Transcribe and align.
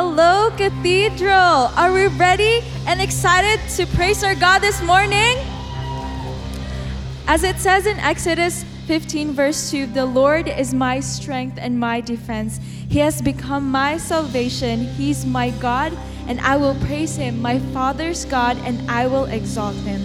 Hello, 0.00 0.52
Cathedral. 0.56 1.74
Are 1.74 1.92
we 1.92 2.06
ready 2.06 2.62
and 2.86 3.00
excited 3.00 3.58
to 3.70 3.84
praise 3.96 4.22
our 4.22 4.36
God 4.36 4.60
this 4.60 4.80
morning? 4.80 5.36
As 7.26 7.42
it 7.42 7.56
says 7.56 7.84
in 7.84 7.98
Exodus 7.98 8.62
15, 8.86 9.32
verse 9.32 9.72
2, 9.72 9.86
the 9.86 10.06
Lord 10.06 10.46
is 10.46 10.72
my 10.72 11.00
strength 11.00 11.58
and 11.60 11.80
my 11.80 12.00
defense. 12.00 12.60
He 12.88 13.00
has 13.00 13.20
become 13.20 13.72
my 13.72 13.96
salvation. 13.96 14.86
He's 14.94 15.26
my 15.26 15.50
God, 15.58 15.92
and 16.28 16.40
I 16.42 16.56
will 16.56 16.76
praise 16.86 17.16
him, 17.16 17.42
my 17.42 17.58
Father's 17.74 18.24
God, 18.24 18.56
and 18.58 18.88
I 18.88 19.08
will 19.08 19.24
exalt 19.24 19.74
him. 19.82 20.00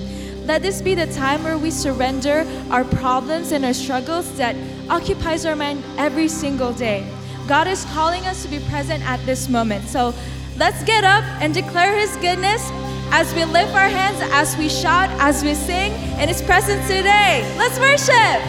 Let 0.48 0.64
this 0.64 0.82
be 0.82 0.96
the 0.96 1.06
time 1.14 1.44
where 1.44 1.60
we 1.60 1.70
surrender 1.70 2.48
our 2.72 2.84
problems 2.84 3.52
and 3.52 3.64
our 3.64 3.76
struggles 3.76 4.36
that 4.38 4.56
occupies 4.90 5.46
our 5.46 5.56
mind 5.56 5.84
every 6.00 6.30
single 6.30 6.74
day. 6.74 7.06
God 7.48 7.68
is 7.68 7.86
calling 7.86 8.26
us 8.26 8.44
to 8.44 8.50
be 8.50 8.60
present 8.70 9.04
at 9.06 9.24
this 9.26 9.50
moment. 9.50 9.86
So 9.88 10.14
let's 10.58 10.84
get 10.84 11.04
up 11.04 11.24
and 11.42 11.54
declare 11.54 11.98
his 12.00 12.16
goodness 12.18 12.70
as 13.12 13.34
we 13.36 13.46
lift 13.46 13.74
our 13.76 13.90
hands, 13.90 14.18
as 14.34 14.58
we 14.58 14.70
shout, 14.70 15.10
as 15.20 15.44
we 15.44 15.54
sing 15.54 15.92
in 16.20 16.28
his 16.28 16.42
presence 16.42 16.82
today. 16.88 17.44
Let's 17.58 17.78
worship. 17.80 18.42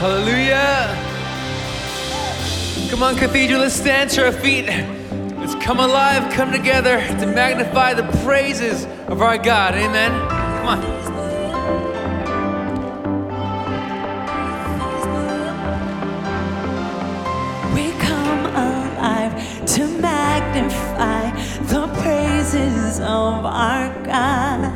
Hallelujah. 0.00 0.96
Come 2.90 3.02
on, 3.02 3.16
Cathedral, 3.16 3.60
let's 3.60 3.74
stand 3.74 4.10
to 4.10 4.26
our 4.26 4.32
feet. 4.32 4.66
Let's 4.66 5.54
come 5.56 5.80
alive, 5.80 6.32
come 6.32 6.52
together 6.52 7.00
to 7.00 7.26
magnify 7.26 7.94
the 7.94 8.04
praises 8.24 8.84
of 9.08 9.22
our 9.22 9.38
God. 9.38 9.74
Amen. 9.74 10.10
Come 10.10 10.68
on. 10.68 11.11
To 19.72 19.86
magnify 19.86 21.30
the 21.62 21.86
praises 22.02 23.00
of 23.00 23.46
our 23.46 23.88
God. 24.04 24.70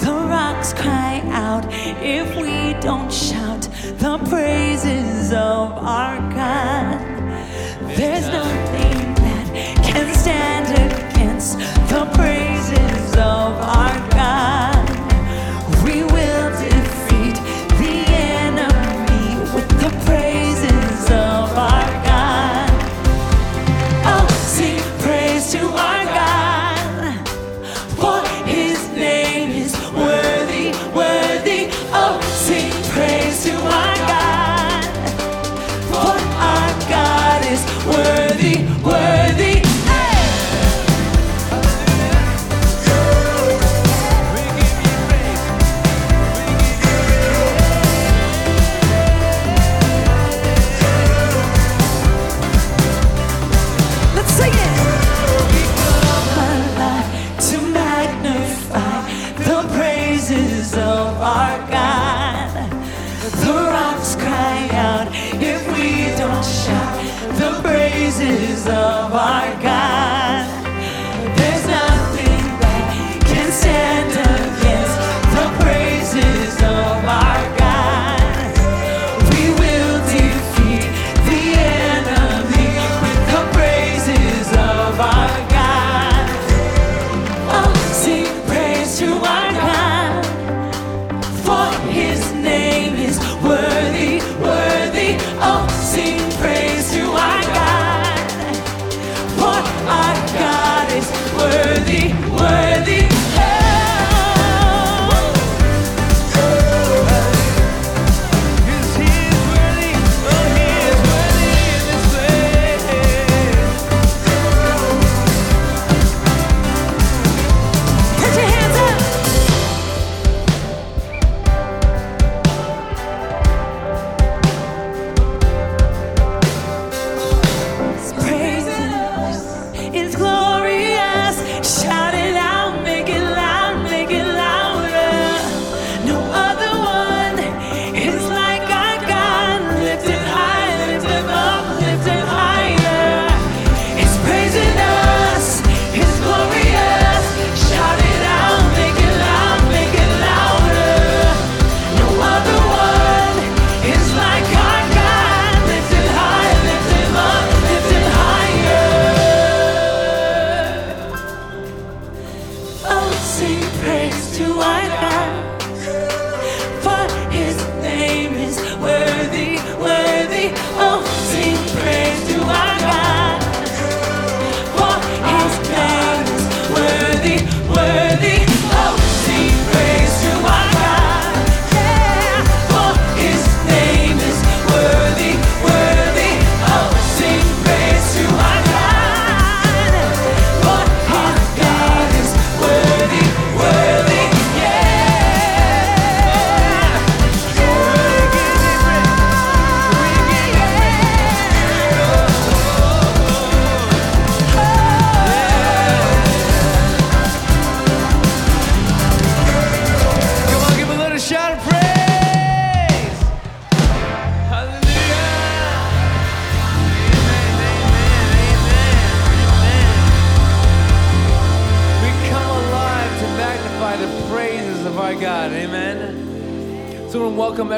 The 0.00 0.12
rocks 0.28 0.72
cry 0.72 1.22
out 1.26 1.64
if 2.02 2.34
we 2.34 2.74
don't 2.80 3.12
shout 3.12 3.62
the 4.00 4.18
praises 4.28 5.30
of 5.30 5.70
our 5.78 6.18
God. 6.34 6.98
There's 7.96 8.26
nothing 8.26 9.14
that 9.22 9.84
can 9.84 10.12
stand 10.16 10.66
against 10.90 11.60
the 11.88 12.04
praises 12.12 13.12
of 13.12 13.52
our 13.78 14.10
God. 14.10 14.71
Of 68.66 69.12
our 69.12 69.62
God. 69.62 69.81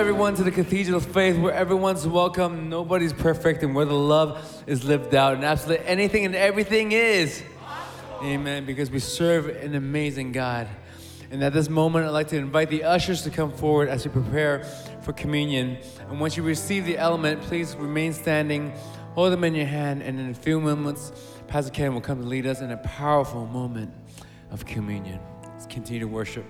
Everyone 0.05 0.35
to 0.35 0.45
the 0.45 0.51
Cathedral 0.51 0.99
of 0.99 1.07
Faith, 1.07 1.39
where 1.39 1.55
everyone's 1.55 2.07
welcome, 2.07 2.69
nobody's 2.69 3.15
perfect, 3.15 3.63
and 3.63 3.75
where 3.75 3.87
the 3.87 3.95
love 3.95 4.63
is 4.67 4.85
lived 4.85 5.15
out, 5.15 5.33
and 5.33 5.43
absolutely 5.43 5.87
anything 5.87 6.27
and 6.27 6.35
everything 6.35 6.93
is. 6.93 7.43
Amen. 8.23 8.67
Because 8.67 8.91
we 8.91 8.99
serve 8.99 9.49
an 9.49 9.75
amazing 9.75 10.33
God. 10.33 10.69
And 11.31 11.43
at 11.43 11.55
this 11.55 11.71
moment, 11.71 12.05
I'd 12.05 12.11
like 12.11 12.29
to 12.29 12.37
invite 12.37 12.69
the 12.69 12.85
ushers 12.85 13.23
to 13.23 13.31
come 13.31 13.51
forward 13.51 13.89
as 13.89 14.05
we 14.05 14.11
prepare 14.11 14.65
for 15.01 15.15
communion. 15.15 15.79
And 16.11 16.21
once 16.21 16.37
you 16.37 16.43
receive 16.43 16.85
the 16.85 16.99
element, 16.99 17.41
please 17.41 17.75
remain 17.75 18.13
standing, 18.13 18.75
hold 19.15 19.33
them 19.33 19.43
in 19.43 19.55
your 19.55 19.65
hand, 19.65 20.03
and 20.03 20.21
in 20.21 20.29
a 20.29 20.35
few 20.35 20.61
moments, 20.61 21.13
Pastor 21.49 21.73
Ken 21.73 21.95
will 21.95 22.03
come 22.03 22.21
to 22.21 22.29
lead 22.29 22.47
us 22.47 22.61
in 22.61 22.71
a 22.73 22.77
powerful 22.77 23.47
moment 23.47 23.91
of 24.51 24.67
communion. 24.67 25.19
Let's 25.45 25.65
continue 25.65 26.01
to 26.01 26.09
worship. 26.09 26.45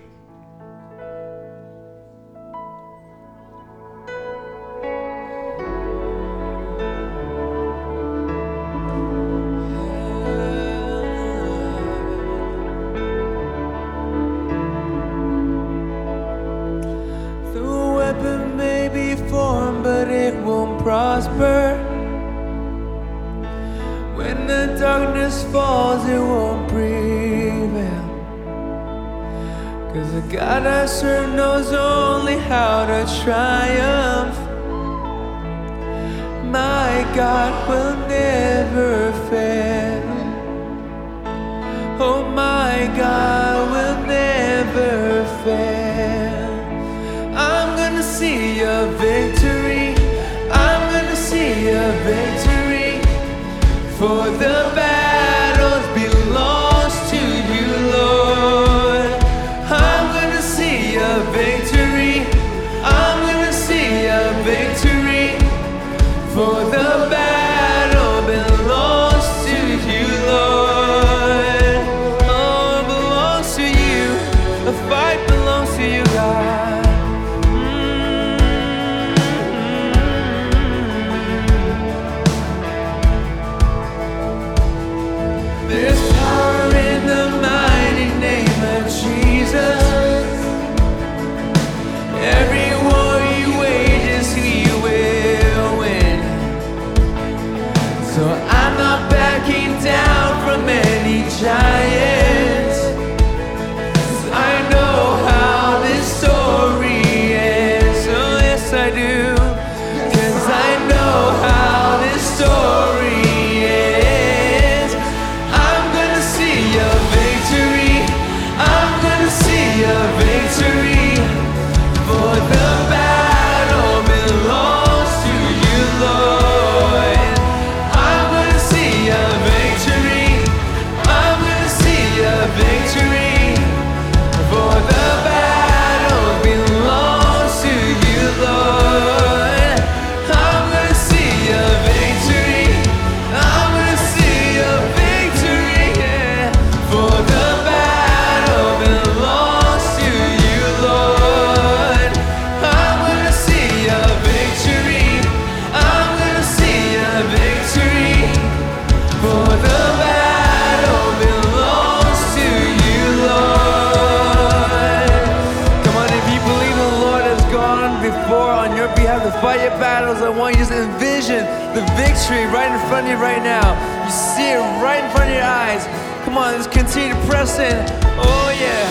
You 173.15 173.21
right 173.21 173.43
now. 173.43 173.67
You 174.03 174.11
see 174.11 174.51
it 174.51 174.59
right 174.81 175.03
in 175.03 175.11
front 175.11 175.29
of 175.29 175.35
your 175.35 175.43
eyes. 175.43 175.85
Come 176.25 176.37
on, 176.37 176.53
let's 176.53 176.67
continue 176.67 177.13
to 177.13 177.21
press 177.27 177.59
in. 177.59 177.85
Oh, 178.17 178.49
yeah. 178.59 178.85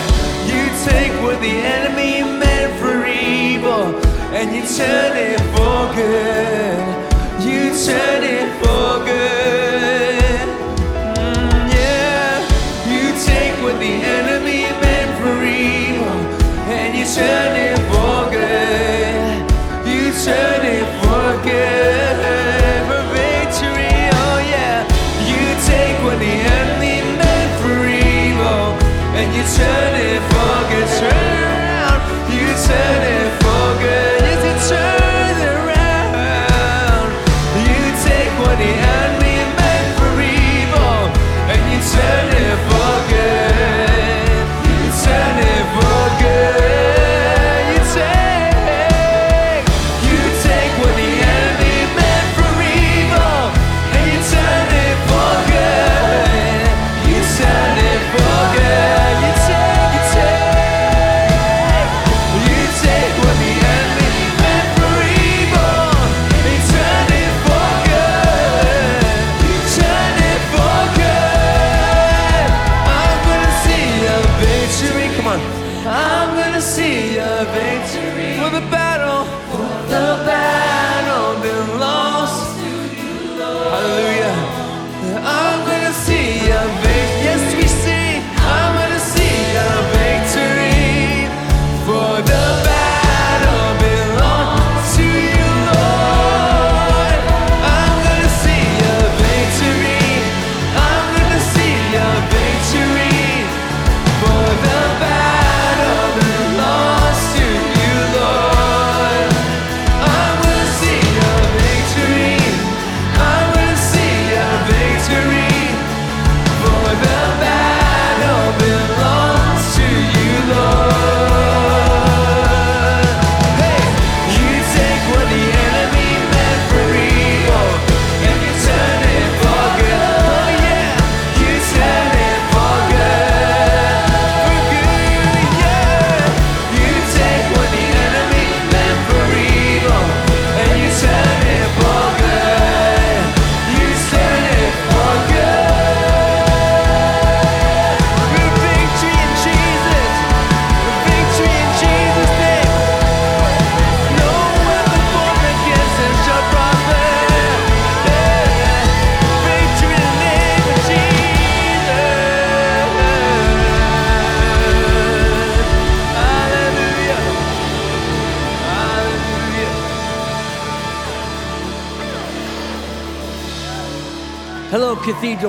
You 0.51 0.63
take 0.89 1.11
what 1.21 1.39
the 1.41 1.55
enemy 1.77 2.23
meant 2.23 2.79
for 2.79 3.05
evil 3.05 3.95
and 4.33 4.55
you 4.55 4.63
turn 4.77 5.13
it 5.17 5.39
for 5.53 5.93
good. 5.95 6.79
You 7.45 7.61
turn 7.85 8.21
it 8.23 8.49
for 8.61 9.03
good. 9.05 10.47
Mm, 11.17 11.65
yeah, 11.73 12.41
you 12.91 13.03
take 13.25 13.55
what 13.63 13.77
the 13.79 13.93
enemy 14.19 14.63
meant 14.83 15.11
for 15.19 15.35
evil 15.43 16.17
and 16.71 16.97
you 16.97 17.05
turn 17.05 17.44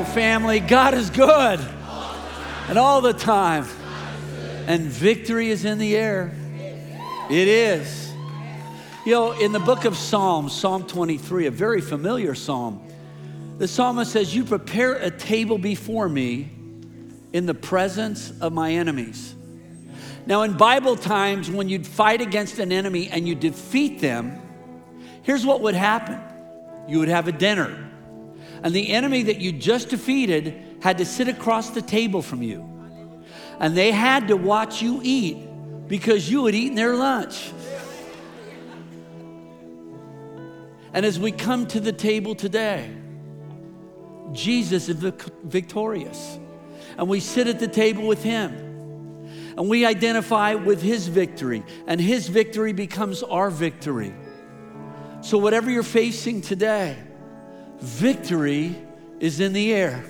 Family. 0.04 0.60
God 0.60 0.94
is 0.94 1.10
good. 1.10 1.60
And 2.68 2.78
all 2.78 3.00
the 3.00 3.12
time. 3.12 3.66
And 4.66 4.82
victory 4.82 5.50
is 5.50 5.64
in 5.64 5.78
the 5.78 5.96
air. 5.96 6.34
It 7.30 7.48
is. 7.48 8.12
You 9.04 9.12
know, 9.12 9.32
in 9.32 9.52
the 9.52 9.60
book 9.60 9.84
of 9.84 9.96
Psalms, 9.96 10.52
Psalm 10.52 10.86
23, 10.86 11.46
a 11.46 11.50
very 11.50 11.80
familiar 11.80 12.34
psalm, 12.34 12.84
the 13.58 13.68
psalmist 13.68 14.12
says, 14.12 14.34
You 14.34 14.44
prepare 14.44 14.94
a 14.94 15.10
table 15.10 15.58
before 15.58 16.08
me 16.08 16.50
in 17.32 17.46
the 17.46 17.54
presence 17.54 18.32
of 18.40 18.52
my 18.52 18.72
enemies. 18.72 19.34
Now, 20.26 20.42
in 20.42 20.56
Bible 20.56 20.96
times, 20.96 21.50
when 21.50 21.68
you'd 21.68 21.86
fight 21.86 22.20
against 22.20 22.58
an 22.58 22.72
enemy 22.72 23.08
and 23.08 23.28
you 23.28 23.34
defeat 23.34 24.00
them, 24.00 24.40
here's 25.22 25.46
what 25.46 25.60
would 25.60 25.74
happen 25.74 26.20
you 26.88 26.98
would 26.98 27.08
have 27.08 27.28
a 27.28 27.32
dinner. 27.32 27.82
And 28.62 28.74
the 28.74 28.90
enemy 28.90 29.24
that 29.24 29.40
you 29.40 29.52
just 29.52 29.90
defeated 29.90 30.54
had 30.80 30.98
to 30.98 31.04
sit 31.04 31.28
across 31.28 31.70
the 31.70 31.82
table 31.82 32.22
from 32.22 32.42
you. 32.42 32.68
And 33.58 33.76
they 33.76 33.92
had 33.92 34.28
to 34.28 34.36
watch 34.36 34.82
you 34.82 35.00
eat 35.02 35.38
because 35.88 36.30
you 36.30 36.46
had 36.46 36.54
eaten 36.54 36.74
their 36.74 36.94
lunch. 36.94 37.52
And 40.92 41.04
as 41.04 41.18
we 41.18 41.32
come 41.32 41.66
to 41.68 41.80
the 41.80 41.92
table 41.92 42.34
today, 42.34 42.90
Jesus 44.32 44.88
is 44.88 45.12
victorious. 45.44 46.38
And 46.98 47.08
we 47.08 47.20
sit 47.20 47.46
at 47.46 47.60
the 47.60 47.68
table 47.68 48.06
with 48.06 48.22
him. 48.22 48.62
And 49.58 49.68
we 49.68 49.86
identify 49.86 50.54
with 50.54 50.82
his 50.82 51.06
victory. 51.08 51.62
And 51.86 52.00
his 52.00 52.28
victory 52.28 52.72
becomes 52.72 53.22
our 53.22 53.50
victory. 53.50 54.14
So, 55.20 55.38
whatever 55.38 55.70
you're 55.70 55.82
facing 55.82 56.40
today, 56.40 56.96
victory 57.80 58.76
is 59.20 59.40
in 59.40 59.52
the 59.52 59.72
air. 59.72 60.04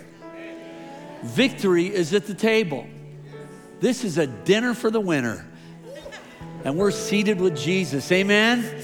Victory 1.23 1.87
is 1.87 2.13
at 2.15 2.27
the 2.27 2.35
table. 2.35 2.87
This 3.81 4.05
is 4.05 4.19
a 4.19 4.27
dinner 4.27 4.75
for 4.75 4.91
the 4.91 5.01
winner. 5.01 5.47
And 6.65 6.77
we're 6.77 6.91
seated 6.91 7.41
with 7.41 7.57
Jesus. 7.57 8.11
Amen. 8.11 8.83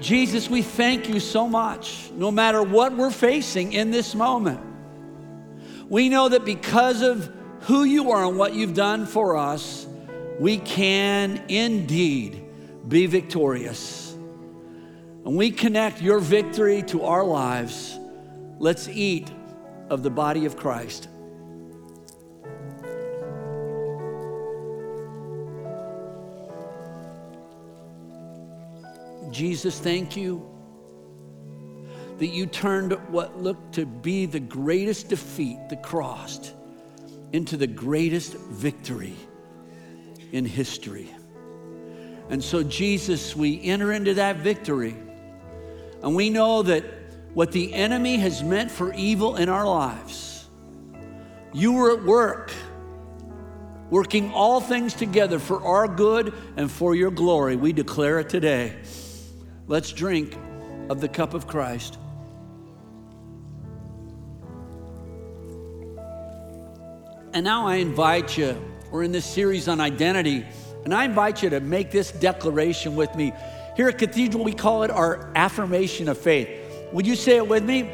Jesus, 0.00 0.48
we 0.48 0.62
thank 0.62 1.08
you 1.08 1.20
so 1.20 1.46
much, 1.46 2.10
no 2.12 2.30
matter 2.30 2.62
what 2.62 2.96
we're 2.96 3.10
facing 3.10 3.74
in 3.74 3.90
this 3.90 4.14
moment. 4.14 4.60
We 5.88 6.08
know 6.08 6.28
that 6.28 6.44
because 6.44 7.02
of 7.02 7.30
who 7.62 7.84
you 7.84 8.12
are 8.12 8.24
and 8.24 8.38
what 8.38 8.54
you've 8.54 8.74
done 8.74 9.04
for 9.04 9.36
us, 9.36 9.86
we 10.38 10.56
can 10.56 11.44
indeed 11.48 12.42
be 12.88 13.06
victorious. 13.06 14.09
And 15.24 15.36
we 15.36 15.50
connect 15.50 16.00
your 16.00 16.18
victory 16.18 16.82
to 16.84 17.04
our 17.04 17.24
lives. 17.24 17.98
Let's 18.58 18.88
eat 18.88 19.30
of 19.88 20.02
the 20.02 20.10
body 20.10 20.46
of 20.46 20.56
Christ. 20.56 21.08
Jesus, 29.30 29.78
thank 29.78 30.16
you 30.16 30.46
that 32.18 32.26
you 32.26 32.44
turned 32.44 32.92
what 33.08 33.40
looked 33.40 33.74
to 33.76 33.86
be 33.86 34.26
the 34.26 34.40
greatest 34.40 35.08
defeat, 35.08 35.58
the 35.70 35.76
cross, 35.76 36.52
into 37.32 37.56
the 37.56 37.66
greatest 37.66 38.34
victory 38.34 39.14
in 40.32 40.44
history. 40.44 41.08
And 42.28 42.44
so, 42.44 42.62
Jesus, 42.62 43.34
we 43.34 43.62
enter 43.64 43.92
into 43.92 44.14
that 44.14 44.36
victory, 44.36 44.94
and 46.02 46.14
we 46.14 46.30
know 46.30 46.62
that 46.62 46.84
what 47.34 47.52
the 47.52 47.72
enemy 47.72 48.16
has 48.18 48.42
meant 48.42 48.70
for 48.70 48.92
evil 48.94 49.36
in 49.36 49.48
our 49.48 49.66
lives, 49.66 50.48
you 51.52 51.72
were 51.72 51.96
at 51.96 52.04
work, 52.04 52.52
working 53.90 54.32
all 54.32 54.60
things 54.60 54.94
together 54.94 55.38
for 55.38 55.62
our 55.64 55.88
good 55.88 56.32
and 56.56 56.70
for 56.70 56.94
your 56.94 57.10
glory. 57.10 57.56
We 57.56 57.72
declare 57.72 58.20
it 58.20 58.28
today. 58.28 58.76
Let's 59.66 59.92
drink 59.92 60.36
of 60.88 61.00
the 61.00 61.08
cup 61.08 61.34
of 61.34 61.46
Christ. 61.46 61.98
And 67.32 67.44
now 67.44 67.68
I 67.68 67.76
invite 67.76 68.36
you, 68.36 68.60
we're 68.90 69.04
in 69.04 69.12
this 69.12 69.24
series 69.24 69.68
on 69.68 69.80
identity, 69.80 70.44
and 70.84 70.92
I 70.92 71.04
invite 71.04 71.44
you 71.44 71.50
to 71.50 71.60
make 71.60 71.92
this 71.92 72.10
declaration 72.10 72.96
with 72.96 73.14
me. 73.14 73.32
Here 73.76 73.88
at 73.88 73.98
Cathedral, 73.98 74.44
we 74.44 74.52
call 74.52 74.82
it 74.82 74.90
our 74.90 75.30
affirmation 75.34 76.08
of 76.08 76.18
faith. 76.18 76.48
Would 76.92 77.06
you 77.06 77.16
say 77.16 77.36
it 77.36 77.48
with 77.48 77.64
me? 77.64 77.90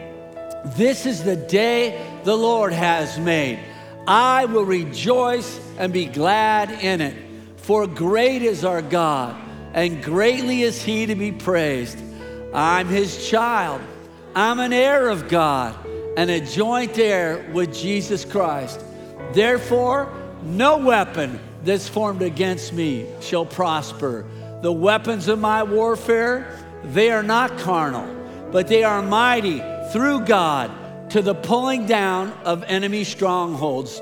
This 0.77 1.07
is 1.07 1.23
the 1.23 1.37
day 1.37 2.05
the 2.25 2.37
Lord 2.37 2.73
has 2.73 3.19
made. 3.19 3.61
I 4.07 4.47
will 4.47 4.65
rejoice 4.65 5.61
and 5.79 5.93
be 5.93 6.07
glad 6.07 6.71
in 6.71 7.01
it. 7.01 7.17
For 7.57 7.87
great 7.87 8.43
is 8.43 8.65
our 8.65 8.83
God 8.83 9.37
and 9.75 10.03
greatly 10.03 10.63
is 10.63 10.83
he 10.83 11.07
to 11.07 11.15
be 11.15 11.33
praised. 11.33 11.99
I'm 12.55 12.87
his 12.87 13.29
child. 13.29 13.83
I'm 14.35 14.59
an 14.59 14.73
heir 14.73 15.09
of 15.09 15.29
God 15.29 15.77
and 16.17 16.31
a 16.31 16.41
joint 16.41 16.99
heir 16.99 17.51
with 17.53 17.75
Jesus 17.75 18.25
Christ. 18.25 18.81
Therefore, 19.33 20.11
no 20.43 20.79
weapon 20.79 21.39
that's 21.63 21.89
formed 21.89 22.23
against 22.23 22.73
me 22.73 23.07
shall 23.21 23.45
prosper. 23.45 24.25
The 24.63 24.73
weapons 24.73 25.29
of 25.29 25.39
my 25.39 25.63
warfare, 25.63 26.47
they 26.83 27.11
are 27.11 27.23
not 27.23 27.59
carnal, 27.59 28.07
but 28.51 28.69
they 28.69 28.85
are 28.85 29.03
mighty 29.03 29.63
through 29.93 30.21
God 30.21 30.71
to 31.11 31.21
the 31.21 31.35
pulling 31.35 31.87
down 31.87 32.33
of 32.45 32.65
enemy 32.65 33.05
strongholds. 33.05 34.01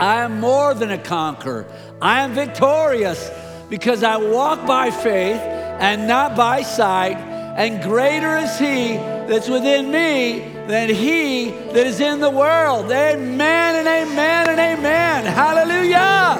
I 0.00 0.22
am 0.22 0.40
more 0.40 0.74
than 0.74 0.90
a 0.90 0.98
conqueror. 0.98 1.66
I 2.00 2.22
am 2.22 2.32
victorious 2.32 3.30
because 3.70 4.02
I 4.02 4.16
walk 4.16 4.66
by 4.66 4.90
faith 4.90 5.40
and 5.40 6.08
not 6.08 6.36
by 6.36 6.62
sight, 6.62 7.16
and 7.16 7.82
greater 7.82 8.36
is 8.38 8.58
He 8.58 8.94
that's 9.28 9.48
within 9.48 9.90
me 9.90 10.40
than 10.66 10.88
He 10.88 11.50
that 11.50 11.86
is 11.86 12.00
in 12.00 12.20
the 12.20 12.30
world. 12.30 12.90
Amen 12.90 13.76
and 13.76 13.88
amen 13.88 14.48
and 14.48 14.60
amen. 14.60 15.24
Hallelujah. 15.24 16.38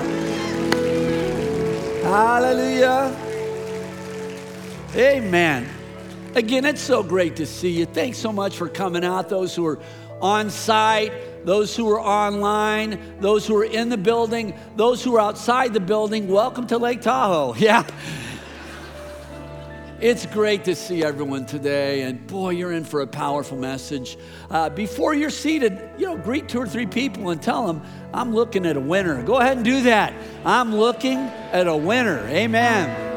Hallelujah. 2.03 3.22
Amen. 4.95 5.69
Again, 6.35 6.65
it's 6.65 6.81
so 6.81 7.03
great 7.03 7.37
to 7.37 7.47
see 7.47 7.71
you. 7.71 7.87
Thanks 7.87 8.19
so 8.19 8.33
much 8.33 8.57
for 8.57 8.69
coming 8.69 9.05
out, 9.05 9.29
those 9.29 9.55
who 9.55 9.67
are 9.67 9.79
on 10.21 10.51
site 10.51 11.13
those 11.45 11.75
who 11.77 11.91
are 11.91 12.01
online, 12.01 13.17
those 13.21 13.47
who 13.47 13.57
are 13.57 13.65
in 13.65 13.89
the 13.89 13.97
building, 13.97 14.55
those 14.77 15.03
who 15.03 15.17
are 15.17 15.21
outside 15.21 15.73
the 15.73 15.81
building, 15.81 16.29
welcome 16.29 16.67
to 16.69 16.79
Lake 16.79 17.01
Tahoe. 17.01 17.55
Yeah. 17.63 17.87
It's 20.01 20.27
great 20.27 20.65
to 20.65 20.75
see 20.75 21.05
everyone 21.05 21.47
today, 21.47 22.03
and 22.03 22.27
boy, 22.27 22.51
you're 22.51 22.73
in 22.73 22.83
for 22.83 23.03
a 23.03 23.07
powerful 23.07 23.57
message. 23.57 24.19
Uh, 24.51 24.69
before 24.69 25.15
you're 25.15 25.31
seated, 25.31 25.81
you 25.97 26.07
know, 26.07 26.17
greet 26.17 26.49
two 26.49 26.59
or 26.59 26.67
three 26.67 26.87
people 26.87 27.31
and 27.31 27.41
tell 27.41 27.69
them, 27.69 27.83
I'm 28.13 28.35
looking 28.35 28.67
at 28.67 28.77
a 28.77 28.81
winner. 28.81 29.23
Go 29.23 29.37
ahead 29.37 29.59
and 29.59 29.65
do 29.65 29.83
that. 29.83 30.13
I'm 30.45 30.75
looking 30.75 31.19
at 31.19 31.69
a 31.69 31.77
winner. 31.77 32.19
Amen. 32.27 33.12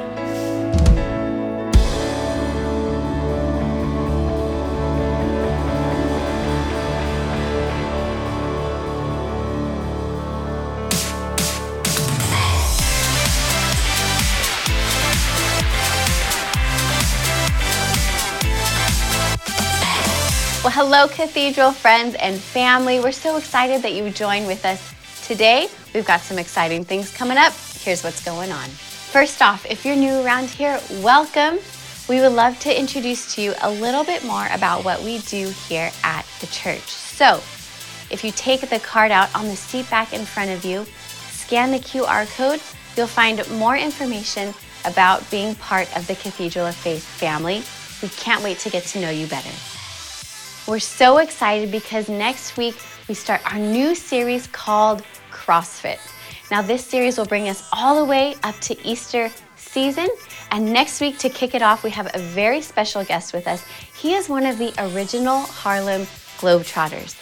Hello, 20.98 21.10
Cathedral 21.10 21.74
friends 21.74 22.16
and 22.22 22.40
family. 22.40 23.02
We're 23.02 23.12
so 23.12 23.36
excited 23.36 23.82
that 23.82 23.92
you 23.92 24.10
joined 24.12 24.48
with 24.48 24.64
us 24.64 24.94
today. 25.28 25.68
We've 25.94 26.06
got 26.06 26.22
some 26.22 26.40
exciting 26.40 26.86
things 26.86 27.14
coming 27.14 27.38
up. 27.38 27.52
Here's 27.82 28.02
what's 28.02 28.24
going 28.24 28.50
on. 28.50 28.70
First 28.70 29.42
off, 29.42 29.66
if 29.70 29.84
you're 29.84 29.98
new 29.98 30.22
around 30.22 30.48
here, 30.48 30.80
welcome. 31.02 31.60
We 32.08 32.22
would 32.22 32.32
love 32.32 32.58
to 32.62 32.80
introduce 32.80 33.36
to 33.36 33.42
you 33.42 33.54
a 33.62 33.70
little 33.70 34.06
bit 34.06 34.24
more 34.24 34.48
about 34.54 34.86
what 34.86 35.04
we 35.04 35.18
do 35.18 35.50
here 35.68 35.92
at 36.06 36.26
the 36.40 36.48
church. 36.48 36.88
So, 36.88 37.42
if 38.10 38.24
you 38.24 38.32
take 38.32 38.62
the 38.62 38.80
card 38.80 39.12
out 39.12 39.36
on 39.36 39.50
the 39.50 39.58
seat 39.58 39.90
back 39.90 40.14
in 40.14 40.24
front 40.24 40.52
of 40.52 40.64
you, 40.64 40.86
scan 41.28 41.72
the 41.72 41.80
QR 41.80 42.26
code, 42.38 42.62
you'll 42.96 43.08
find 43.08 43.46
more 43.60 43.76
information 43.76 44.54
about 44.86 45.30
being 45.30 45.56
part 45.56 45.94
of 45.98 46.08
the 46.08 46.16
Cathedral 46.16 46.68
of 46.68 46.76
Faith 46.76 47.04
family. 47.04 47.64
We 48.02 48.08
can't 48.16 48.42
wait 48.42 48.60
to 48.60 48.70
get 48.70 48.86
to 48.86 49.02
know 49.02 49.10
you 49.10 49.28
better. 49.28 49.52
We're 50.68 50.80
so 50.80 51.20
excited 51.20 51.70
because 51.70 52.10
next 52.10 52.58
week 52.58 52.76
we 53.08 53.14
start 53.14 53.40
our 53.54 53.60
new 53.60 53.94
series 53.94 54.48
called 54.48 55.04
CrossFit. 55.32 56.00
Now, 56.50 56.64
this 56.64 56.84
series 56.84 57.20
will 57.20 57.28
bring 57.28 57.50
us 57.50 57.70
all 57.72 58.00
the 58.00 58.06
way 58.06 58.36
up 58.42 58.60
to 58.62 58.88
Easter 58.88 59.30
season. 59.58 60.08
And 60.50 60.74
next 60.74 61.02
week, 61.02 61.20
to 61.20 61.30
kick 61.30 61.54
it 61.54 61.62
off, 61.62 61.84
we 61.84 61.92
have 61.92 62.10
a 62.16 62.20
very 62.20 62.62
special 62.62 63.04
guest 63.04 63.32
with 63.32 63.48
us. 63.48 63.64
He 63.96 64.16
is 64.16 64.28
one 64.28 64.48
of 64.48 64.58
the 64.58 64.74
original 64.80 65.42
Harlem 65.42 66.08
Globetrotters. 66.40 67.14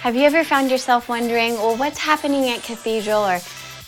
Have 0.00 0.16
you 0.16 0.22
ever 0.22 0.44
found 0.44 0.70
yourself 0.70 1.10
wondering, 1.10 1.54
well, 1.56 1.76
what's 1.76 1.98
happening 1.98 2.48
at 2.48 2.62
Cathedral 2.62 3.22
or 3.22 3.40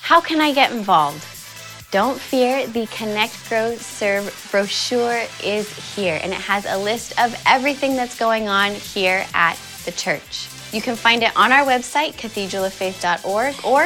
how 0.03 0.21
can 0.21 0.43
I 0.43 0.53
get 0.53 0.73
involved? 0.73 1.32
Don't 1.93 2.19
fear, 2.19 2.67
the 2.69 2.87
Connect, 2.87 3.51
Grow, 3.51 3.75
Serve 3.77 4.49
brochure 4.51 5.25
is 5.45 5.95
here 5.95 6.19
and 6.23 6.33
it 6.33 6.41
has 6.41 6.65
a 6.65 6.79
list 6.79 7.13
of 7.21 7.39
everything 7.47 7.97
that's 7.97 8.19
going 8.19 8.49
on 8.49 8.73
here 8.73 9.27
at 9.35 9.59
the 9.85 9.93
church. 9.93 10.49
You 10.73 10.81
can 10.81 10.97
find 10.97 11.23
it 11.23 11.37
on 11.37 11.53
our 11.53 11.67
website, 11.67 12.15
cathedraloffaith.org, 12.15 13.67
or 13.67 13.83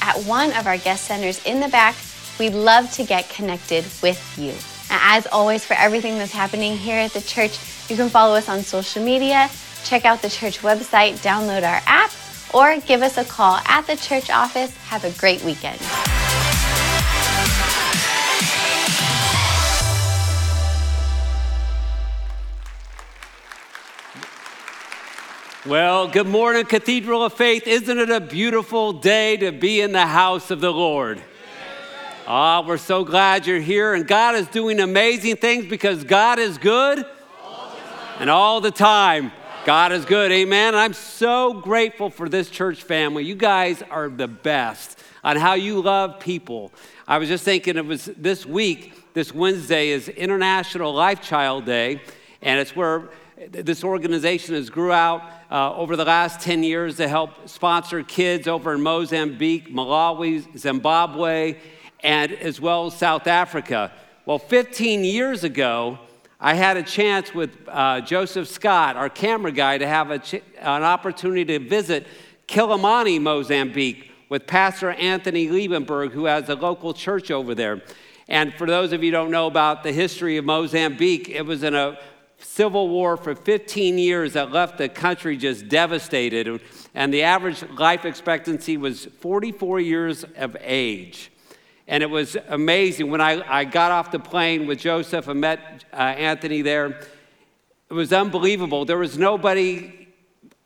at 0.00 0.24
one 0.24 0.52
of 0.52 0.66
our 0.66 0.78
guest 0.78 1.04
centers 1.04 1.44
in 1.44 1.60
the 1.60 1.68
back. 1.68 1.96
We'd 2.38 2.54
love 2.54 2.90
to 2.92 3.04
get 3.04 3.28
connected 3.28 3.84
with 4.02 4.38
you. 4.38 4.54
As 4.88 5.26
always, 5.26 5.62
for 5.62 5.74
everything 5.74 6.16
that's 6.16 6.32
happening 6.32 6.78
here 6.78 6.98
at 6.98 7.12
the 7.12 7.20
church, 7.20 7.58
you 7.90 7.96
can 7.96 8.08
follow 8.08 8.36
us 8.36 8.48
on 8.48 8.62
social 8.62 9.04
media, 9.04 9.50
check 9.84 10.06
out 10.06 10.22
the 10.22 10.30
church 10.30 10.60
website, 10.60 11.22
download 11.22 11.68
our 11.68 11.82
app, 11.84 12.10
or 12.54 12.80
give 12.86 13.02
us 13.02 13.18
a 13.18 13.24
call 13.24 13.58
at 13.66 13.86
the 13.86 13.96
church 13.96 14.30
office. 14.30 14.74
Have 14.86 15.04
a 15.04 15.10
great 15.20 15.44
weekend. 15.44 15.78
Well, 25.66 26.08
good 26.08 26.26
morning, 26.26 26.64
Cathedral 26.64 27.22
of 27.22 27.34
Faith. 27.34 27.66
Isn't 27.66 27.98
it 27.98 28.08
a 28.08 28.18
beautiful 28.18 28.94
day 28.94 29.36
to 29.36 29.52
be 29.52 29.82
in 29.82 29.92
the 29.92 30.06
house 30.06 30.50
of 30.50 30.62
the 30.62 30.72
Lord? 30.72 31.20
Ah, 32.26 32.64
we're 32.66 32.78
so 32.78 33.04
glad 33.04 33.46
you're 33.46 33.60
here, 33.60 33.92
and 33.92 34.08
God 34.08 34.36
is 34.36 34.46
doing 34.46 34.80
amazing 34.80 35.36
things 35.36 35.66
because 35.66 36.02
God 36.02 36.38
is 36.38 36.56
good 36.56 37.04
and 38.18 38.30
all 38.30 38.62
the 38.62 38.70
time. 38.70 39.32
God 39.66 39.92
is 39.92 40.06
good, 40.06 40.32
amen. 40.32 40.74
I'm 40.74 40.94
so 40.94 41.52
grateful 41.52 42.08
for 42.08 42.30
this 42.30 42.48
church 42.48 42.82
family. 42.82 43.24
You 43.24 43.34
guys 43.34 43.82
are 43.82 44.08
the 44.08 44.28
best 44.28 44.98
on 45.22 45.36
how 45.36 45.52
you 45.52 45.82
love 45.82 46.20
people. 46.20 46.72
I 47.06 47.18
was 47.18 47.28
just 47.28 47.44
thinking 47.44 47.76
it 47.76 47.84
was 47.84 48.06
this 48.06 48.46
week, 48.46 48.94
this 49.12 49.34
Wednesday 49.34 49.90
is 49.90 50.08
International 50.08 50.94
Life 50.94 51.20
Child 51.20 51.66
Day, 51.66 52.00
and 52.40 52.58
it's 52.58 52.74
where 52.74 53.10
this 53.48 53.82
organization 53.82 54.54
has 54.54 54.68
grew 54.68 54.92
out 54.92 55.22
uh, 55.50 55.74
over 55.74 55.96
the 55.96 56.04
last 56.04 56.40
10 56.40 56.62
years 56.62 56.96
to 56.96 57.08
help 57.08 57.48
sponsor 57.48 58.02
kids 58.02 58.46
over 58.46 58.74
in 58.74 58.82
Mozambique, 58.82 59.72
Malawi, 59.72 60.44
Zimbabwe, 60.58 61.56
and 62.00 62.32
as 62.32 62.60
well 62.60 62.86
as 62.86 62.94
South 62.96 63.26
Africa. 63.26 63.92
Well, 64.26 64.38
15 64.38 65.04
years 65.04 65.42
ago, 65.42 65.98
I 66.38 66.54
had 66.54 66.76
a 66.76 66.82
chance 66.82 67.34
with 67.34 67.50
uh, 67.68 68.02
Joseph 68.02 68.46
Scott, 68.46 68.96
our 68.96 69.08
camera 69.08 69.52
guy, 69.52 69.78
to 69.78 69.86
have 69.86 70.22
ch- 70.22 70.42
an 70.58 70.82
opportunity 70.82 71.58
to 71.58 71.58
visit 71.66 72.06
Quelimane, 72.46 73.22
Mozambique, 73.22 74.10
with 74.28 74.46
Pastor 74.46 74.90
Anthony 74.90 75.48
Liebenberg, 75.48 76.12
who 76.12 76.26
has 76.26 76.48
a 76.50 76.54
local 76.54 76.92
church 76.92 77.30
over 77.30 77.54
there. 77.54 77.82
And 78.28 78.54
for 78.54 78.66
those 78.66 78.92
of 78.92 79.02
you 79.02 79.10
who 79.10 79.12
don't 79.12 79.30
know 79.30 79.48
about 79.48 79.82
the 79.82 79.92
history 79.92 80.36
of 80.36 80.44
Mozambique, 80.44 81.28
it 81.28 81.44
was 81.44 81.64
in 81.64 81.74
a 81.74 81.98
civil 82.40 82.88
war 82.88 83.16
for 83.16 83.34
15 83.34 83.98
years 83.98 84.32
that 84.32 84.50
left 84.50 84.78
the 84.78 84.88
country 84.88 85.36
just 85.36 85.68
devastated. 85.68 86.60
And 86.94 87.12
the 87.12 87.22
average 87.22 87.62
life 87.70 88.04
expectancy 88.04 88.76
was 88.76 89.06
44 89.06 89.80
years 89.80 90.24
of 90.36 90.56
age. 90.60 91.30
And 91.86 92.02
it 92.02 92.10
was 92.10 92.36
amazing. 92.48 93.10
When 93.10 93.20
I, 93.20 93.42
I 93.48 93.64
got 93.64 93.92
off 93.92 94.10
the 94.10 94.18
plane 94.18 94.66
with 94.66 94.78
Joseph 94.78 95.28
and 95.28 95.40
met 95.40 95.84
uh, 95.92 95.96
Anthony 95.96 96.62
there, 96.62 97.00
it 97.88 97.94
was 97.94 98.12
unbelievable. 98.12 98.84
There 98.84 98.98
was 98.98 99.18
nobody 99.18 100.08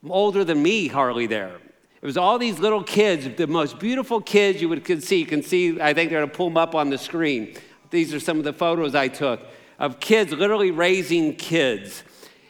older 0.09 0.45
than 0.45 0.63
me 0.63 0.89
hardly 0.89 1.27
there. 1.27 1.57
It 2.03 2.07
was 2.07 2.19
all 2.19 2.39
these 2.39 2.59
little 2.59 2.85
kids, 2.85 3.35
the 3.37 3.47
most 3.47 3.79
beautiful 3.79 4.21
kids 4.21 4.61
you 4.61 4.69
would, 4.69 4.85
could 4.85 5.03
see. 5.03 5.21
You 5.21 5.27
can 5.27 5.43
see, 5.43 5.81
I 5.81 5.95
think 5.95 6.11
they're 6.11 6.21
to 6.21 6.27
pull 6.27 6.51
them 6.51 6.59
up 6.59 6.75
on 6.75 6.91
the 6.91 6.99
screen. 6.99 7.57
These 7.89 8.13
are 8.13 8.21
some 8.21 8.37
of 8.37 8.45
the 8.45 8.53
photos 8.53 8.95
I 8.95 9.09
took 9.09 9.41
of 9.79 10.01
kids, 10.01 10.33
literally 10.33 10.71
raising 10.71 11.35
kids. 11.37 12.03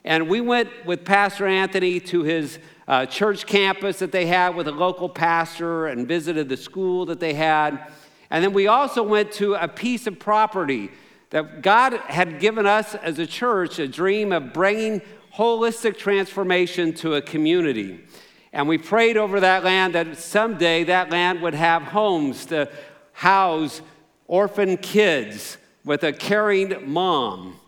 And 0.04 0.28
we 0.28 0.40
went 0.40 0.68
with 0.84 1.04
Pastor 1.04 1.46
Anthony 1.46 1.98
to 2.00 2.22
his 2.22 2.58
uh, 2.86 3.06
church 3.06 3.46
campus 3.46 3.98
that 4.00 4.12
they 4.12 4.26
had 4.26 4.54
with 4.54 4.68
a 4.68 4.72
local 4.72 5.08
pastor 5.08 5.86
and 5.86 6.06
visited 6.06 6.48
the 6.48 6.56
school 6.56 7.06
that 7.06 7.20
they 7.20 7.34
had. 7.34 7.92
And 8.30 8.44
then 8.44 8.52
we 8.52 8.66
also 8.66 9.02
went 9.02 9.32
to 9.32 9.54
a 9.54 9.68
piece 9.68 10.06
of 10.06 10.18
property 10.18 10.90
that 11.30 11.62
God 11.62 11.94
had 11.94 12.40
given 12.40 12.66
us 12.66 12.94
as 12.94 13.18
a 13.18 13.26
church 13.26 13.78
a 13.78 13.88
dream 13.88 14.32
of 14.32 14.52
bringing 14.52 15.00
holistic 15.34 15.96
transformation 15.98 16.92
to 16.94 17.14
a 17.14 17.22
community. 17.22 18.04
And 18.52 18.68
we 18.68 18.78
prayed 18.78 19.16
over 19.16 19.40
that 19.40 19.64
land 19.64 19.94
that 19.94 20.16
someday 20.16 20.84
that 20.84 21.10
land 21.10 21.40
would 21.42 21.54
have 21.54 21.82
homes 21.82 22.46
to 22.46 22.70
house 23.12 23.80
orphan 24.26 24.76
kids 24.76 25.56
with 25.84 26.02
a 26.02 26.12
caring 26.12 26.90
mom 26.90 27.58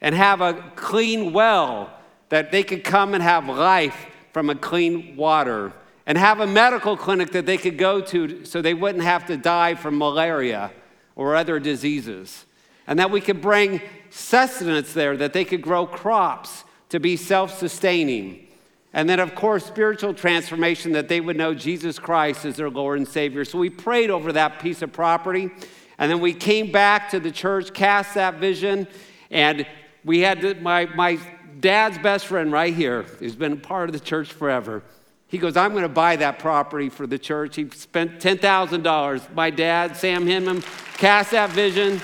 and 0.00 0.14
have 0.14 0.40
a 0.40 0.72
clean 0.74 1.32
well 1.32 1.90
that 2.28 2.50
they 2.50 2.62
could 2.62 2.84
come 2.84 3.14
and 3.14 3.22
have 3.22 3.48
life 3.48 4.06
from 4.32 4.50
a 4.50 4.54
clean 4.54 5.16
water 5.16 5.72
and 6.06 6.18
have 6.18 6.40
a 6.40 6.46
medical 6.46 6.96
clinic 6.96 7.32
that 7.32 7.46
they 7.46 7.56
could 7.56 7.78
go 7.78 8.00
to 8.00 8.44
so 8.44 8.62
they 8.62 8.74
wouldn't 8.74 9.04
have 9.04 9.26
to 9.26 9.36
die 9.36 9.74
from 9.74 9.98
malaria 9.98 10.72
or 11.14 11.34
other 11.34 11.58
diseases. 11.58 12.44
And 12.86 12.98
that 12.98 13.10
we 13.10 13.20
could 13.20 13.40
bring 13.40 13.80
sustenance 14.10 14.92
there, 14.92 15.16
that 15.16 15.32
they 15.32 15.44
could 15.44 15.62
grow 15.62 15.86
crops 15.86 16.64
to 16.90 17.00
be 17.00 17.16
self 17.16 17.58
sustaining. 17.58 18.46
And 18.92 19.08
then, 19.08 19.20
of 19.20 19.34
course, 19.34 19.64
spiritual 19.66 20.14
transformation 20.14 20.92
that 20.92 21.08
they 21.08 21.20
would 21.20 21.36
know 21.36 21.52
Jesus 21.52 21.98
Christ 21.98 22.44
as 22.44 22.56
their 22.56 22.70
Lord 22.70 22.98
and 22.98 23.06
Savior. 23.06 23.44
So 23.44 23.58
we 23.58 23.68
prayed 23.68 24.10
over 24.10 24.32
that 24.32 24.60
piece 24.60 24.80
of 24.80 24.92
property. 24.92 25.50
And 25.98 26.10
then 26.10 26.20
we 26.20 26.34
came 26.34 26.70
back 26.70 27.10
to 27.10 27.20
the 27.20 27.30
church, 27.30 27.72
cast 27.72 28.14
that 28.14 28.34
vision, 28.34 28.86
and 29.30 29.66
we 30.04 30.20
had 30.20 30.40
to, 30.42 30.54
my, 30.56 30.86
my 30.94 31.18
dad's 31.60 31.98
best 31.98 32.26
friend 32.26 32.52
right 32.52 32.74
here, 32.74 33.02
who's 33.02 33.34
been 33.34 33.52
a 33.52 33.56
part 33.56 33.88
of 33.88 33.92
the 33.92 34.00
church 34.00 34.32
forever. 34.32 34.82
He 35.28 35.38
goes, 35.38 35.56
I'm 35.56 35.72
going 35.72 35.82
to 35.82 35.88
buy 35.88 36.16
that 36.16 36.38
property 36.38 36.88
for 36.88 37.06
the 37.06 37.18
church. 37.18 37.56
He 37.56 37.68
spent 37.70 38.20
$10,000. 38.20 39.34
My 39.34 39.50
dad, 39.50 39.96
Sam 39.96 40.26
Hinman, 40.26 40.62
cast 40.98 41.32
that 41.32 41.50
vision. 41.50 42.00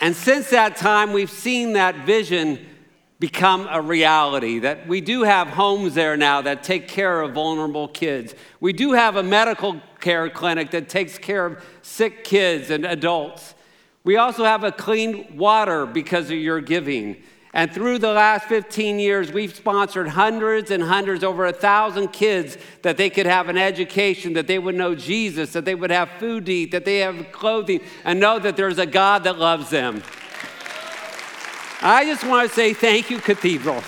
And 0.00 0.14
since 0.14 0.48
that 0.50 0.76
time, 0.76 1.12
we've 1.12 1.30
seen 1.30 1.74
that 1.74 2.06
vision 2.06 2.67
become 3.20 3.66
a 3.70 3.80
reality. 3.80 4.60
That 4.60 4.86
we 4.86 5.00
do 5.00 5.22
have 5.22 5.48
homes 5.48 5.94
there 5.94 6.16
now 6.16 6.42
that 6.42 6.62
take 6.62 6.88
care 6.88 7.20
of 7.20 7.32
vulnerable 7.32 7.88
kids. 7.88 8.34
We 8.60 8.72
do 8.72 8.92
have 8.92 9.16
a 9.16 9.22
medical 9.22 9.80
care 10.00 10.30
clinic 10.30 10.70
that 10.70 10.88
takes 10.88 11.18
care 11.18 11.46
of 11.46 11.64
sick 11.82 12.24
kids 12.24 12.70
and 12.70 12.84
adults. 12.84 13.54
We 14.04 14.16
also 14.16 14.44
have 14.44 14.64
a 14.64 14.72
clean 14.72 15.36
water 15.36 15.84
because 15.84 16.30
of 16.30 16.38
your 16.38 16.60
giving. 16.60 17.22
And 17.54 17.72
through 17.72 17.98
the 17.98 18.12
last 18.12 18.46
15 18.46 18.98
years, 18.98 19.32
we've 19.32 19.54
sponsored 19.54 20.08
hundreds 20.08 20.70
and 20.70 20.82
hundreds, 20.82 21.24
over 21.24 21.46
a 21.46 21.52
thousand 21.52 22.08
kids, 22.08 22.58
that 22.82 22.96
they 22.96 23.10
could 23.10 23.26
have 23.26 23.48
an 23.48 23.56
education, 23.56 24.34
that 24.34 24.46
they 24.46 24.58
would 24.58 24.74
know 24.74 24.94
Jesus, 24.94 25.52
that 25.54 25.64
they 25.64 25.74
would 25.74 25.90
have 25.90 26.10
food 26.18 26.46
to 26.46 26.52
eat, 26.52 26.70
that 26.72 26.84
they 26.84 26.98
have 26.98 27.32
clothing, 27.32 27.80
and 28.04 28.20
know 28.20 28.38
that 28.38 28.56
there's 28.56 28.78
a 28.78 28.86
God 28.86 29.24
that 29.24 29.38
loves 29.38 29.70
them. 29.70 30.02
I 31.80 32.04
just 32.04 32.26
want 32.26 32.48
to 32.48 32.54
say 32.54 32.74
thank 32.74 33.08
you, 33.08 33.20
Cathedral. 33.20 33.80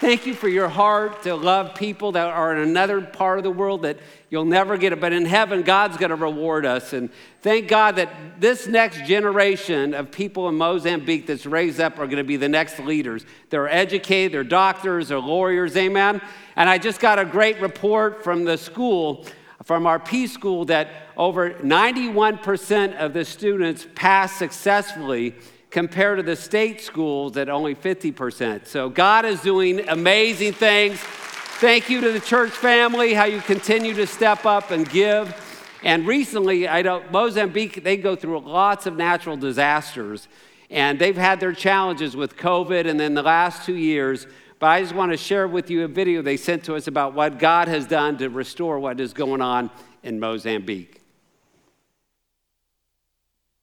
Thank 0.00 0.26
you 0.26 0.34
for 0.34 0.48
your 0.48 0.68
heart 0.68 1.22
to 1.22 1.36
love 1.36 1.76
people 1.76 2.10
that 2.12 2.26
are 2.26 2.52
in 2.56 2.68
another 2.68 3.00
part 3.00 3.38
of 3.38 3.44
the 3.44 3.50
world 3.52 3.82
that 3.82 3.98
you'll 4.28 4.44
never 4.44 4.76
get 4.76 4.92
it. 4.92 5.00
But 5.00 5.12
in 5.12 5.24
heaven, 5.24 5.62
God's 5.62 5.96
going 5.96 6.10
to 6.10 6.16
reward 6.16 6.66
us. 6.66 6.92
And 6.92 7.10
thank 7.40 7.68
God 7.68 7.94
that 7.94 8.40
this 8.40 8.66
next 8.66 9.06
generation 9.06 9.94
of 9.94 10.10
people 10.10 10.48
in 10.48 10.56
Mozambique 10.56 11.28
that's 11.28 11.46
raised 11.46 11.78
up 11.78 12.00
are 12.00 12.06
going 12.06 12.16
to 12.16 12.24
be 12.24 12.36
the 12.36 12.48
next 12.48 12.80
leaders. 12.80 13.24
They're 13.50 13.68
educated, 13.68 14.32
they're 14.32 14.42
doctors, 14.42 15.06
they're 15.06 15.20
lawyers, 15.20 15.76
amen. 15.76 16.20
And 16.56 16.68
I 16.68 16.78
just 16.78 16.98
got 16.98 17.20
a 17.20 17.24
great 17.24 17.60
report 17.60 18.24
from 18.24 18.42
the 18.44 18.58
school, 18.58 19.24
from 19.62 19.86
our 19.86 20.00
Peace 20.00 20.32
School, 20.32 20.64
that 20.64 20.88
over 21.16 21.50
91% 21.50 22.96
of 22.96 23.12
the 23.12 23.24
students 23.24 23.86
pass 23.94 24.32
successfully 24.32 25.36
compared 25.72 26.18
to 26.18 26.22
the 26.22 26.36
state 26.36 26.82
schools 26.82 27.36
at 27.38 27.48
only 27.48 27.74
50%. 27.74 28.66
So 28.66 28.90
God 28.90 29.24
is 29.24 29.40
doing 29.40 29.88
amazing 29.88 30.52
things. 30.52 30.98
Thank 31.00 31.88
you 31.88 32.02
to 32.02 32.12
the 32.12 32.20
church 32.20 32.50
family, 32.50 33.14
how 33.14 33.24
you 33.24 33.40
continue 33.40 33.94
to 33.94 34.06
step 34.06 34.44
up 34.44 34.70
and 34.70 34.88
give. 34.88 35.34
And 35.82 36.06
recently, 36.06 36.68
I 36.68 36.82
know 36.82 37.02
Mozambique, 37.10 37.82
they 37.82 37.96
go 37.96 38.14
through 38.14 38.40
lots 38.40 38.86
of 38.86 38.96
natural 38.96 39.36
disasters, 39.36 40.28
and 40.70 40.98
they've 40.98 41.16
had 41.16 41.40
their 41.40 41.54
challenges 41.54 42.14
with 42.14 42.36
COVID 42.36 42.86
and 42.86 43.00
then 43.00 43.14
the 43.14 43.22
last 43.22 43.64
two 43.64 43.76
years. 43.76 44.26
But 44.58 44.66
I 44.66 44.82
just 44.82 44.94
want 44.94 45.10
to 45.12 45.16
share 45.16 45.48
with 45.48 45.70
you 45.70 45.84
a 45.84 45.88
video 45.88 46.20
they 46.20 46.36
sent 46.36 46.64
to 46.64 46.76
us 46.76 46.86
about 46.86 47.14
what 47.14 47.38
God 47.38 47.68
has 47.68 47.86
done 47.86 48.18
to 48.18 48.28
restore 48.28 48.78
what 48.78 49.00
is 49.00 49.12
going 49.14 49.40
on 49.40 49.70
in 50.02 50.20
Mozambique. 50.20 51.01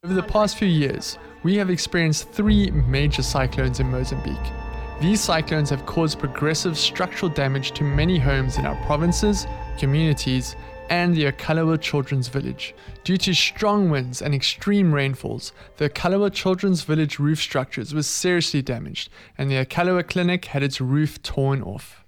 Over 0.05 0.13
the 0.13 0.23
past 0.23 0.55
few 0.57 0.67
years, 0.69 1.17
we 1.43 1.57
have 1.57 1.69
experienced 1.69 2.31
three 2.31 2.71
major 2.71 3.21
cyclones 3.21 3.81
in 3.81 3.91
Mozambique. 3.91 4.37
These 5.01 5.19
cyclones 5.19 5.69
have 5.71 5.85
caused 5.85 6.19
progressive 6.19 6.77
structural 6.77 7.29
damage 7.29 7.73
to 7.73 7.83
many 7.83 8.17
homes 8.17 8.57
in 8.57 8.65
our 8.65 8.81
provinces, 8.85 9.45
communities, 9.77 10.55
and 10.89 11.13
the 11.13 11.25
Akalawa 11.25 11.81
Children's 11.81 12.29
Village. 12.29 12.73
Due 13.03 13.17
to 13.17 13.33
strong 13.33 13.89
winds 13.89 14.21
and 14.21 14.33
extreme 14.33 14.93
rainfalls, 14.93 15.51
the 15.75 15.89
Akalawa 15.89 16.31
Children's 16.31 16.83
Village 16.83 17.19
roof 17.19 17.41
structures 17.41 17.93
were 17.93 18.01
seriously 18.01 18.61
damaged, 18.61 19.09
and 19.37 19.51
the 19.51 19.65
Akalawa 19.65 20.07
Clinic 20.07 20.45
had 20.45 20.63
its 20.63 20.79
roof 20.79 21.21
torn 21.23 21.61
off. 21.61 22.05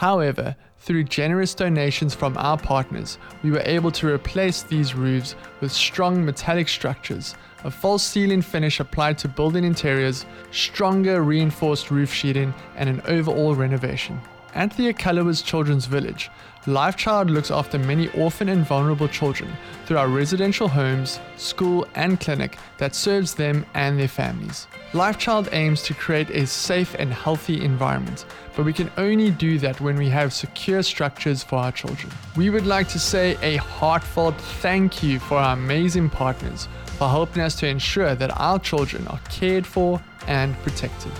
However, 0.00 0.56
through 0.78 1.04
generous 1.04 1.54
donations 1.54 2.14
from 2.14 2.34
our 2.38 2.56
partners, 2.56 3.18
we 3.42 3.50
were 3.50 3.62
able 3.66 3.90
to 3.90 4.08
replace 4.08 4.62
these 4.62 4.94
roofs 4.94 5.34
with 5.60 5.70
strong 5.70 6.24
metallic 6.24 6.70
structures, 6.70 7.34
a 7.64 7.70
false 7.70 8.02
ceiling 8.02 8.40
finish 8.40 8.80
applied 8.80 9.18
to 9.18 9.28
building 9.28 9.62
interiors, 9.62 10.24
stronger 10.52 11.22
reinforced 11.22 11.90
roof 11.90 12.10
sheeting, 12.10 12.54
and 12.76 12.88
an 12.88 13.02
overall 13.04 13.54
renovation. 13.54 14.18
At 14.54 14.74
the 14.74 14.90
Akalawa's 14.90 15.42
Children's 15.42 15.84
Village, 15.84 16.30
LifeChild 16.64 17.28
looks 17.28 17.50
after 17.50 17.78
many 17.78 18.08
orphan 18.12 18.48
and 18.48 18.66
vulnerable 18.66 19.06
children 19.06 19.52
through 19.84 19.98
our 19.98 20.08
residential 20.08 20.68
homes, 20.68 21.20
school, 21.36 21.86
and 21.94 22.18
clinic 22.18 22.56
that 22.78 22.94
serves 22.94 23.34
them 23.34 23.66
and 23.74 24.00
their 24.00 24.08
families. 24.08 24.66
LifeChild 24.92 25.50
aims 25.52 25.82
to 25.82 25.94
create 25.94 26.30
a 26.30 26.44
safe 26.44 26.96
and 26.98 27.12
healthy 27.12 27.64
environment, 27.64 28.26
but 28.56 28.64
we 28.64 28.72
can 28.72 28.90
only 28.96 29.30
do 29.30 29.56
that 29.56 29.80
when 29.80 29.96
we 29.96 30.08
have 30.08 30.32
secure 30.32 30.82
structures 30.82 31.44
for 31.44 31.60
our 31.60 31.70
children. 31.70 32.12
We 32.36 32.50
would 32.50 32.66
like 32.66 32.88
to 32.88 32.98
say 32.98 33.38
a 33.40 33.58
heartfelt 33.58 34.34
thank 34.60 35.00
you 35.00 35.20
for 35.20 35.36
our 35.36 35.52
amazing 35.52 36.10
partners 36.10 36.66
for 36.98 37.08
helping 37.08 37.40
us 37.40 37.54
to 37.60 37.68
ensure 37.68 38.16
that 38.16 38.36
our 38.36 38.58
children 38.58 39.06
are 39.06 39.20
cared 39.30 39.64
for 39.64 40.02
and 40.26 40.56
protected. 40.64 41.12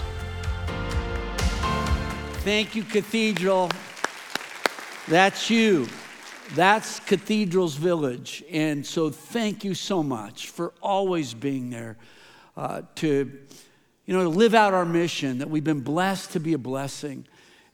Thank 2.42 2.74
you, 2.74 2.82
Cathedral. 2.82 3.70
That's 5.06 5.48
you. 5.48 5.86
That's 6.56 6.98
Cathedral's 6.98 7.76
Village. 7.76 8.42
And 8.50 8.84
so 8.84 9.10
thank 9.10 9.62
you 9.62 9.74
so 9.74 10.02
much 10.02 10.48
for 10.48 10.72
always 10.82 11.34
being 11.34 11.70
there 11.70 11.98
uh, 12.56 12.82
to, 12.96 13.30
you 14.10 14.16
know, 14.16 14.24
to 14.24 14.28
live 14.28 14.56
out 14.56 14.74
our 14.74 14.84
mission 14.84 15.38
that 15.38 15.48
we've 15.48 15.62
been 15.62 15.82
blessed 15.82 16.32
to 16.32 16.40
be 16.40 16.52
a 16.52 16.58
blessing. 16.58 17.24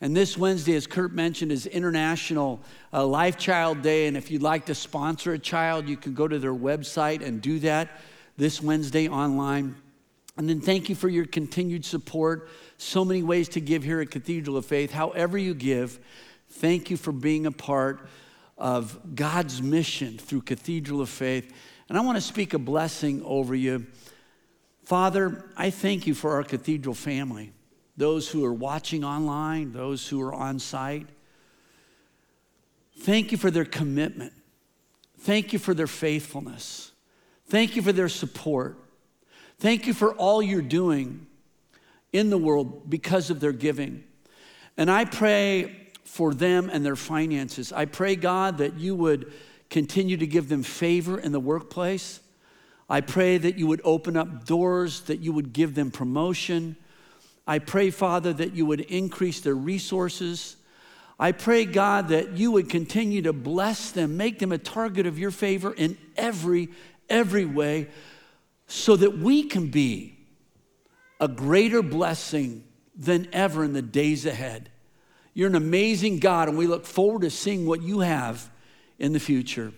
And 0.03 0.14
this 0.14 0.37
Wednesday, 0.37 0.75
as 0.75 0.87
Kurt 0.87 1.14
mentioned, 1.14 1.51
is 1.51 1.64
International 1.64 2.61
uh, 2.92 3.07
Life 3.07 3.38
Child 3.38 3.81
Day. 3.81 4.07
And 4.07 4.18
if 4.18 4.31
you'd 4.31 4.42
like 4.42 4.66
to 4.66 4.75
sponsor 4.75 5.33
a 5.33 5.38
child, 5.38 5.88
you 5.88 5.96
can 5.96 6.12
go 6.12 6.29
to 6.29 6.38
their 6.38 6.53
website 6.53 7.25
and 7.25 7.40
do 7.40 7.59
that 7.61 7.88
this 8.37 8.61
Wednesday 8.61 9.09
online. 9.09 9.77
And 10.37 10.46
then 10.46 10.61
thank 10.61 10.90
you 10.90 10.94
for 10.94 11.09
your 11.09 11.25
continued 11.25 11.87
support. 11.87 12.51
So 12.77 13.03
many 13.03 13.22
ways 13.22 13.49
to 13.49 13.61
give 13.62 13.83
here 13.83 14.03
at 14.03 14.11
Cathedral 14.11 14.59
of 14.59 14.66
Faith. 14.66 14.92
However, 14.92 15.38
you 15.38 15.55
give, 15.55 15.99
Thank 16.51 16.90
you 16.90 16.99
for 16.99 17.12
being 17.12 17.46
a 17.46 17.51
part 17.51 18.07
of 18.59 19.14
God's 19.14 19.62
mission 19.62 20.18
through 20.18 20.42
Cathedral 20.42 21.01
of 21.01 21.09
Faith. 21.09 21.51
And 21.88 21.96
I 21.96 22.03
want 22.03 22.16
to 22.16 22.20
speak 22.20 22.53
a 22.53 22.59
blessing 22.59 23.22
over 23.25 23.55
you. 23.55 23.87
Father, 24.87 25.44
I 25.57 25.70
thank 25.70 26.07
you 26.07 26.14
for 26.14 26.35
our 26.35 26.44
Cathedral 26.44 26.94
family, 26.94 27.53
those 27.96 28.29
who 28.31 28.44
are 28.44 28.55
watching 28.55 29.03
online, 29.03 29.72
those 29.72 30.07
who 30.07 30.22
are 30.22 30.33
on 30.33 30.61
site. 30.61 31.09
Thank 33.01 33.33
you 33.33 33.37
for 33.37 33.51
their 33.51 33.64
commitment. 33.64 34.33
Thank 35.18 35.53
you 35.53 35.59
for 35.59 35.75
their 35.75 35.88
faithfulness. 35.88 36.92
Thank 37.46 37.75
you 37.75 37.83
for 37.83 37.90
their 37.90 38.09
support. 38.09 38.79
Thank 39.59 39.88
you 39.88 39.92
for 39.92 40.14
all 40.14 40.40
you're 40.40 40.62
doing 40.62 41.27
in 42.12 42.31
the 42.31 42.38
world 42.38 42.88
because 42.88 43.29
of 43.29 43.40
their 43.40 43.51
giving. 43.51 44.05
And 44.77 44.88
I 44.88 45.05
pray 45.05 45.88
for 46.05 46.33
them 46.33 46.70
and 46.72 46.87
their 46.87 46.94
finances. 46.94 47.72
I 47.72 47.87
pray, 47.87 48.14
God, 48.14 48.59
that 48.59 48.79
you 48.79 48.94
would 48.94 49.33
continue 49.68 50.16
to 50.16 50.29
give 50.29 50.49
them 50.49 50.62
favor 50.62 51.18
in 51.18 51.33
the 51.33 51.40
workplace. 51.40 52.20
I 52.88 53.01
pray 53.01 53.37
that 53.38 53.57
you 53.57 53.66
would 53.66 53.81
open 53.85 54.16
up 54.16 54.46
doors, 54.46 55.01
that 55.03 55.20
you 55.20 55.33
would 55.33 55.53
give 55.53 55.75
them 55.75 55.90
promotion. 55.90 56.77
I 57.46 57.59
pray, 57.59 57.90
Father, 57.90 58.33
that 58.33 58.55
you 58.55 58.66
would 58.66 58.81
increase 58.81 59.40
their 59.40 59.55
resources. 59.55 60.57
I 61.18 61.33
pray, 61.33 61.64
God, 61.64 62.09
that 62.09 62.33
you 62.33 62.53
would 62.53 62.68
continue 62.68 63.22
to 63.22 63.33
bless 63.33 63.90
them, 63.90 64.16
make 64.16 64.38
them 64.38 64.53
a 64.53 64.59
target 64.59 65.07
of 65.07 65.18
your 65.18 65.31
favor 65.31 65.72
in 65.72 65.96
every, 66.16 66.68
every 67.09 67.44
way, 67.44 67.88
so 68.66 68.96
that 68.96 69.18
we 69.18 69.44
can 69.44 69.68
be 69.68 70.16
a 71.20 71.29
greater 71.29 71.83
blessing 71.83 72.64
than 72.94 73.29
ever 73.33 73.64
in 73.64 73.72
the 73.72 73.83
days 73.83 74.27
ahead. 74.27 74.70
You're 75.35 75.49
an 75.49 75.55
amazing 75.55 76.18
God, 76.18 76.49
and 76.49 76.57
we 76.57 76.66
look 76.66 76.87
forward 76.87 77.22
to 77.22 77.31
seeing 77.31 77.66
what 77.66 77.83
you 77.83 78.01
have 78.01 78.49
in 78.99 79.12
the 79.12 79.20
future. 79.20 79.72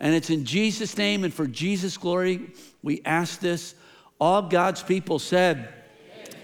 And 0.00 0.14
it's 0.14 0.30
in 0.30 0.44
Jesus' 0.44 0.96
name 0.96 1.24
and 1.24 1.32
for 1.32 1.46
Jesus' 1.46 1.96
glory 1.96 2.50
we 2.82 3.00
ask 3.04 3.40
this. 3.40 3.74
All 4.20 4.42
God's 4.42 4.82
people 4.82 5.18
said, 5.18 5.68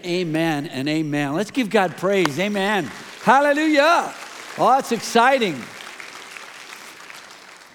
Amen, 0.03 0.65
amen 0.65 0.67
and 0.67 0.89
amen. 0.89 1.33
Let's 1.33 1.51
give 1.51 1.69
God 1.69 1.95
praise. 1.97 2.39
Amen. 2.39 2.85
Hallelujah. 3.21 4.13
Oh, 4.57 4.77
it's 4.79 4.91
exciting. 4.91 5.61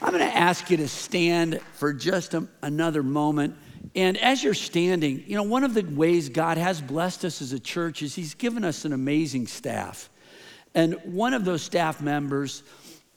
I'm 0.02 0.12
going 0.12 0.28
to 0.28 0.36
ask 0.36 0.70
you 0.70 0.76
to 0.78 0.88
stand 0.88 1.60
for 1.72 1.92
just 1.92 2.34
a, 2.34 2.46
another 2.62 3.02
moment. 3.02 3.56
And 3.94 4.18
as 4.18 4.44
you're 4.44 4.54
standing, 4.54 5.24
you 5.26 5.36
know, 5.36 5.42
one 5.42 5.64
of 5.64 5.72
the 5.72 5.82
ways 5.82 6.28
God 6.28 6.58
has 6.58 6.80
blessed 6.80 7.24
us 7.24 7.40
as 7.40 7.52
a 7.52 7.60
church 7.60 8.02
is 8.02 8.14
He's 8.14 8.34
given 8.34 8.64
us 8.64 8.84
an 8.84 8.92
amazing 8.92 9.46
staff. 9.46 10.10
And 10.74 10.96
one 11.04 11.32
of 11.32 11.44
those 11.44 11.62
staff 11.62 12.02
members 12.02 12.62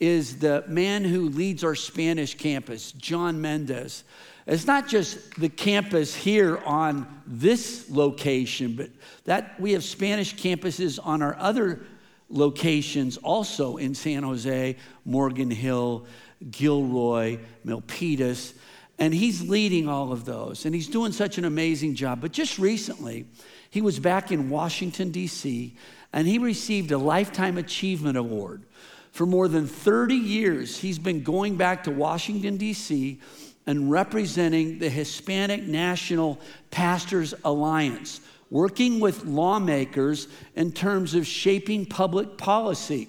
is 0.00 0.38
the 0.38 0.64
man 0.66 1.04
who 1.04 1.28
leads 1.28 1.62
our 1.62 1.74
Spanish 1.74 2.34
campus, 2.34 2.92
John 2.92 3.40
Mendez. 3.40 4.02
It's 4.46 4.66
not 4.66 4.88
just 4.88 5.38
the 5.38 5.50
campus 5.50 6.14
here 6.14 6.56
on 6.64 7.06
this 7.26 7.88
location, 7.90 8.74
but 8.74 8.90
that 9.26 9.60
we 9.60 9.72
have 9.72 9.84
Spanish 9.84 10.34
campuses 10.34 10.98
on 11.00 11.22
our 11.22 11.36
other 11.36 11.82
locations 12.30 13.18
also 13.18 13.76
in 13.76 13.94
San 13.94 14.22
Jose, 14.22 14.76
Morgan 15.04 15.50
Hill, 15.50 16.06
Gilroy, 16.50 17.38
Milpitas. 17.64 18.54
And 18.98 19.14
he's 19.14 19.48
leading 19.48 19.88
all 19.88 20.12
of 20.12 20.24
those. 20.24 20.64
And 20.64 20.74
he's 20.74 20.88
doing 20.88 21.12
such 21.12 21.38
an 21.38 21.44
amazing 21.44 21.94
job. 21.94 22.20
But 22.20 22.32
just 22.32 22.58
recently, 22.58 23.26
he 23.70 23.80
was 23.80 23.98
back 23.98 24.32
in 24.32 24.50
Washington, 24.50 25.10
D.C., 25.10 25.76
and 26.12 26.26
he 26.26 26.38
received 26.38 26.90
a 26.90 26.98
Lifetime 26.98 27.56
Achievement 27.56 28.16
Award. 28.16 28.64
For 29.12 29.26
more 29.26 29.48
than 29.48 29.66
30 29.66 30.14
years, 30.14 30.78
he's 30.78 30.98
been 30.98 31.22
going 31.22 31.56
back 31.56 31.84
to 31.84 31.90
Washington, 31.90 32.56
D.C., 32.56 33.20
and 33.66 33.90
representing 33.90 34.78
the 34.78 34.88
Hispanic 34.88 35.64
National 35.64 36.40
Pastors 36.70 37.34
Alliance, 37.44 38.20
working 38.50 38.98
with 39.00 39.24
lawmakers 39.24 40.28
in 40.56 40.72
terms 40.72 41.14
of 41.14 41.26
shaping 41.26 41.86
public 41.86 42.38
policy. 42.38 43.08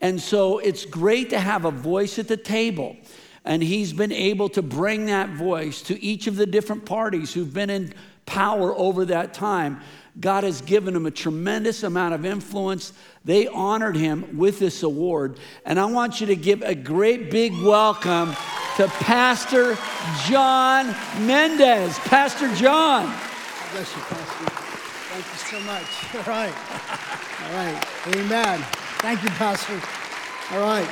And 0.00 0.20
so 0.20 0.58
it's 0.58 0.84
great 0.84 1.30
to 1.30 1.40
have 1.40 1.64
a 1.64 1.70
voice 1.70 2.18
at 2.18 2.28
the 2.28 2.36
table. 2.36 2.96
And 3.44 3.62
he's 3.62 3.92
been 3.92 4.12
able 4.12 4.48
to 4.50 4.62
bring 4.62 5.06
that 5.06 5.30
voice 5.30 5.80
to 5.82 6.00
each 6.02 6.26
of 6.26 6.36
the 6.36 6.46
different 6.46 6.84
parties 6.84 7.32
who've 7.32 7.52
been 7.52 7.70
in 7.70 7.94
power 8.26 8.74
over 8.76 9.04
that 9.06 9.32
time 9.32 9.80
God 10.18 10.44
has 10.44 10.62
given 10.62 10.96
him 10.96 11.04
a 11.04 11.10
tremendous 11.10 11.82
amount 11.82 12.14
of 12.14 12.24
influence. 12.24 12.92
They 13.24 13.46
honored 13.48 13.96
him 13.96 14.38
with 14.38 14.58
this 14.58 14.82
award. 14.82 15.38
And 15.64 15.78
I 15.78 15.84
want 15.86 16.20
you 16.20 16.28
to 16.28 16.36
give 16.36 16.62
a 16.62 16.74
great 16.74 17.30
big 17.30 17.52
welcome 17.62 18.34
to 18.76 18.88
Pastor 18.88 19.76
John 20.26 20.94
Mendez. 21.26 21.98
Pastor 22.00 22.52
John. 22.54 23.06
God 23.06 23.72
bless 23.72 23.94
you, 23.94 24.02
Pastor. 24.02 24.66
Thank 25.12 25.26
you 25.32 25.38
so 25.38 25.60
much. 25.60 26.14
All 26.14 26.32
right. 26.32 26.54
All 27.44 27.52
right. 27.54 27.86
Amen. 28.16 28.60
Thank 29.00 29.22
you, 29.22 29.30
Pastor. 29.30 29.80
All 30.52 30.60
right. 30.60 30.88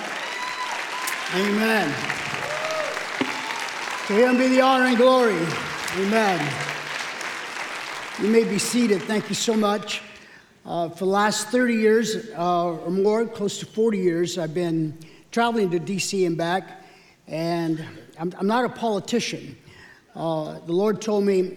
Amen. 1.35 1.89
To 4.07 4.13
him 4.13 4.37
be 4.37 4.49
the 4.49 4.61
honor 4.61 4.85
and 4.85 4.97
glory. 4.97 5.39
Amen. 5.97 6.74
You 8.23 8.29
may 8.29 8.45
be 8.45 8.61
seated. 8.61 9.03
Thank 9.03 9.29
you 9.29 9.35
so 9.35 9.55
much. 9.55 10.01
Uh, 10.65 10.89
for 10.89 11.05
the 11.05 11.11
last 11.11 11.49
30 11.49 11.75
years 11.75 12.31
uh, 12.39 12.67
or 12.67 12.89
more, 12.89 13.27
close 13.27 13.59
to 13.59 13.67
40 13.67 13.99
years, 13.99 14.39
I've 14.39 14.55
been 14.55 14.97
traveling 15.33 15.69
to 15.73 15.81
DC 15.81 16.25
and 16.25 16.39
back, 16.39 16.85
and 17.27 17.85
I'm, 18.17 18.33
I'm 18.39 18.47
not 18.47 18.65
a 18.65 18.69
politician. 18.69 19.57
Uh, 20.15 20.61
the 20.61 20.73
Lord 20.73 21.03
told 21.03 21.25
me 21.25 21.57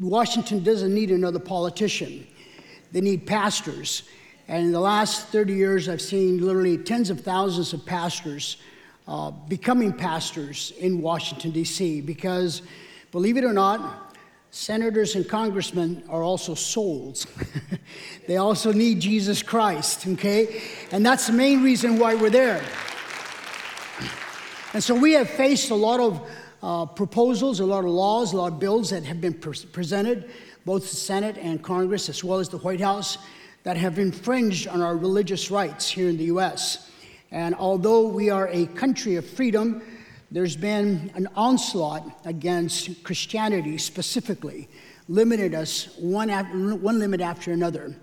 Washington 0.00 0.62
doesn't 0.62 0.92
need 0.92 1.10
another 1.10 1.38
politician, 1.38 2.26
they 2.92 3.00
need 3.00 3.26
pastors. 3.26 4.02
And 4.48 4.66
in 4.66 4.72
the 4.72 4.80
last 4.80 5.28
30 5.28 5.54
years, 5.54 5.88
I've 5.88 6.02
seen 6.02 6.44
literally 6.44 6.76
tens 6.76 7.08
of 7.08 7.22
thousands 7.22 7.72
of 7.72 7.86
pastors 7.86 8.58
uh, 9.08 9.30
becoming 9.30 9.94
pastors 9.94 10.74
in 10.78 11.00
Washington, 11.00 11.52
D.C., 11.52 12.02
because 12.02 12.60
believe 13.12 13.38
it 13.38 13.44
or 13.44 13.54
not, 13.54 14.09
senators 14.50 15.14
and 15.14 15.28
congressmen 15.28 16.02
are 16.08 16.22
also 16.22 16.54
souls. 16.54 17.26
they 18.26 18.36
also 18.36 18.72
need 18.72 19.00
Jesus 19.00 19.42
Christ, 19.42 20.06
okay? 20.06 20.62
And 20.90 21.04
that's 21.06 21.26
the 21.28 21.32
main 21.32 21.62
reason 21.62 21.98
why 21.98 22.14
we're 22.14 22.30
there. 22.30 22.64
And 24.72 24.82
so 24.82 24.94
we 24.94 25.12
have 25.12 25.28
faced 25.28 25.70
a 25.70 25.74
lot 25.74 26.00
of 26.00 26.30
uh, 26.62 26.86
proposals, 26.86 27.60
a 27.60 27.64
lot 27.64 27.84
of 27.84 27.90
laws, 27.90 28.32
a 28.32 28.36
lot 28.36 28.52
of 28.52 28.58
bills 28.60 28.90
that 28.90 29.04
have 29.04 29.20
been 29.20 29.34
pre- 29.34 29.54
presented, 29.72 30.30
both 30.64 30.90
the 30.90 30.96
Senate 30.96 31.38
and 31.38 31.62
Congress, 31.62 32.08
as 32.08 32.22
well 32.22 32.38
as 32.38 32.48
the 32.48 32.58
White 32.58 32.80
House, 32.80 33.18
that 33.62 33.76
have 33.76 33.98
infringed 33.98 34.68
on 34.68 34.80
our 34.80 34.96
religious 34.96 35.50
rights 35.50 35.90
here 35.90 36.08
in 36.08 36.16
the 36.16 36.24
U.S. 36.24 36.90
And 37.30 37.54
although 37.54 38.08
we 38.08 38.30
are 38.30 38.48
a 38.48 38.66
country 38.66 39.16
of 39.16 39.28
freedom, 39.28 39.82
there's 40.30 40.56
been 40.56 41.10
an 41.14 41.28
onslaught 41.34 42.04
against 42.24 43.02
Christianity 43.02 43.78
specifically, 43.78 44.68
limited 45.08 45.54
us 45.54 45.96
one, 45.98 46.30
after, 46.30 46.74
one 46.76 47.00
limit 47.00 47.20
after 47.20 47.52
another. 47.52 47.96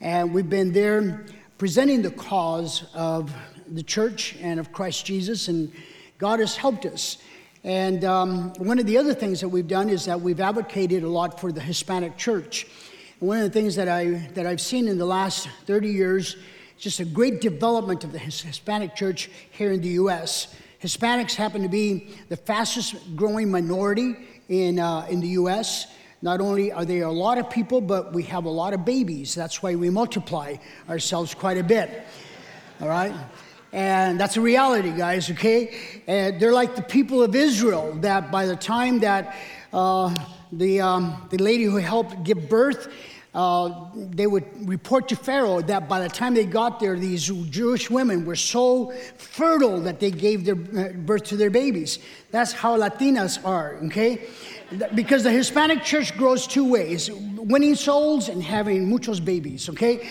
And 0.00 0.32
we've 0.32 0.48
been 0.48 0.72
there 0.72 1.26
presenting 1.58 2.02
the 2.02 2.12
cause 2.12 2.84
of 2.94 3.34
the 3.68 3.82
church 3.82 4.36
and 4.40 4.60
of 4.60 4.72
Christ 4.72 5.06
Jesus, 5.06 5.48
and 5.48 5.72
God 6.18 6.38
has 6.38 6.54
helped 6.56 6.86
us. 6.86 7.18
And 7.64 8.04
um, 8.04 8.52
one 8.58 8.78
of 8.78 8.86
the 8.86 8.96
other 8.96 9.12
things 9.12 9.40
that 9.40 9.48
we've 9.48 9.66
done 9.66 9.88
is 9.88 10.04
that 10.04 10.20
we've 10.20 10.40
advocated 10.40 11.02
a 11.02 11.08
lot 11.08 11.40
for 11.40 11.50
the 11.50 11.60
Hispanic 11.60 12.16
church. 12.16 12.68
And 13.18 13.28
one 13.28 13.38
of 13.38 13.44
the 13.44 13.50
things 13.50 13.74
that, 13.74 13.88
I, 13.88 14.30
that 14.34 14.46
I've 14.46 14.60
seen 14.60 14.86
in 14.86 14.98
the 14.98 15.06
last 15.06 15.48
30 15.66 15.88
years 15.88 16.36
just 16.78 17.00
a 17.00 17.04
great 17.04 17.40
development 17.40 18.04
of 18.04 18.12
the 18.12 18.18
Hispanic 18.18 18.94
church 18.94 19.30
here 19.50 19.72
in 19.72 19.80
the 19.80 19.88
U.S. 19.88 20.54
Hispanics 20.86 21.34
happen 21.34 21.62
to 21.62 21.68
be 21.68 22.14
the 22.28 22.36
fastest 22.36 22.94
growing 23.16 23.50
minority 23.50 24.14
in, 24.48 24.78
uh, 24.78 25.04
in 25.10 25.18
the 25.18 25.26
U.S. 25.40 25.88
Not 26.22 26.40
only 26.40 26.70
are 26.70 26.84
there 26.84 27.06
a 27.06 27.12
lot 27.12 27.38
of 27.38 27.50
people, 27.50 27.80
but 27.80 28.12
we 28.12 28.22
have 28.22 28.44
a 28.44 28.50
lot 28.50 28.72
of 28.72 28.84
babies. 28.84 29.34
That's 29.34 29.64
why 29.64 29.74
we 29.74 29.90
multiply 29.90 30.54
ourselves 30.88 31.34
quite 31.34 31.58
a 31.58 31.64
bit. 31.64 32.06
All 32.80 32.88
right? 32.88 33.12
And 33.72 34.20
that's 34.20 34.36
a 34.36 34.40
reality, 34.40 34.92
guys, 34.92 35.28
okay? 35.28 35.74
And 36.06 36.38
they're 36.38 36.52
like 36.52 36.76
the 36.76 36.82
people 36.82 37.20
of 37.20 37.34
Israel 37.34 37.92
that 38.02 38.30
by 38.30 38.46
the 38.46 38.54
time 38.54 39.00
that 39.00 39.34
uh, 39.72 40.14
the, 40.52 40.82
um, 40.82 41.26
the 41.30 41.38
lady 41.38 41.64
who 41.64 41.78
helped 41.78 42.22
give 42.22 42.48
birth, 42.48 42.92
uh, 43.36 43.90
they 43.94 44.26
would 44.26 44.46
report 44.66 45.08
to 45.08 45.14
Pharaoh 45.14 45.60
that 45.60 45.90
by 45.90 46.00
the 46.00 46.08
time 46.08 46.32
they 46.32 46.46
got 46.46 46.80
there, 46.80 46.98
these 46.98 47.26
Jewish 47.50 47.90
women 47.90 48.24
were 48.24 48.34
so 48.34 48.92
fertile 49.18 49.78
that 49.82 50.00
they 50.00 50.10
gave 50.10 50.46
their 50.46 50.54
uh, 50.54 50.92
birth 50.94 51.24
to 51.24 51.36
their 51.36 51.50
babies. 51.50 51.98
That's 52.30 52.52
how 52.52 52.78
Latinas 52.78 53.44
are, 53.44 53.76
okay? 53.84 54.26
Because 54.94 55.22
the 55.22 55.30
Hispanic 55.30 55.84
church 55.84 56.16
grows 56.16 56.46
two 56.46 56.66
ways 56.66 57.10
winning 57.12 57.74
souls 57.74 58.30
and 58.30 58.42
having 58.42 58.88
muchos 58.88 59.20
babies, 59.20 59.68
okay? 59.68 60.08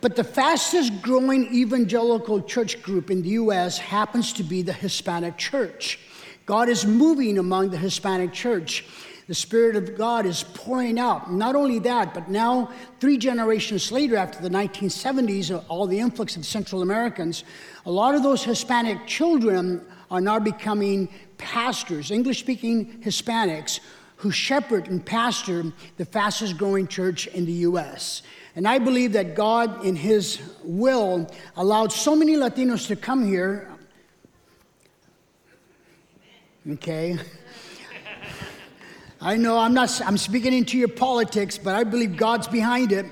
But 0.00 0.16
the 0.16 0.24
fastest 0.24 1.00
growing 1.02 1.54
evangelical 1.54 2.42
church 2.42 2.82
group 2.82 3.12
in 3.12 3.22
the 3.22 3.30
US 3.30 3.78
happens 3.78 4.32
to 4.32 4.42
be 4.42 4.62
the 4.62 4.72
Hispanic 4.72 5.36
church. 5.36 6.00
God 6.46 6.68
is 6.68 6.84
moving 6.84 7.38
among 7.38 7.70
the 7.70 7.76
Hispanic 7.76 8.32
church. 8.32 8.84
The 9.30 9.36
Spirit 9.36 9.76
of 9.76 9.96
God 9.96 10.26
is 10.26 10.42
pouring 10.54 10.98
out. 10.98 11.32
Not 11.32 11.54
only 11.54 11.78
that, 11.78 12.14
but 12.14 12.28
now, 12.28 12.72
three 12.98 13.16
generations 13.16 13.92
later, 13.92 14.16
after 14.16 14.42
the 14.42 14.48
1970s, 14.48 15.54
uh, 15.54 15.62
all 15.68 15.86
the 15.86 16.00
influx 16.00 16.34
of 16.34 16.44
Central 16.44 16.82
Americans, 16.82 17.44
a 17.86 17.92
lot 17.92 18.16
of 18.16 18.24
those 18.24 18.42
Hispanic 18.42 19.06
children 19.06 19.86
are 20.10 20.20
now 20.20 20.40
becoming 20.40 21.08
pastors, 21.38 22.10
English 22.10 22.40
speaking 22.40 23.00
Hispanics, 23.04 23.78
who 24.16 24.32
shepherd 24.32 24.88
and 24.88 25.06
pastor 25.06 25.72
the 25.96 26.04
fastest 26.04 26.58
growing 26.58 26.88
church 26.88 27.28
in 27.28 27.46
the 27.46 27.58
US. 27.68 28.22
And 28.56 28.66
I 28.66 28.80
believe 28.80 29.12
that 29.12 29.36
God, 29.36 29.84
in 29.84 29.94
His 29.94 30.40
will, 30.64 31.30
allowed 31.54 31.92
so 31.92 32.16
many 32.16 32.34
Latinos 32.34 32.88
to 32.88 32.96
come 32.96 33.24
here. 33.24 33.70
Okay. 36.68 37.16
I 39.22 39.36
know 39.36 39.58
I'm 39.58 39.74
not 39.74 40.00
I'm 40.06 40.16
speaking 40.16 40.54
into 40.54 40.78
your 40.78 40.88
politics, 40.88 41.58
but 41.58 41.74
I 41.74 41.84
believe 41.84 42.16
God's 42.16 42.48
behind 42.48 42.90
it. 42.90 43.04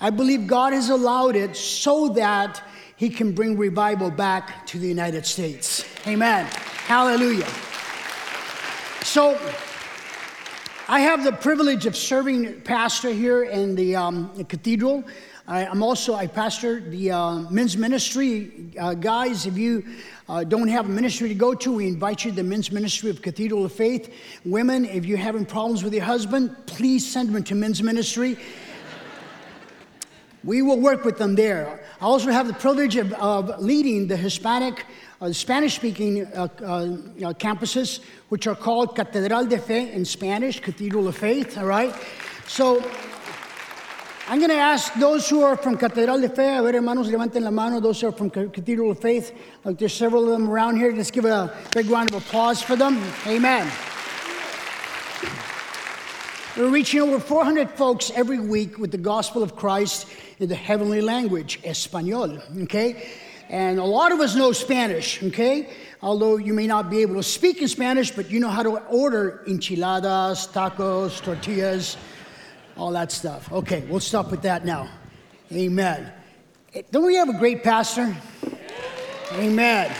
I 0.00 0.10
believe 0.10 0.46
God 0.46 0.72
has 0.72 0.90
allowed 0.90 1.34
it 1.34 1.56
so 1.56 2.08
that 2.10 2.62
he 2.94 3.10
can 3.10 3.32
bring 3.32 3.58
revival 3.58 4.10
back 4.10 4.64
to 4.68 4.78
the 4.78 4.86
United 4.86 5.26
States. 5.26 5.84
Amen. 6.06 6.46
Hallelujah. 6.86 7.48
So 9.02 9.38
I 10.88 11.00
have 11.00 11.24
the 11.24 11.32
privilege 11.32 11.84
of 11.86 11.96
serving 11.96 12.60
pastor 12.60 13.10
here 13.10 13.42
in 13.42 13.74
the, 13.74 13.96
um, 13.96 14.30
the 14.36 14.44
cathedral. 14.44 15.02
I, 15.48 15.64
am 15.64 15.80
also, 15.80 16.14
I 16.14 16.26
pastor 16.26 16.80
the 16.80 17.12
uh, 17.12 17.38
men's 17.50 17.76
ministry. 17.76 18.72
Uh, 18.76 18.94
guys, 18.94 19.46
if 19.46 19.56
you 19.56 19.84
uh, 20.28 20.42
don't 20.42 20.66
have 20.66 20.86
a 20.86 20.88
ministry 20.88 21.28
to 21.28 21.36
go 21.36 21.54
to, 21.54 21.72
we 21.72 21.86
invite 21.86 22.24
you 22.24 22.32
to 22.32 22.36
the 22.36 22.42
men's 22.42 22.72
ministry 22.72 23.10
of 23.10 23.22
Cathedral 23.22 23.64
of 23.64 23.72
Faith. 23.72 24.12
Women, 24.44 24.84
if 24.86 25.06
you're 25.06 25.18
having 25.18 25.46
problems 25.46 25.84
with 25.84 25.94
your 25.94 26.02
husband, 26.02 26.56
please 26.66 27.06
send 27.08 27.32
them 27.32 27.44
to 27.44 27.54
men's 27.54 27.80
ministry. 27.80 28.36
we 30.44 30.62
will 30.62 30.80
work 30.80 31.04
with 31.04 31.16
them 31.16 31.36
there. 31.36 31.80
I 32.00 32.04
also 32.04 32.32
have 32.32 32.48
the 32.48 32.54
privilege 32.54 32.96
of, 32.96 33.12
of 33.12 33.60
leading 33.62 34.08
the 34.08 34.16
Hispanic 34.16 34.84
uh, 35.20 35.32
Spanish 35.32 35.76
speaking 35.76 36.26
uh, 36.26 36.48
uh, 36.62 36.86
campuses, 37.34 38.00
which 38.30 38.48
are 38.48 38.56
called 38.56 38.96
Catedral 38.96 39.46
de 39.46 39.58
Fe 39.58 39.92
in 39.92 40.04
Spanish, 40.04 40.60
Cathedral 40.60 41.08
of 41.08 41.16
Faith, 41.16 41.56
all 41.56 41.66
right? 41.66 41.94
So 42.48 42.84
I'm 44.28 44.38
going 44.40 44.50
to 44.50 44.56
ask 44.56 44.92
those 44.94 45.28
who 45.28 45.44
are 45.44 45.56
from 45.56 45.76
Catedral 45.76 46.20
de 46.20 46.28
Fe, 46.28 46.56
a 46.56 46.60
ver, 46.60 46.72
hermanos, 46.72 47.06
levanten 47.06 47.44
la 47.44 47.52
mano, 47.52 47.78
those 47.78 48.00
who 48.00 48.08
are 48.08 48.12
from 48.12 48.28
Cathedral 48.28 48.90
of 48.90 48.98
Faith. 48.98 49.32
Like 49.62 49.78
there's 49.78 49.94
several 49.94 50.24
of 50.24 50.30
them 50.30 50.50
around 50.50 50.78
here. 50.78 50.92
Let's 50.92 51.12
give 51.12 51.26
a 51.26 51.56
big 51.72 51.86
round 51.86 52.10
of 52.12 52.16
applause 52.16 52.60
for 52.60 52.74
them. 52.74 53.00
Amen. 53.24 53.70
We're 56.56 56.70
reaching 56.70 57.02
over 57.02 57.20
400 57.20 57.70
folks 57.70 58.10
every 58.16 58.40
week 58.40 58.78
with 58.78 58.90
the 58.90 58.98
gospel 58.98 59.44
of 59.44 59.54
Christ 59.54 60.08
in 60.40 60.48
the 60.48 60.56
heavenly 60.56 61.02
language, 61.02 61.60
Espanol, 61.62 62.36
okay? 62.62 63.08
And 63.48 63.78
a 63.78 63.84
lot 63.84 64.10
of 64.10 64.18
us 64.18 64.34
know 64.34 64.50
Spanish, 64.50 65.22
okay? 65.22 65.70
Although 66.02 66.38
you 66.38 66.52
may 66.52 66.66
not 66.66 66.90
be 66.90 67.02
able 67.02 67.14
to 67.14 67.22
speak 67.22 67.62
in 67.62 67.68
Spanish, 67.68 68.10
but 68.10 68.28
you 68.28 68.40
know 68.40 68.48
how 68.48 68.64
to 68.64 68.78
order 68.86 69.44
enchiladas, 69.46 70.48
tacos, 70.48 71.22
tortillas, 71.22 71.96
all 72.76 72.92
that 72.92 73.10
stuff. 73.10 73.50
Okay, 73.52 73.84
we'll 73.88 74.00
stop 74.00 74.30
with 74.30 74.42
that 74.42 74.64
now. 74.64 74.88
Amen. 75.52 76.12
Don't 76.90 77.06
we 77.06 77.14
have 77.16 77.28
a 77.28 77.38
great 77.38 77.62
pastor? 77.62 78.14
Amen. 79.32 79.94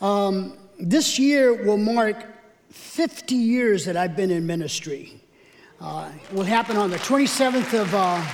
Um, 0.00 0.56
this 0.78 1.18
year 1.18 1.64
will 1.64 1.76
mark 1.76 2.26
50 2.70 3.34
years 3.34 3.84
that 3.86 3.96
I've 3.96 4.14
been 4.14 4.30
in 4.30 4.46
ministry. 4.46 5.20
Uh, 5.80 6.10
it 6.30 6.34
will 6.34 6.44
happen 6.44 6.76
on 6.76 6.90
the 6.90 6.98
27th 6.98 7.80
of. 7.80 7.94
Uh, 7.94 8.24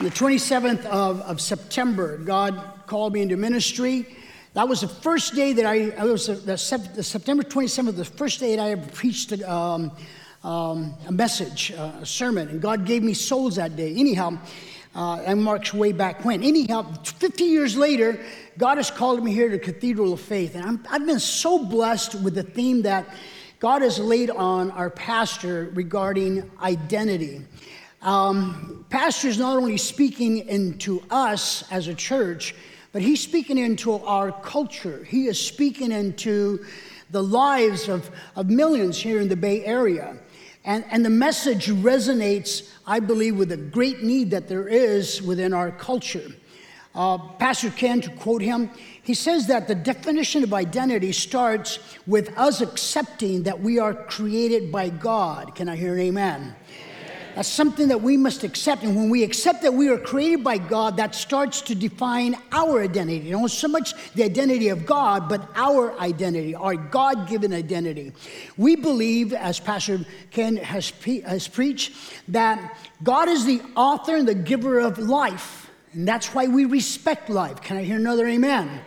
the 0.00 0.10
27th 0.10 0.84
of, 0.86 1.20
of 1.22 1.40
September, 1.40 2.18
God 2.18 2.60
called 2.86 3.12
me 3.12 3.22
into 3.22 3.36
ministry. 3.36 4.16
That 4.54 4.68
was 4.68 4.82
the 4.82 4.88
first 4.88 5.34
day 5.34 5.52
that 5.52 5.66
I, 5.66 5.90
I 5.98 6.04
was 6.04 6.28
the, 6.28 6.34
the, 6.34 6.56
September 6.56 7.42
27th, 7.42 7.96
the 7.96 8.04
first 8.04 8.38
day 8.38 8.54
that 8.54 8.62
I 8.62 8.70
ever 8.70 8.86
preached 8.92 9.32
a, 9.32 9.52
um, 9.52 9.90
um, 10.44 10.94
a 11.08 11.12
message, 11.12 11.72
uh, 11.72 11.90
a 12.00 12.06
sermon, 12.06 12.48
and 12.48 12.62
God 12.62 12.86
gave 12.86 13.02
me 13.02 13.14
souls 13.14 13.56
that 13.56 13.74
day. 13.74 13.92
Anyhow, 13.96 14.38
uh, 14.94 15.22
that 15.22 15.34
marks 15.34 15.74
way 15.74 15.90
back 15.90 16.24
when. 16.24 16.44
Anyhow, 16.44 16.82
50 17.02 17.42
years 17.42 17.76
later, 17.76 18.24
God 18.56 18.76
has 18.76 18.92
called 18.92 19.24
me 19.24 19.32
here 19.32 19.48
to 19.48 19.58
Cathedral 19.58 20.12
of 20.12 20.20
Faith, 20.20 20.54
and 20.54 20.86
i 20.88 20.92
have 20.92 21.04
been 21.04 21.18
so 21.18 21.58
blessed 21.58 22.14
with 22.22 22.36
the 22.36 22.44
theme 22.44 22.82
that 22.82 23.12
God 23.58 23.82
has 23.82 23.98
laid 23.98 24.30
on 24.30 24.70
our 24.70 24.88
pastor 24.88 25.72
regarding 25.74 26.48
identity. 26.62 27.40
Um, 28.02 28.86
pastor 28.88 29.26
is 29.26 29.38
not 29.38 29.56
only 29.56 29.78
speaking 29.78 30.46
into 30.46 31.02
us 31.10 31.64
as 31.72 31.88
a 31.88 31.94
church, 31.94 32.54
but 32.94 33.02
he's 33.02 33.20
speaking 33.20 33.58
into 33.58 33.94
our 33.94 34.30
culture. 34.30 35.02
He 35.02 35.26
is 35.26 35.36
speaking 35.36 35.90
into 35.90 36.64
the 37.10 37.24
lives 37.24 37.88
of, 37.88 38.08
of 38.36 38.48
millions 38.48 38.96
here 38.96 39.20
in 39.20 39.26
the 39.26 39.34
Bay 39.34 39.64
Area. 39.64 40.16
And, 40.64 40.84
and 40.92 41.04
the 41.04 41.10
message 41.10 41.66
resonates, 41.66 42.70
I 42.86 43.00
believe, 43.00 43.36
with 43.36 43.50
a 43.50 43.56
great 43.56 44.04
need 44.04 44.30
that 44.30 44.46
there 44.46 44.68
is 44.68 45.20
within 45.20 45.52
our 45.52 45.72
culture. 45.72 46.30
Uh, 46.94 47.18
Pastor 47.18 47.70
Ken, 47.70 48.00
to 48.00 48.10
quote 48.10 48.42
him, 48.42 48.70
he 49.02 49.14
says 49.14 49.48
that 49.48 49.66
the 49.66 49.74
definition 49.74 50.44
of 50.44 50.54
identity 50.54 51.10
starts 51.10 51.80
with 52.06 52.32
us 52.38 52.60
accepting 52.60 53.42
that 53.42 53.58
we 53.58 53.80
are 53.80 53.92
created 53.92 54.70
by 54.70 54.88
God. 54.88 55.56
Can 55.56 55.68
I 55.68 55.74
hear 55.74 55.94
an 55.94 56.00
amen? 56.00 56.54
That's 57.34 57.48
something 57.48 57.88
that 57.88 58.00
we 58.00 58.16
must 58.16 58.44
accept. 58.44 58.84
And 58.84 58.94
when 58.94 59.10
we 59.10 59.24
accept 59.24 59.62
that 59.62 59.74
we 59.74 59.88
are 59.88 59.98
created 59.98 60.44
by 60.44 60.58
God, 60.58 60.96
that 60.98 61.16
starts 61.16 61.60
to 61.62 61.74
define 61.74 62.36
our 62.52 62.82
identity. 62.82 63.32
Not 63.32 63.50
so 63.50 63.66
much 63.66 63.92
the 64.14 64.22
identity 64.22 64.68
of 64.68 64.86
God, 64.86 65.28
but 65.28 65.48
our 65.56 65.98
identity, 65.98 66.54
our 66.54 66.76
God 66.76 67.28
given 67.28 67.52
identity. 67.52 68.12
We 68.56 68.76
believe, 68.76 69.32
as 69.32 69.58
Pastor 69.58 70.06
Ken 70.30 70.56
has, 70.58 70.90
has 71.26 71.48
preached, 71.48 71.92
that 72.28 72.78
God 73.02 73.28
is 73.28 73.44
the 73.44 73.60
author 73.74 74.14
and 74.14 74.28
the 74.28 74.34
giver 74.34 74.78
of 74.78 74.98
life. 74.98 75.70
And 75.92 76.06
that's 76.06 76.34
why 76.34 76.46
we 76.46 76.66
respect 76.66 77.28
life. 77.30 77.60
Can 77.60 77.76
I 77.76 77.82
hear 77.82 77.96
another 77.96 78.28
amen? 78.28 78.68
amen. 78.68 78.80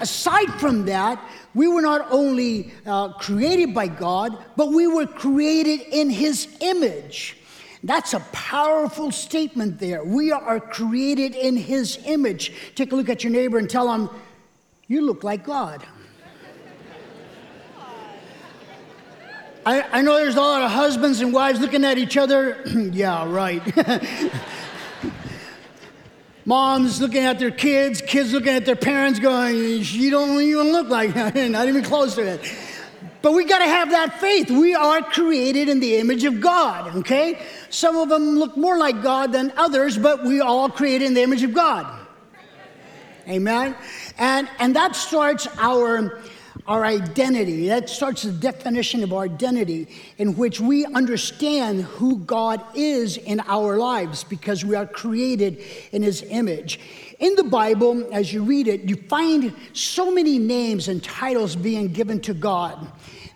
Aside 0.00 0.52
from 0.60 0.84
that, 0.86 1.20
we 1.54 1.66
were 1.66 1.82
not 1.82 2.10
only 2.10 2.72
uh, 2.86 3.12
created 3.14 3.74
by 3.74 3.88
God, 3.88 4.36
but 4.56 4.72
we 4.72 4.86
were 4.86 5.06
created 5.06 5.80
in 5.80 6.10
His 6.10 6.48
image. 6.60 7.36
That's 7.84 8.12
a 8.12 8.20
powerful 8.32 9.10
statement 9.12 9.78
there. 9.78 10.02
We 10.02 10.32
are 10.32 10.58
created 10.58 11.34
in 11.34 11.56
His 11.56 11.98
image. 12.04 12.52
Take 12.74 12.92
a 12.92 12.96
look 12.96 13.08
at 13.08 13.22
your 13.22 13.32
neighbor 13.32 13.58
and 13.58 13.70
tell 13.70 13.92
him, 13.92 14.10
You 14.88 15.02
look 15.02 15.22
like 15.22 15.44
God. 15.44 15.86
I, 19.64 19.98
I 19.98 20.02
know 20.02 20.16
there's 20.16 20.36
a 20.36 20.40
lot 20.40 20.62
of 20.62 20.70
husbands 20.70 21.20
and 21.20 21.30
wives 21.32 21.60
looking 21.60 21.84
at 21.84 21.98
each 21.98 22.16
other. 22.16 22.62
yeah, 22.92 23.30
right. 23.30 23.62
Moms 26.46 27.00
looking 27.02 27.24
at 27.24 27.38
their 27.38 27.50
kids, 27.50 28.00
kids 28.00 28.32
looking 28.32 28.54
at 28.54 28.64
their 28.64 28.76
parents, 28.76 29.20
going, 29.20 29.56
You 29.56 30.10
don't 30.10 30.40
even 30.40 30.72
look 30.72 30.88
like, 30.88 31.12
that. 31.12 31.36
not 31.50 31.68
even 31.68 31.84
close 31.84 32.14
to 32.14 32.22
it. 32.22 32.40
But 33.20 33.32
we 33.32 33.44
got 33.44 33.58
to 33.58 33.66
have 33.66 33.90
that 33.90 34.20
faith. 34.20 34.50
We 34.50 34.74
are 34.74 35.02
created 35.02 35.68
in 35.68 35.80
the 35.80 35.96
image 35.96 36.24
of 36.24 36.40
God, 36.40 36.96
okay? 36.96 37.40
Some 37.68 37.96
of 37.96 38.08
them 38.08 38.38
look 38.38 38.56
more 38.56 38.78
like 38.78 39.02
God 39.02 39.32
than 39.32 39.52
others, 39.56 39.98
but 39.98 40.24
we 40.24 40.40
all 40.40 40.68
created 40.68 41.06
in 41.06 41.14
the 41.14 41.22
image 41.22 41.42
of 41.42 41.52
God. 41.52 41.98
Amen. 43.28 43.74
And 44.16 44.48
and 44.58 44.74
that 44.74 44.96
starts 44.96 45.46
our 45.58 46.22
our 46.66 46.84
identity. 46.84 47.68
That 47.68 47.88
starts 47.88 48.22
the 48.22 48.32
definition 48.32 49.02
of 49.02 49.12
our 49.12 49.24
identity 49.24 49.88
in 50.18 50.36
which 50.36 50.60
we 50.60 50.84
understand 50.86 51.82
who 51.82 52.18
God 52.18 52.62
is 52.74 53.16
in 53.16 53.40
our 53.40 53.78
lives 53.78 54.24
because 54.24 54.64
we 54.64 54.76
are 54.76 54.86
created 54.86 55.62
in 55.92 56.02
his 56.02 56.22
image. 56.22 56.78
In 57.18 57.34
the 57.34 57.44
Bible, 57.44 58.08
as 58.12 58.32
you 58.32 58.44
read 58.44 58.68
it, 58.68 58.82
you 58.82 58.94
find 58.94 59.52
so 59.72 60.10
many 60.10 60.38
names 60.38 60.86
and 60.86 61.02
titles 61.02 61.56
being 61.56 61.88
given 61.88 62.20
to 62.20 62.34
God. 62.34 62.86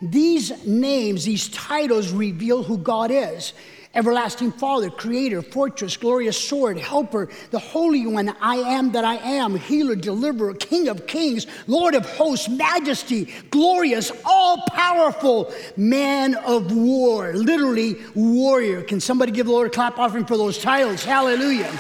These 0.01 0.65
names, 0.67 1.25
these 1.25 1.49
titles 1.49 2.13
reveal 2.13 2.63
who 2.63 2.79
God 2.79 3.11
is. 3.11 3.55
Everlasting 3.95 4.53
Father, 4.53 4.89
Creator, 4.89 5.43
Fortress, 5.43 5.97
Glorious 5.99 6.41
Sword, 6.41 6.79
Helper, 6.79 7.29
the 7.51 7.59
Holy 7.59 8.07
One, 8.07 8.35
I 8.41 8.57
am 8.57 8.93
that 8.93 9.05
I 9.05 9.17
am, 9.17 9.57
Healer, 9.57 9.97
Deliverer, 9.97 10.55
King 10.55 10.89
of 10.89 11.07
Kings, 11.07 11.47
Lord 11.67 11.95
of 11.95 12.07
Hosts, 12.07 12.49
Majesty, 12.49 13.29
Glorious, 13.51 14.11
All 14.25 14.65
Powerful, 14.69 15.53
Man 15.77 16.37
of 16.37 16.75
War, 16.75 17.35
literally 17.35 17.97
warrior. 18.15 18.83
Can 18.83 18.99
somebody 18.99 19.31
give 19.31 19.47
the 19.47 19.53
Lord 19.53 19.67
a 19.67 19.71
clap 19.71 19.99
offering 19.99 20.25
for 20.25 20.39
those 20.39 20.57
titles? 20.57 21.05
Hallelujah. 21.05 21.71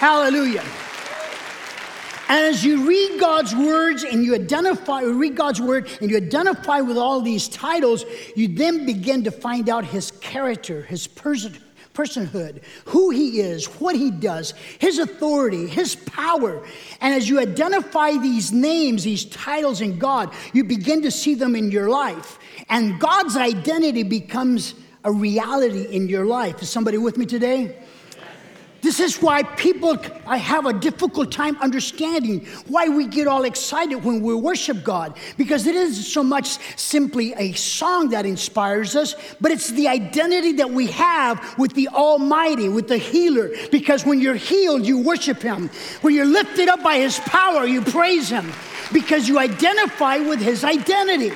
Hallelujah. 0.00 0.64
And 2.28 2.44
as 2.44 2.62
you 2.62 2.86
read 2.86 3.18
God's 3.18 3.54
words 3.54 4.04
and 4.04 4.22
you 4.22 4.34
identify, 4.34 5.02
read 5.02 5.34
God's 5.34 5.60
word 5.60 5.88
and 6.00 6.10
you 6.10 6.18
identify 6.18 6.80
with 6.80 6.98
all 6.98 7.22
these 7.22 7.48
titles, 7.48 8.04
you 8.36 8.48
then 8.48 8.84
begin 8.84 9.24
to 9.24 9.30
find 9.30 9.68
out 9.70 9.84
his 9.84 10.10
character, 10.10 10.82
his 10.82 11.06
person, 11.06 11.56
personhood, 11.94 12.62
who 12.84 13.10
he 13.10 13.40
is, 13.40 13.66
what 13.80 13.96
he 13.96 14.10
does, 14.10 14.52
his 14.78 14.98
authority, 14.98 15.66
his 15.66 15.96
power. 15.96 16.64
And 17.00 17.14
as 17.14 17.28
you 17.28 17.40
identify 17.40 18.12
these 18.18 18.52
names, 18.52 19.04
these 19.04 19.24
titles 19.24 19.80
in 19.80 19.98
God, 19.98 20.32
you 20.52 20.64
begin 20.64 21.02
to 21.02 21.10
see 21.10 21.34
them 21.34 21.56
in 21.56 21.70
your 21.70 21.88
life. 21.88 22.38
And 22.68 23.00
God's 23.00 23.36
identity 23.36 24.02
becomes 24.02 24.74
a 25.02 25.10
reality 25.10 25.84
in 25.84 26.08
your 26.08 26.26
life. 26.26 26.62
Is 26.62 26.68
somebody 26.68 26.98
with 26.98 27.16
me 27.16 27.26
today? 27.26 27.76
This 28.80 29.00
is 29.00 29.20
why 29.20 29.42
people 29.42 29.98
I 30.26 30.36
have 30.36 30.66
a 30.66 30.72
difficult 30.72 31.32
time 31.32 31.56
understanding 31.60 32.46
why 32.68 32.88
we 32.88 33.06
get 33.06 33.26
all 33.26 33.44
excited 33.44 34.04
when 34.04 34.22
we 34.22 34.34
worship 34.34 34.84
God 34.84 35.16
because 35.36 35.66
it 35.66 35.74
isn't 35.74 36.04
so 36.04 36.22
much 36.22 36.58
simply 36.78 37.34
a 37.34 37.52
song 37.52 38.10
that 38.10 38.24
inspires 38.24 38.94
us, 38.94 39.14
but 39.40 39.50
it's 39.50 39.70
the 39.70 39.88
identity 39.88 40.52
that 40.52 40.70
we 40.70 40.86
have 40.88 41.58
with 41.58 41.74
the 41.74 41.88
Almighty, 41.88 42.68
with 42.68 42.88
the 42.88 42.98
healer. 42.98 43.50
Because 43.72 44.04
when 44.04 44.20
you're 44.20 44.34
healed, 44.34 44.86
you 44.86 44.98
worship 44.98 45.42
Him. 45.42 45.70
When 46.02 46.14
you're 46.14 46.24
lifted 46.24 46.68
up 46.68 46.82
by 46.82 46.98
His 46.98 47.18
power, 47.20 47.66
you 47.66 47.82
praise 47.82 48.28
Him 48.28 48.52
because 48.92 49.28
you 49.28 49.38
identify 49.38 50.18
with 50.18 50.40
His 50.40 50.62
identity. 50.62 51.32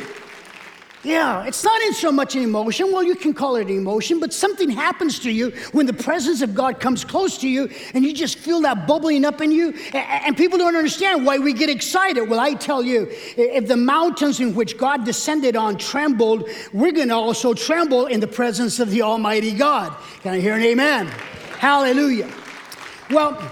Yeah, 1.04 1.44
it's 1.46 1.64
not 1.64 1.82
in 1.82 1.94
so 1.94 2.12
much 2.12 2.36
an 2.36 2.42
emotion. 2.42 2.92
Well, 2.92 3.02
you 3.02 3.16
can 3.16 3.34
call 3.34 3.56
it 3.56 3.66
an 3.66 3.76
emotion, 3.76 4.20
but 4.20 4.32
something 4.32 4.70
happens 4.70 5.18
to 5.20 5.32
you 5.32 5.50
when 5.72 5.86
the 5.86 5.92
presence 5.92 6.42
of 6.42 6.54
God 6.54 6.78
comes 6.78 7.04
close 7.04 7.38
to 7.38 7.48
you 7.48 7.70
and 7.92 8.04
you 8.04 8.14
just 8.14 8.38
feel 8.38 8.60
that 8.60 8.86
bubbling 8.86 9.24
up 9.24 9.40
in 9.40 9.50
you. 9.50 9.72
And 9.94 10.36
people 10.36 10.58
don't 10.58 10.76
understand 10.76 11.26
why 11.26 11.38
we 11.38 11.54
get 11.54 11.68
excited. 11.68 12.22
Well, 12.28 12.38
I 12.38 12.54
tell 12.54 12.84
you, 12.84 13.08
if 13.36 13.66
the 13.66 13.76
mountains 13.76 14.38
in 14.38 14.54
which 14.54 14.78
God 14.78 15.04
descended 15.04 15.56
on 15.56 15.76
trembled, 15.76 16.48
we're 16.72 16.92
going 16.92 17.08
to 17.08 17.14
also 17.14 17.52
tremble 17.52 18.06
in 18.06 18.20
the 18.20 18.28
presence 18.28 18.78
of 18.78 18.90
the 18.90 19.02
Almighty 19.02 19.52
God. 19.54 19.96
Can 20.22 20.34
I 20.34 20.40
hear 20.40 20.54
an 20.54 20.62
amen? 20.62 21.08
Hallelujah. 21.58 22.30
Well, 23.10 23.42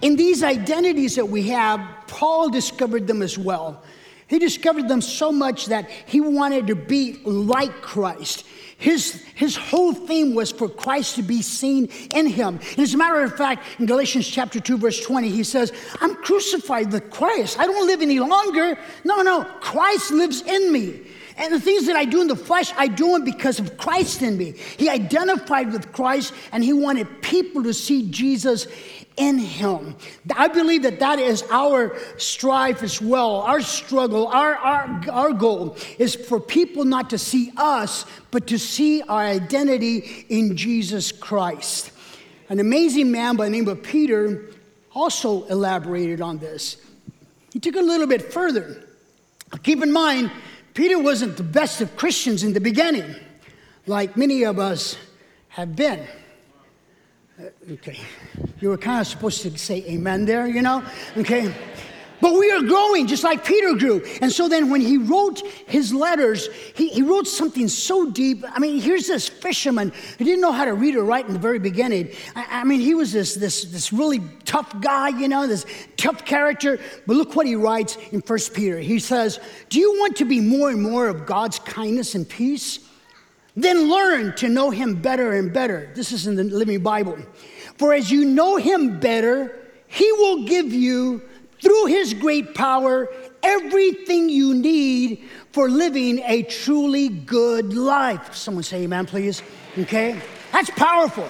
in 0.00 0.14
these 0.14 0.44
identities 0.44 1.16
that 1.16 1.26
we 1.26 1.48
have, 1.48 1.80
Paul 2.06 2.50
discovered 2.50 3.08
them 3.08 3.20
as 3.20 3.36
well. 3.36 3.82
He 4.26 4.38
discovered 4.38 4.88
them 4.88 5.00
so 5.00 5.30
much 5.30 5.66
that 5.66 5.88
he 6.06 6.20
wanted 6.20 6.66
to 6.68 6.74
be 6.74 7.20
like 7.24 7.82
Christ. 7.82 8.46
His, 8.76 9.22
his 9.34 9.56
whole 9.56 9.92
theme 9.92 10.34
was 10.34 10.50
for 10.50 10.68
Christ 10.68 11.16
to 11.16 11.22
be 11.22 11.42
seen 11.42 11.88
in 12.14 12.26
him. 12.26 12.58
And 12.70 12.78
as 12.80 12.94
a 12.94 12.98
matter 12.98 13.20
of 13.20 13.36
fact, 13.36 13.64
in 13.78 13.86
Galatians 13.86 14.28
chapter 14.28 14.60
2, 14.60 14.78
verse 14.78 15.00
20, 15.00 15.28
he 15.28 15.44
says, 15.44 15.72
I'm 16.00 16.16
crucified 16.16 16.92
with 16.92 17.10
Christ. 17.10 17.58
I 17.58 17.66
don't 17.66 17.86
live 17.86 18.02
any 18.02 18.18
longer. 18.18 18.78
No, 19.04 19.22
no, 19.22 19.44
Christ 19.60 20.10
lives 20.10 20.42
in 20.42 20.72
me. 20.72 21.00
And 21.36 21.52
the 21.52 21.60
things 21.60 21.86
that 21.86 21.96
I 21.96 22.04
do 22.04 22.20
in 22.20 22.28
the 22.28 22.36
flesh, 22.36 22.72
I 22.76 22.86
do 22.86 23.12
them 23.12 23.24
because 23.24 23.58
of 23.58 23.76
Christ 23.76 24.22
in 24.22 24.38
me. 24.38 24.52
He 24.76 24.88
identified 24.88 25.72
with 25.72 25.92
Christ 25.92 26.32
and 26.52 26.62
he 26.62 26.72
wanted 26.72 27.22
people 27.22 27.64
to 27.64 27.74
see 27.74 28.08
Jesus 28.10 28.68
in 29.16 29.38
him. 29.38 29.96
I 30.36 30.48
believe 30.48 30.82
that 30.82 31.00
that 31.00 31.18
is 31.18 31.44
our 31.50 31.96
strive 32.18 32.82
as 32.82 33.00
well, 33.00 33.36
our 33.40 33.60
struggle, 33.60 34.28
our, 34.28 34.54
our, 34.56 35.02
our 35.10 35.32
goal 35.32 35.76
is 35.98 36.14
for 36.14 36.40
people 36.40 36.84
not 36.84 37.10
to 37.10 37.18
see 37.18 37.52
us, 37.56 38.06
but 38.30 38.46
to 38.48 38.58
see 38.58 39.02
our 39.02 39.22
identity 39.22 40.26
in 40.28 40.56
Jesus 40.56 41.12
Christ. 41.12 41.92
An 42.48 42.60
amazing 42.60 43.10
man 43.10 43.36
by 43.36 43.46
the 43.46 43.50
name 43.50 43.68
of 43.68 43.82
Peter 43.82 44.50
also 44.92 45.44
elaborated 45.44 46.20
on 46.20 46.38
this. 46.38 46.76
He 47.52 47.60
took 47.60 47.76
it 47.76 47.82
a 47.82 47.86
little 47.86 48.06
bit 48.06 48.32
further. 48.32 48.84
Keep 49.62 49.82
in 49.82 49.92
mind, 49.92 50.30
Peter 50.74 50.98
wasn't 50.98 51.36
the 51.36 51.44
best 51.44 51.80
of 51.80 51.96
Christians 51.96 52.42
in 52.42 52.52
the 52.52 52.60
beginning, 52.60 53.14
like 53.86 54.16
many 54.16 54.42
of 54.42 54.58
us 54.58 54.96
have 55.48 55.76
been. 55.76 56.00
Uh, 57.38 57.72
okay. 57.72 57.98
You 58.60 58.70
were 58.70 58.78
kind 58.78 59.00
of 59.00 59.06
supposed 59.06 59.42
to 59.42 59.56
say 59.56 59.84
amen 59.86 60.24
there, 60.24 60.46
you 60.48 60.62
know? 60.62 60.84
Okay. 61.16 61.54
But 62.24 62.38
we 62.38 62.50
are 62.52 62.62
growing 62.62 63.06
just 63.06 63.22
like 63.22 63.44
Peter 63.44 63.74
grew. 63.74 64.02
And 64.22 64.32
so 64.32 64.48
then 64.48 64.70
when 64.70 64.80
he 64.80 64.96
wrote 64.96 65.46
his 65.66 65.92
letters, 65.92 66.48
he, 66.74 66.88
he 66.88 67.02
wrote 67.02 67.28
something 67.28 67.68
so 67.68 68.10
deep. 68.10 68.42
I 68.48 68.58
mean, 68.60 68.80
here's 68.80 69.06
this 69.06 69.28
fisherman 69.28 69.92
who 70.16 70.24
didn't 70.24 70.40
know 70.40 70.50
how 70.50 70.64
to 70.64 70.72
read 70.72 70.96
or 70.96 71.04
write 71.04 71.26
in 71.26 71.34
the 71.34 71.38
very 71.38 71.58
beginning. 71.58 72.08
I, 72.34 72.62
I 72.62 72.64
mean, 72.64 72.80
he 72.80 72.94
was 72.94 73.12
this, 73.12 73.34
this, 73.34 73.64
this 73.64 73.92
really 73.92 74.22
tough 74.46 74.80
guy, 74.80 75.10
you 75.10 75.28
know, 75.28 75.46
this 75.46 75.66
tough 75.98 76.24
character. 76.24 76.78
But 77.06 77.16
look 77.16 77.36
what 77.36 77.46
he 77.46 77.56
writes 77.56 77.98
in 78.10 78.22
First 78.22 78.54
Peter. 78.54 78.78
He 78.78 79.00
says, 79.00 79.38
Do 79.68 79.78
you 79.78 79.92
want 79.98 80.16
to 80.16 80.24
be 80.24 80.40
more 80.40 80.70
and 80.70 80.80
more 80.80 81.08
of 81.08 81.26
God's 81.26 81.58
kindness 81.58 82.14
and 82.14 82.26
peace? 82.26 82.78
Then 83.54 83.90
learn 83.90 84.34
to 84.36 84.48
know 84.48 84.70
him 84.70 84.94
better 84.94 85.34
and 85.34 85.52
better. 85.52 85.92
This 85.94 86.10
is 86.10 86.26
in 86.26 86.36
the 86.36 86.44
Living 86.44 86.82
Bible. 86.82 87.18
For 87.76 87.92
as 87.92 88.10
you 88.10 88.24
know 88.24 88.56
him 88.56 88.98
better, 88.98 89.60
he 89.94 90.10
will 90.10 90.44
give 90.44 90.72
you, 90.72 91.22
through 91.64 91.86
his 91.86 92.12
great 92.12 92.54
power, 92.54 93.08
everything 93.42 94.28
you 94.28 94.54
need 94.54 95.28
for 95.52 95.70
living 95.70 96.18
a 96.20 96.42
truly 96.42 97.08
good 97.08 97.72
life. 97.72 98.34
Someone 98.34 98.62
say 98.62 98.82
amen, 98.82 99.06
please. 99.06 99.42
Okay? 99.78 100.20
That's 100.52 100.70
powerful. 100.70 101.28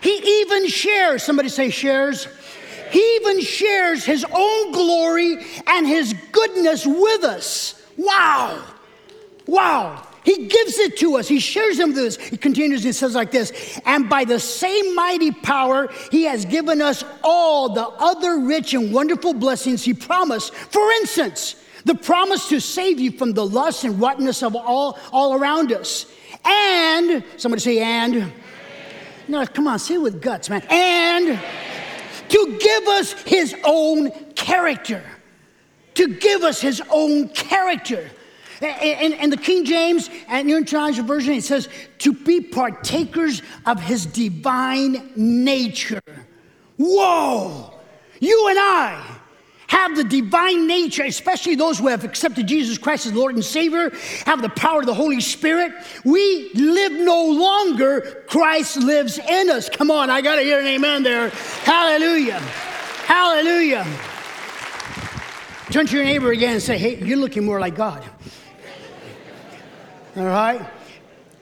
He 0.00 0.40
even 0.40 0.66
shares, 0.66 1.22
somebody 1.22 1.50
say 1.50 1.70
shares. 1.70 2.26
He 2.90 3.16
even 3.16 3.42
shares 3.42 4.04
his 4.04 4.24
own 4.24 4.72
glory 4.72 5.44
and 5.66 5.86
his 5.86 6.14
goodness 6.32 6.86
with 6.86 7.24
us. 7.24 7.84
Wow. 7.98 8.64
Wow. 9.46 10.07
He 10.28 10.46
gives 10.46 10.78
it 10.78 10.98
to 10.98 11.16
us. 11.16 11.26
He 11.26 11.40
shares 11.40 11.78
them 11.78 11.94
with 11.94 12.04
us. 12.04 12.16
He 12.18 12.36
continues 12.36 12.84
and 12.84 12.94
says 12.94 13.14
like 13.14 13.30
this, 13.30 13.80
and 13.86 14.10
by 14.10 14.26
the 14.26 14.38
same 14.38 14.94
mighty 14.94 15.30
power, 15.30 15.88
he 16.12 16.24
has 16.24 16.44
given 16.44 16.82
us 16.82 17.02
all 17.24 17.72
the 17.72 17.86
other 17.86 18.40
rich 18.40 18.74
and 18.74 18.92
wonderful 18.92 19.32
blessings 19.32 19.82
he 19.82 19.94
promised. 19.94 20.54
For 20.54 20.92
instance, 21.00 21.56
the 21.86 21.94
promise 21.94 22.46
to 22.50 22.60
save 22.60 23.00
you 23.00 23.10
from 23.12 23.32
the 23.32 23.46
lust 23.46 23.84
and 23.84 23.98
rottenness 23.98 24.42
of 24.42 24.54
all, 24.54 24.98
all 25.12 25.32
around 25.32 25.72
us. 25.72 26.04
And, 26.44 27.24
somebody 27.38 27.62
say, 27.62 27.78
and. 27.78 28.30
No, 29.28 29.46
come 29.46 29.66
on, 29.66 29.78
say 29.78 29.94
it 29.94 30.02
with 30.02 30.20
guts, 30.20 30.50
man. 30.50 30.62
And 30.68 31.40
to 32.28 32.58
give 32.60 32.86
us 32.86 33.12
his 33.22 33.56
own 33.64 34.10
character. 34.34 35.02
To 35.94 36.06
give 36.06 36.42
us 36.42 36.60
his 36.60 36.82
own 36.90 37.30
character. 37.30 38.10
And, 38.60 39.14
and, 39.14 39.32
the 39.32 39.36
King 39.36 39.64
James 39.64 40.10
and 40.26 40.48
New 40.48 40.56
International 40.56 41.06
Version, 41.06 41.34
it 41.34 41.44
says, 41.44 41.68
to 41.98 42.12
be 42.12 42.40
partakers 42.40 43.40
of 43.66 43.80
his 43.80 44.04
divine 44.04 45.12
nature. 45.14 46.02
Whoa! 46.76 47.72
You 48.20 48.48
and 48.48 48.58
I 48.58 49.18
have 49.68 49.96
the 49.96 50.04
divine 50.04 50.66
nature, 50.66 51.04
especially 51.04 51.54
those 51.54 51.78
who 51.78 51.88
have 51.88 52.02
accepted 52.02 52.46
Jesus 52.46 52.78
Christ 52.78 53.06
as 53.06 53.12
Lord 53.12 53.34
and 53.34 53.44
Savior, 53.44 53.92
have 54.24 54.42
the 54.42 54.48
power 54.48 54.80
of 54.80 54.86
the 54.86 54.94
Holy 54.94 55.20
Spirit. 55.20 55.72
We 56.04 56.50
live 56.54 56.92
no 56.92 57.30
longer, 57.30 58.24
Christ 58.28 58.78
lives 58.78 59.18
in 59.18 59.50
us. 59.50 59.68
Come 59.68 59.90
on, 59.90 60.10
I 60.10 60.20
got 60.20 60.36
to 60.36 60.42
hear 60.42 60.58
an 60.58 60.66
amen 60.66 61.02
there. 61.02 61.28
Hallelujah. 61.28 62.40
Hallelujah. 63.04 63.86
Turn 65.70 65.86
to 65.86 65.96
your 65.96 66.04
neighbor 66.04 66.30
again 66.30 66.54
and 66.54 66.62
say, 66.62 66.78
hey, 66.78 66.96
you're 66.96 67.18
looking 67.18 67.44
more 67.44 67.60
like 67.60 67.76
God. 67.76 68.02
All 70.18 70.26
right? 70.26 70.68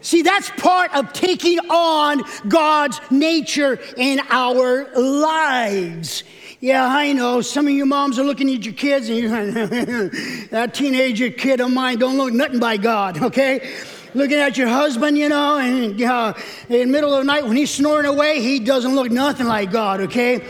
See, 0.02 0.22
that's 0.22 0.50
part 0.50 0.94
of 0.94 1.12
taking 1.12 1.58
on 1.58 2.22
God's 2.46 3.00
nature 3.10 3.78
in 3.96 4.20
our 4.30 4.88
lives. 4.94 6.22
Yeah, 6.60 6.86
I 6.86 7.12
know. 7.12 7.40
Some 7.40 7.66
of 7.66 7.72
you 7.72 7.84
moms 7.86 8.18
are 8.18 8.24
looking 8.24 8.48
at 8.54 8.64
your 8.64 8.74
kids 8.74 9.08
and 9.08 9.18
you're 9.18 9.30
that 10.50 10.74
teenager 10.74 11.30
kid 11.30 11.60
of 11.60 11.72
mine 11.72 11.98
don't 11.98 12.16
look 12.16 12.32
nothing 12.32 12.60
by 12.60 12.76
God, 12.76 13.20
okay? 13.22 13.74
Looking 14.14 14.38
at 14.38 14.56
your 14.56 14.68
husband, 14.68 15.18
you 15.18 15.28
know, 15.28 15.58
and 15.58 16.00
uh, 16.00 16.34
in 16.68 16.86
the 16.88 16.92
middle 16.92 17.12
of 17.12 17.20
the 17.20 17.24
night 17.24 17.44
when 17.44 17.56
he's 17.56 17.70
snoring 17.70 18.06
away, 18.06 18.40
he 18.40 18.60
doesn't 18.60 18.94
look 18.94 19.10
nothing 19.10 19.46
like 19.46 19.70
God, 19.70 20.00
okay? 20.02 20.46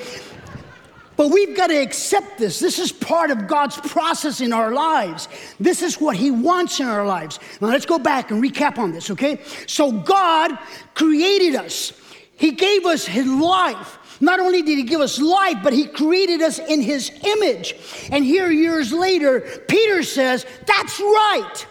But 1.16 1.28
we've 1.28 1.56
got 1.56 1.68
to 1.68 1.76
accept 1.76 2.38
this. 2.38 2.58
This 2.60 2.78
is 2.78 2.92
part 2.92 3.30
of 3.30 3.46
God's 3.46 3.76
process 3.76 4.40
in 4.40 4.52
our 4.52 4.72
lives. 4.72 5.28
This 5.58 5.82
is 5.82 6.00
what 6.00 6.16
He 6.16 6.30
wants 6.30 6.78
in 6.80 6.86
our 6.86 7.06
lives. 7.06 7.38
Now 7.60 7.68
let's 7.68 7.86
go 7.86 7.98
back 7.98 8.30
and 8.30 8.42
recap 8.42 8.78
on 8.78 8.92
this, 8.92 9.10
okay? 9.10 9.40
So 9.66 9.90
God 9.90 10.58
created 10.94 11.54
us, 11.54 11.92
He 12.36 12.52
gave 12.52 12.84
us 12.84 13.06
His 13.06 13.26
life. 13.26 13.98
Not 14.20 14.40
only 14.40 14.62
did 14.62 14.78
He 14.78 14.84
give 14.84 15.00
us 15.00 15.18
life, 15.18 15.58
but 15.62 15.72
He 15.72 15.86
created 15.86 16.42
us 16.42 16.58
in 16.58 16.80
His 16.80 17.10
image. 17.24 17.74
And 18.10 18.24
here, 18.24 18.50
years 18.50 18.92
later, 18.92 19.40
Peter 19.68 20.02
says, 20.02 20.46
That's 20.66 21.00
right. 21.00 21.66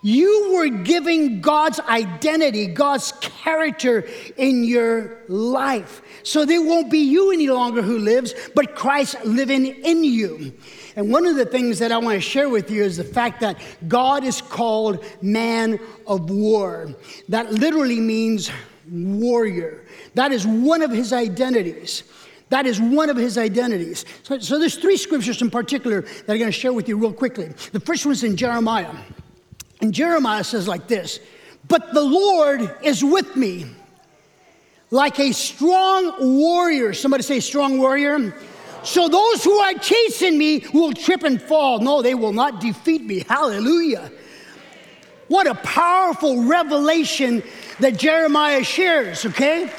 You 0.00 0.52
were 0.54 0.68
giving 0.68 1.40
God's 1.40 1.80
identity, 1.80 2.68
God's 2.68 3.12
character 3.20 4.06
in 4.36 4.62
your 4.62 5.18
life. 5.28 6.02
So 6.22 6.44
there 6.44 6.62
won't 6.62 6.90
be 6.90 6.98
you 6.98 7.30
any 7.32 7.48
longer 7.48 7.82
who 7.82 7.98
lives, 7.98 8.34
but 8.54 8.74
Christ 8.74 9.16
living 9.24 9.66
in 9.66 10.04
you. 10.04 10.52
And 10.96 11.12
one 11.12 11.26
of 11.26 11.36
the 11.36 11.46
things 11.46 11.78
that 11.78 11.92
I 11.92 11.98
want 11.98 12.16
to 12.16 12.20
share 12.20 12.48
with 12.48 12.70
you 12.70 12.82
is 12.82 12.96
the 12.96 13.04
fact 13.04 13.40
that 13.40 13.60
God 13.86 14.24
is 14.24 14.40
called 14.40 15.04
man 15.22 15.78
of 16.06 16.30
war. 16.30 16.94
That 17.28 17.52
literally 17.52 18.00
means 18.00 18.50
warrior. 18.90 19.84
That 20.14 20.32
is 20.32 20.46
one 20.46 20.82
of 20.82 20.90
his 20.90 21.12
identities. 21.12 22.02
That 22.50 22.66
is 22.66 22.80
one 22.80 23.10
of 23.10 23.16
his 23.16 23.36
identities. 23.36 24.04
So, 24.22 24.38
so 24.38 24.58
there's 24.58 24.76
three 24.76 24.96
scriptures 24.96 25.42
in 25.42 25.50
particular 25.50 26.02
that 26.02 26.30
I'm 26.30 26.38
going 26.38 26.46
to 26.46 26.52
share 26.52 26.72
with 26.72 26.88
you 26.88 26.96
real 26.96 27.12
quickly. 27.12 27.48
The 27.72 27.80
first 27.80 28.06
one's 28.06 28.24
in 28.24 28.36
Jeremiah. 28.36 28.94
And 29.80 29.92
Jeremiah 29.92 30.44
says 30.44 30.66
like 30.66 30.88
this 30.88 31.20
But 31.68 31.92
the 31.94 32.02
Lord 32.02 32.74
is 32.82 33.04
with 33.04 33.36
me 33.36 33.66
like 34.90 35.18
a 35.20 35.32
strong 35.32 36.14
warrior. 36.38 36.92
Somebody 36.92 37.22
say, 37.22 37.40
strong 37.40 37.78
warrior. 37.78 38.34
So 38.84 39.08
those 39.08 39.44
who 39.44 39.58
are 39.58 39.74
chasing 39.74 40.38
me 40.38 40.64
will 40.72 40.92
trip 40.92 41.24
and 41.24 41.40
fall. 41.40 41.80
No, 41.80 42.00
they 42.00 42.14
will 42.14 42.32
not 42.32 42.60
defeat 42.60 43.02
me. 43.02 43.24
Hallelujah. 43.28 44.10
What 45.28 45.46
a 45.46 45.54
powerful 45.54 46.44
revelation 46.44 47.42
that 47.80 47.98
Jeremiah 47.98 48.64
shares, 48.64 49.26
okay? 49.26 49.70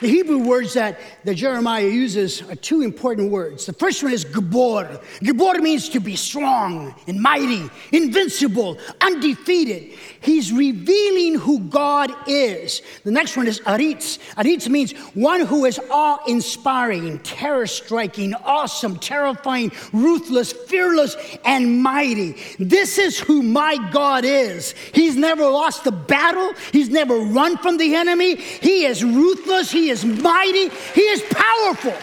The 0.00 0.08
Hebrew 0.08 0.38
words 0.38 0.74
that, 0.74 1.00
that 1.24 1.36
Jeremiah 1.36 1.86
uses 1.86 2.42
are 2.42 2.54
two 2.54 2.82
important 2.82 3.30
words. 3.30 3.64
The 3.64 3.72
first 3.72 4.02
one 4.02 4.12
is 4.12 4.24
Gabor. 4.24 5.00
Gabor 5.22 5.54
means 5.60 5.88
to 5.90 6.00
be 6.00 6.16
strong 6.16 6.94
and 7.06 7.20
mighty, 7.20 7.70
invincible, 7.92 8.78
undefeated. 9.00 9.98
He's 10.20 10.52
revealing 10.52 11.36
who 11.36 11.60
God 11.60 12.12
is. 12.26 12.82
The 13.04 13.10
next 13.10 13.36
one 13.38 13.46
is 13.46 13.60
Aritz. 13.60 14.18
Aritz 14.36 14.68
means 14.68 14.92
one 15.14 15.40
who 15.40 15.64
is 15.64 15.80
awe 15.90 16.18
inspiring, 16.26 17.18
terror 17.20 17.66
striking, 17.66 18.34
awesome, 18.34 18.98
terrifying, 18.98 19.72
ruthless, 19.94 20.52
fearless, 20.52 21.16
and 21.44 21.82
mighty. 21.82 22.36
This 22.58 22.98
is 22.98 23.18
who 23.18 23.42
my 23.42 23.78
God 23.90 24.24
is. 24.26 24.72
He's 24.92 25.16
never 25.16 25.44
lost 25.44 25.86
a 25.86 25.92
battle, 25.92 26.52
he's 26.72 26.90
never 26.90 27.16
run 27.16 27.56
from 27.56 27.78
the 27.78 27.94
enemy. 27.94 28.36
He 28.36 28.84
is 28.84 29.02
ruthless, 29.02 29.70
he 29.70 29.85
is 29.90 30.04
mighty, 30.04 30.68
He 30.94 31.02
is 31.02 31.22
powerful. 31.30 31.94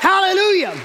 Hallelujah. 0.00 0.78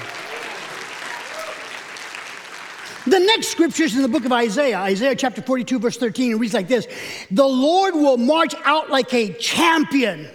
The 3.06 3.20
next 3.20 3.48
scripture 3.48 3.84
is 3.84 3.94
in 3.94 4.02
the 4.02 4.08
book 4.08 4.24
of 4.24 4.32
Isaiah, 4.32 4.78
Isaiah 4.78 5.14
chapter 5.14 5.40
42, 5.40 5.78
verse 5.78 5.96
13. 5.96 6.32
It 6.32 6.34
reads 6.34 6.54
like 6.54 6.66
this 6.66 6.88
The 7.30 7.46
Lord 7.46 7.94
will 7.94 8.16
march 8.16 8.54
out 8.64 8.90
like 8.90 9.14
a 9.14 9.32
champion. 9.34 10.28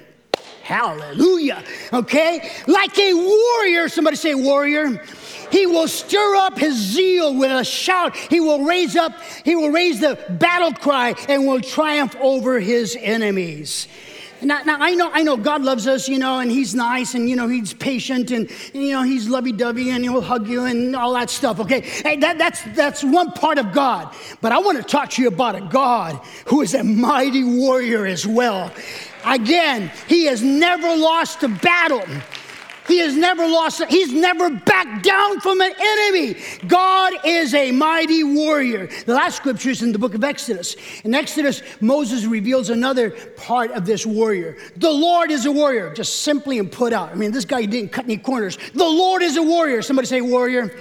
Hallelujah. 0.63 1.63
Okay? 1.91 2.49
Like 2.67 2.97
a 2.97 3.13
warrior. 3.13 3.89
Somebody 3.89 4.15
say, 4.15 4.35
warrior. 4.35 5.03
He 5.51 5.65
will 5.65 5.89
stir 5.89 6.35
up 6.37 6.57
his 6.57 6.75
zeal 6.75 7.35
with 7.35 7.51
a 7.51 7.65
shout. 7.65 8.15
He 8.15 8.39
will 8.39 8.63
raise 8.63 8.95
up, 8.95 9.21
he 9.43 9.55
will 9.55 9.71
raise 9.71 9.99
the 9.99 10.17
battle 10.29 10.71
cry 10.71 11.13
and 11.27 11.45
will 11.45 11.59
triumph 11.59 12.15
over 12.21 12.57
his 12.59 12.97
enemies. 12.97 13.89
Now, 14.43 14.61
now, 14.63 14.77
I 14.79 14.95
know, 14.95 15.11
I 15.13 15.21
know 15.21 15.37
God 15.37 15.61
loves 15.61 15.85
us, 15.85 16.09
you 16.09 16.17
know, 16.17 16.39
and 16.39 16.49
He's 16.49 16.73
nice, 16.73 17.13
and 17.13 17.29
you 17.29 17.35
know 17.35 17.47
He's 17.47 17.73
patient, 17.73 18.31
and, 18.31 18.49
and 18.73 18.83
you 18.83 18.91
know 18.91 19.03
He's 19.03 19.29
lovey-dovey, 19.29 19.91
and 19.91 20.03
He'll 20.03 20.21
hug 20.21 20.47
you, 20.47 20.65
and 20.65 20.95
all 20.95 21.13
that 21.13 21.29
stuff. 21.29 21.59
Okay, 21.59 21.81
hey, 21.81 22.15
that, 22.17 22.37
that's 22.37 22.61
that's 22.75 23.03
one 23.03 23.31
part 23.33 23.59
of 23.59 23.71
God. 23.71 24.15
But 24.41 24.51
I 24.51 24.59
want 24.59 24.77
to 24.77 24.83
talk 24.83 25.11
to 25.11 25.21
you 25.21 25.27
about 25.27 25.55
a 25.55 25.61
God 25.61 26.19
who 26.45 26.61
is 26.61 26.73
a 26.73 26.83
mighty 26.83 27.43
warrior 27.43 28.05
as 28.05 28.25
well. 28.25 28.71
Again, 29.25 29.91
He 30.07 30.25
has 30.25 30.41
never 30.41 30.95
lost 30.95 31.43
a 31.43 31.47
battle. 31.47 32.03
He 32.87 32.97
has 32.99 33.15
never 33.15 33.45
lost, 33.47 33.83
he's 33.85 34.11
never 34.11 34.49
backed 34.49 35.03
down 35.03 35.39
from 35.39 35.61
an 35.61 35.71
enemy. 35.79 36.35
God 36.67 37.13
is 37.23 37.53
a 37.53 37.71
mighty 37.71 38.23
warrior. 38.23 38.87
The 39.05 39.13
last 39.13 39.37
scripture 39.37 39.69
is 39.69 39.83
in 39.83 39.91
the 39.91 39.99
book 39.99 40.15
of 40.15 40.23
Exodus. 40.23 40.75
In 41.03 41.13
Exodus, 41.13 41.61
Moses 41.79 42.25
reveals 42.25 42.69
another 42.69 43.11
part 43.37 43.71
of 43.71 43.85
this 43.85 44.05
warrior. 44.05 44.57
The 44.77 44.91
Lord 44.91 45.31
is 45.31 45.45
a 45.45 45.51
warrior, 45.51 45.93
just 45.93 46.23
simply 46.23 46.59
and 46.59 46.71
put 46.71 46.91
out. 46.91 47.11
I 47.11 47.15
mean, 47.15 47.31
this 47.31 47.45
guy 47.45 47.65
didn't 47.65 47.91
cut 47.91 48.05
any 48.05 48.17
corners. 48.17 48.57
The 48.73 48.83
Lord 48.83 49.21
is 49.21 49.37
a 49.37 49.43
warrior. 49.43 49.81
Somebody 49.81 50.07
say 50.07 50.21
warrior. 50.21 50.61
warrior. 50.61 50.79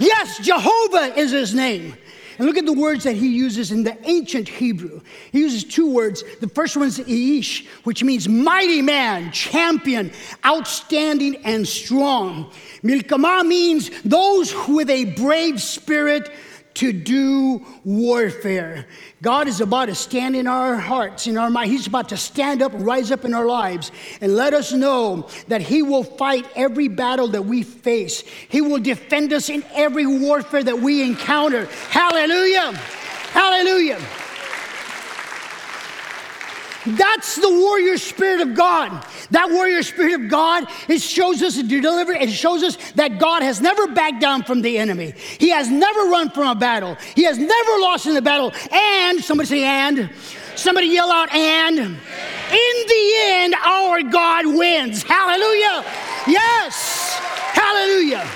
Yes, 0.00 0.38
Jehovah 0.38 1.16
is 1.16 1.30
his 1.30 1.54
name. 1.54 1.94
And 2.40 2.48
look 2.48 2.56
at 2.56 2.64
the 2.64 2.72
words 2.72 3.04
that 3.04 3.16
he 3.16 3.28
uses 3.28 3.70
in 3.70 3.82
the 3.82 3.98
ancient 4.08 4.48
Hebrew. 4.48 5.02
He 5.30 5.40
uses 5.40 5.62
two 5.62 5.92
words. 5.92 6.24
The 6.40 6.48
first 6.48 6.74
one 6.74 6.86
is 6.86 6.98
Ish, 6.98 7.66
which 7.84 8.02
means 8.02 8.30
mighty 8.30 8.80
man, 8.80 9.30
champion, 9.30 10.10
outstanding, 10.46 11.36
and 11.44 11.68
strong. 11.68 12.50
Milkama 12.82 13.46
means 13.46 13.90
those 14.06 14.54
with 14.66 14.88
a 14.88 15.04
brave 15.16 15.60
spirit 15.60 16.30
to 16.80 16.94
do 16.94 17.62
warfare. 17.84 18.86
God 19.20 19.48
is 19.48 19.60
about 19.60 19.86
to 19.86 19.94
stand 19.94 20.34
in 20.34 20.46
our 20.46 20.76
hearts, 20.76 21.26
in 21.26 21.36
our 21.36 21.50
mind. 21.50 21.70
He's 21.70 21.86
about 21.86 22.08
to 22.08 22.16
stand 22.16 22.62
up, 22.62 22.72
rise 22.74 23.12
up 23.12 23.26
in 23.26 23.34
our 23.34 23.44
lives, 23.44 23.92
and 24.22 24.34
let 24.34 24.54
us 24.54 24.72
know 24.72 25.28
that 25.48 25.60
He 25.60 25.82
will 25.82 26.04
fight 26.04 26.46
every 26.56 26.88
battle 26.88 27.28
that 27.28 27.42
we 27.42 27.64
face. 27.64 28.22
He 28.48 28.62
will 28.62 28.78
defend 28.78 29.30
us 29.34 29.50
in 29.50 29.62
every 29.74 30.06
warfare 30.06 30.62
that 30.62 30.80
we 30.80 31.02
encounter. 31.02 31.66
Hallelujah! 31.90 32.72
Hallelujah! 33.32 34.00
That's 36.96 37.36
the 37.36 37.50
warrior 37.50 37.98
spirit 37.98 38.40
of 38.40 38.54
God. 38.54 39.06
That 39.30 39.50
warrior 39.50 39.82
spirit 39.82 40.20
of 40.20 40.28
God, 40.28 40.64
it 40.88 41.00
shows 41.00 41.42
us 41.42 41.56
to 41.56 41.62
deliver, 41.62 42.12
it 42.12 42.30
shows 42.30 42.62
us 42.62 42.76
that 42.92 43.18
God 43.18 43.42
has 43.42 43.60
never 43.60 43.86
backed 43.88 44.20
down 44.20 44.42
from 44.42 44.62
the 44.62 44.78
enemy. 44.78 45.14
He 45.38 45.50
has 45.50 45.70
never 45.70 46.00
run 46.04 46.30
from 46.30 46.48
a 46.48 46.54
battle. 46.54 46.96
He 47.14 47.24
has 47.24 47.38
never 47.38 47.72
lost 47.80 48.06
in 48.06 48.16
a 48.16 48.22
battle. 48.22 48.52
And, 48.70 49.22
somebody 49.22 49.48
say, 49.48 49.64
and. 49.64 50.10
Somebody 50.56 50.88
yell 50.88 51.10
out, 51.10 51.32
and. 51.32 51.78
In 51.78 52.86
the 52.88 53.12
end, 53.18 53.54
our 53.54 54.02
God 54.02 54.46
wins. 54.46 55.02
Hallelujah. 55.02 55.84
Yes. 56.26 57.18
Hallelujah. 57.54 58.28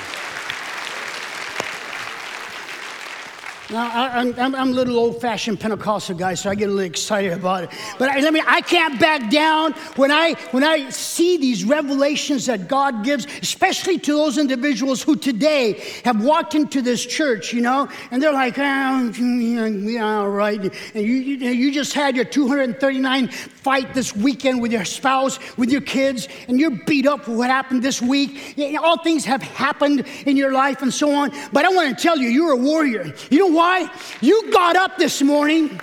Now, 3.74 3.90
I, 3.90 4.20
am 4.20 4.54
a 4.54 4.64
little 4.66 4.96
old 5.00 5.20
fashioned 5.20 5.58
Pentecostal 5.58 6.16
guy, 6.16 6.34
so 6.34 6.48
I 6.48 6.54
get 6.54 6.68
a 6.68 6.72
little 6.72 6.88
excited 6.88 7.32
about 7.32 7.64
it. 7.64 7.70
But 7.98 8.08
I, 8.08 8.20
let 8.20 8.32
me, 8.32 8.40
I 8.46 8.60
can't 8.60 9.00
back 9.00 9.32
down 9.32 9.72
when 9.96 10.12
I, 10.12 10.34
when 10.52 10.62
I 10.62 10.90
see 10.90 11.38
these 11.38 11.64
revelations 11.64 12.46
that 12.46 12.68
God 12.68 13.02
gives, 13.02 13.26
especially 13.42 13.98
to 13.98 14.12
those 14.12 14.38
individuals 14.38 15.02
who 15.02 15.16
today 15.16 15.82
have 16.04 16.22
walked 16.22 16.54
into 16.54 16.82
this 16.82 17.04
church, 17.04 17.52
you 17.52 17.62
know, 17.62 17.88
and 18.12 18.22
they're 18.22 18.32
like, 18.32 18.54
oh, 18.58 19.12
yeah, 19.18 20.18
all 20.18 20.30
right. 20.30 20.72
And 20.94 21.04
you, 21.04 21.14
you, 21.14 21.50
you 21.50 21.72
just 21.72 21.94
had 21.94 22.14
your 22.14 22.26
239 22.26 23.26
fight 23.26 23.92
this 23.92 24.14
weekend 24.14 24.62
with 24.62 24.70
your 24.70 24.84
spouse, 24.84 25.40
with 25.56 25.72
your 25.72 25.80
kids, 25.80 26.28
and 26.46 26.60
you're 26.60 26.70
beat 26.70 27.06
up 27.06 27.24
for 27.24 27.32
what 27.32 27.50
happened 27.50 27.82
this 27.82 28.00
week. 28.00 28.54
All 28.80 28.98
things 28.98 29.24
have 29.24 29.42
happened 29.42 30.06
in 30.26 30.36
your 30.36 30.52
life 30.52 30.80
and 30.82 30.94
so 30.94 31.12
on. 31.12 31.32
But 31.52 31.64
I 31.64 31.70
want 31.70 31.98
to 31.98 32.00
tell 32.00 32.18
you, 32.18 32.28
you're 32.28 32.52
a 32.52 32.56
warrior. 32.56 33.12
You 33.30 33.38
know 33.38 33.56
why? 33.64 33.90
You 34.20 34.52
got 34.52 34.76
up 34.76 34.98
this 34.98 35.22
morning. 35.22 35.80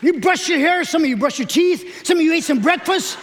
You 0.00 0.20
brushed 0.20 0.48
your 0.48 0.58
hair. 0.58 0.84
Some 0.84 1.02
of 1.02 1.08
you 1.08 1.18
brushed 1.18 1.38
your 1.38 1.46
teeth. 1.46 2.06
Some 2.06 2.16
of 2.16 2.22
you 2.22 2.32
ate 2.32 2.44
some 2.44 2.60
breakfast. 2.60 3.18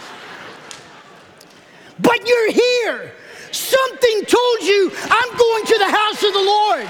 But 1.98 2.28
you're 2.28 2.52
here. 2.52 3.12
Something 3.50 4.22
told 4.24 4.62
you, 4.62 4.92
I'm 5.02 5.36
going 5.36 5.64
to 5.66 5.78
the 5.78 5.90
house 5.90 6.22
of 6.22 6.32
the 6.32 6.44
Lord. 6.54 6.86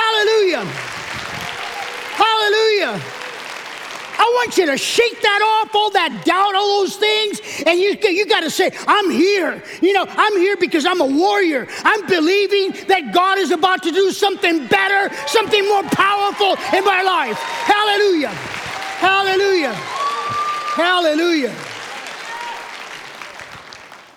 Hallelujah. 0.00 0.64
Hallelujah. 2.24 3.19
I 4.20 4.24
want 4.36 4.58
you 4.58 4.66
to 4.66 4.76
shake 4.76 5.22
that 5.22 5.62
off, 5.64 5.74
all 5.74 5.90
that 5.92 6.26
doubt, 6.26 6.54
all 6.54 6.80
those 6.80 6.96
things, 6.96 7.40
and 7.64 7.80
you, 7.80 7.96
you 8.10 8.26
got 8.26 8.40
to 8.40 8.50
say, 8.50 8.70
I'm 8.86 9.08
here. 9.10 9.62
You 9.80 9.94
know, 9.94 10.04
I'm 10.06 10.36
here 10.36 10.58
because 10.58 10.84
I'm 10.84 11.00
a 11.00 11.06
warrior. 11.06 11.66
I'm 11.84 12.06
believing 12.06 12.86
that 12.88 13.14
God 13.14 13.38
is 13.38 13.50
about 13.50 13.82
to 13.84 13.90
do 13.90 14.10
something 14.10 14.66
better, 14.66 15.14
something 15.26 15.66
more 15.66 15.84
powerful 15.84 16.52
in 16.76 16.84
my 16.84 17.00
life. 17.00 17.38
Hallelujah. 17.38 18.28
Hallelujah. 19.00 19.72
Hallelujah. 20.76 21.54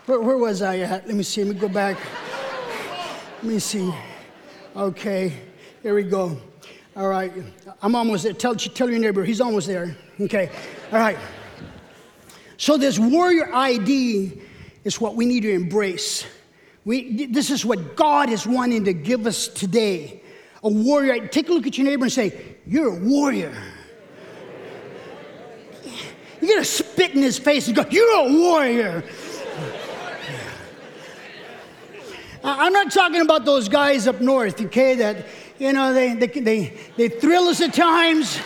Where, 0.05 0.19
where 0.19 0.37
was 0.37 0.61
I 0.61 0.79
at? 0.79 1.07
Let 1.07 1.15
me 1.15 1.23
see. 1.23 1.45
Let 1.45 1.55
me 1.55 1.61
go 1.61 1.69
back. 1.69 1.97
Let 3.37 3.43
me 3.43 3.59
see. 3.59 3.93
Okay, 4.75 5.31
here 5.81 5.95
we 5.95 6.03
go. 6.03 6.37
All 6.95 7.07
right, 7.07 7.33
I'm 7.81 7.95
almost 7.95 8.23
there. 8.23 8.33
Tell, 8.33 8.53
tell 8.55 8.87
your 8.87 8.99
neighbor, 8.99 9.23
he's 9.23 9.41
almost 9.41 9.65
there. 9.65 9.95
Okay, 10.21 10.51
all 10.91 10.99
right. 10.99 11.17
So, 12.57 12.77
this 12.77 12.99
warrior 12.99 13.53
ID 13.53 14.39
is 14.83 15.01
what 15.01 15.15
we 15.15 15.25
need 15.25 15.41
to 15.41 15.51
embrace. 15.51 16.23
We, 16.85 17.25
this 17.25 17.49
is 17.49 17.65
what 17.65 17.95
God 17.95 18.29
is 18.29 18.45
wanting 18.45 18.85
to 18.85 18.93
give 18.93 19.25
us 19.25 19.47
today. 19.47 20.21
A 20.63 20.69
warrior. 20.69 21.27
Take 21.27 21.49
a 21.49 21.53
look 21.53 21.65
at 21.65 21.77
your 21.77 21.85
neighbor 21.87 22.05
and 22.05 22.13
say, 22.13 22.57
You're 22.67 22.95
a 22.95 22.99
warrior. 22.99 23.55
You 26.41 26.47
gotta 26.47 26.65
spit 26.65 27.15
in 27.15 27.23
his 27.23 27.39
face 27.39 27.67
and 27.67 27.75
go, 27.75 27.85
You're 27.89 28.27
a 28.27 28.31
warrior. 28.31 29.03
I'm 32.43 32.73
not 32.73 32.91
talking 32.91 33.21
about 33.21 33.45
those 33.45 33.69
guys 33.69 34.05
up 34.05 34.19
north, 34.19 34.61
okay, 34.61 34.95
that 34.95 35.25
you 35.59 35.73
know, 35.73 35.93
they, 35.93 36.15
they, 36.15 36.27
they, 36.27 36.77
they 36.97 37.09
thrill 37.09 37.43
us 37.43 37.61
at 37.61 37.73
times. 37.73 38.39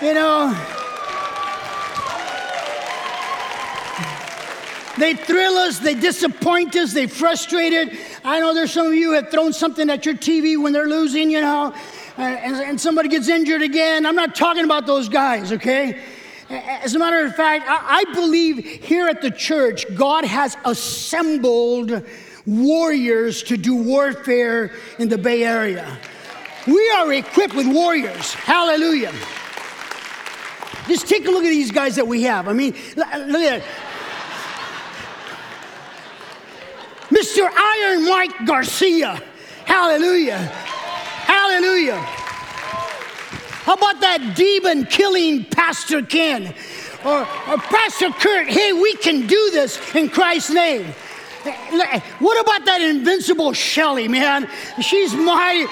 You 0.00 0.14
know, 0.14 0.54
they 4.98 5.14
thrill 5.14 5.56
us, 5.56 5.78
they 5.78 5.94
disappoint 5.94 6.76
us, 6.76 6.92
they 6.92 7.06
frustrate 7.06 7.72
us. 7.72 7.88
I 8.24 8.40
know 8.40 8.54
there's 8.54 8.72
some 8.72 8.86
of 8.86 8.94
you 8.94 9.12
have 9.12 9.30
thrown 9.30 9.52
something 9.52 9.90
at 9.90 10.06
your 10.06 10.14
TV 10.14 10.60
when 10.60 10.72
they're 10.72 10.88
losing, 10.88 11.30
you 11.30 11.40
know, 11.40 11.74
and, 12.16 12.56
and 12.56 12.80
somebody 12.80 13.08
gets 13.08 13.28
injured 13.28 13.62
again. 13.62 14.06
I'm 14.06 14.16
not 14.16 14.34
talking 14.34 14.64
about 14.64 14.86
those 14.86 15.08
guys, 15.08 15.52
okay? 15.52 16.00
As 16.48 16.94
a 16.94 16.98
matter 16.98 17.24
of 17.24 17.34
fact, 17.34 17.66
I, 17.68 18.04
I 18.08 18.14
believe 18.14 18.64
here 18.64 19.06
at 19.08 19.20
the 19.20 19.30
church, 19.30 19.84
God 19.94 20.24
has 20.24 20.56
assembled 20.64 22.02
warriors 22.48 23.42
to 23.44 23.56
do 23.56 23.76
warfare 23.76 24.72
in 24.98 25.08
the 25.08 25.18
Bay 25.18 25.44
Area. 25.44 25.98
We 26.66 26.90
are 26.96 27.12
equipped 27.12 27.54
with 27.54 27.66
warriors. 27.66 28.32
Hallelujah. 28.34 29.12
Just 30.86 31.06
take 31.06 31.26
a 31.26 31.30
look 31.30 31.44
at 31.44 31.50
these 31.50 31.70
guys 31.70 31.96
that 31.96 32.06
we 32.06 32.22
have. 32.22 32.48
I 32.48 32.54
mean, 32.54 32.74
look 32.96 33.06
at 33.06 33.58
it. 33.58 33.62
Mr. 37.10 37.48
Iron 37.50 38.08
Mike 38.08 38.46
Garcia. 38.46 39.22
Hallelujah. 39.64 40.38
Hallelujah. 40.38 42.00
How 43.64 43.74
about 43.74 44.00
that 44.00 44.34
demon 44.34 44.86
killing 44.86 45.44
Pastor 45.44 46.02
Ken? 46.02 46.54
Or, 47.04 47.20
or 47.20 47.58
Pastor 47.58 48.10
Kurt, 48.10 48.48
hey, 48.48 48.72
we 48.72 48.94
can 48.96 49.26
do 49.26 49.50
this 49.52 49.78
in 49.94 50.08
Christ's 50.08 50.50
name. 50.50 50.94
What 52.18 52.40
about 52.40 52.64
that 52.66 52.80
invincible 52.80 53.52
Shelly, 53.52 54.08
man? 54.08 54.48
She's 54.80 55.14
my 55.14 55.66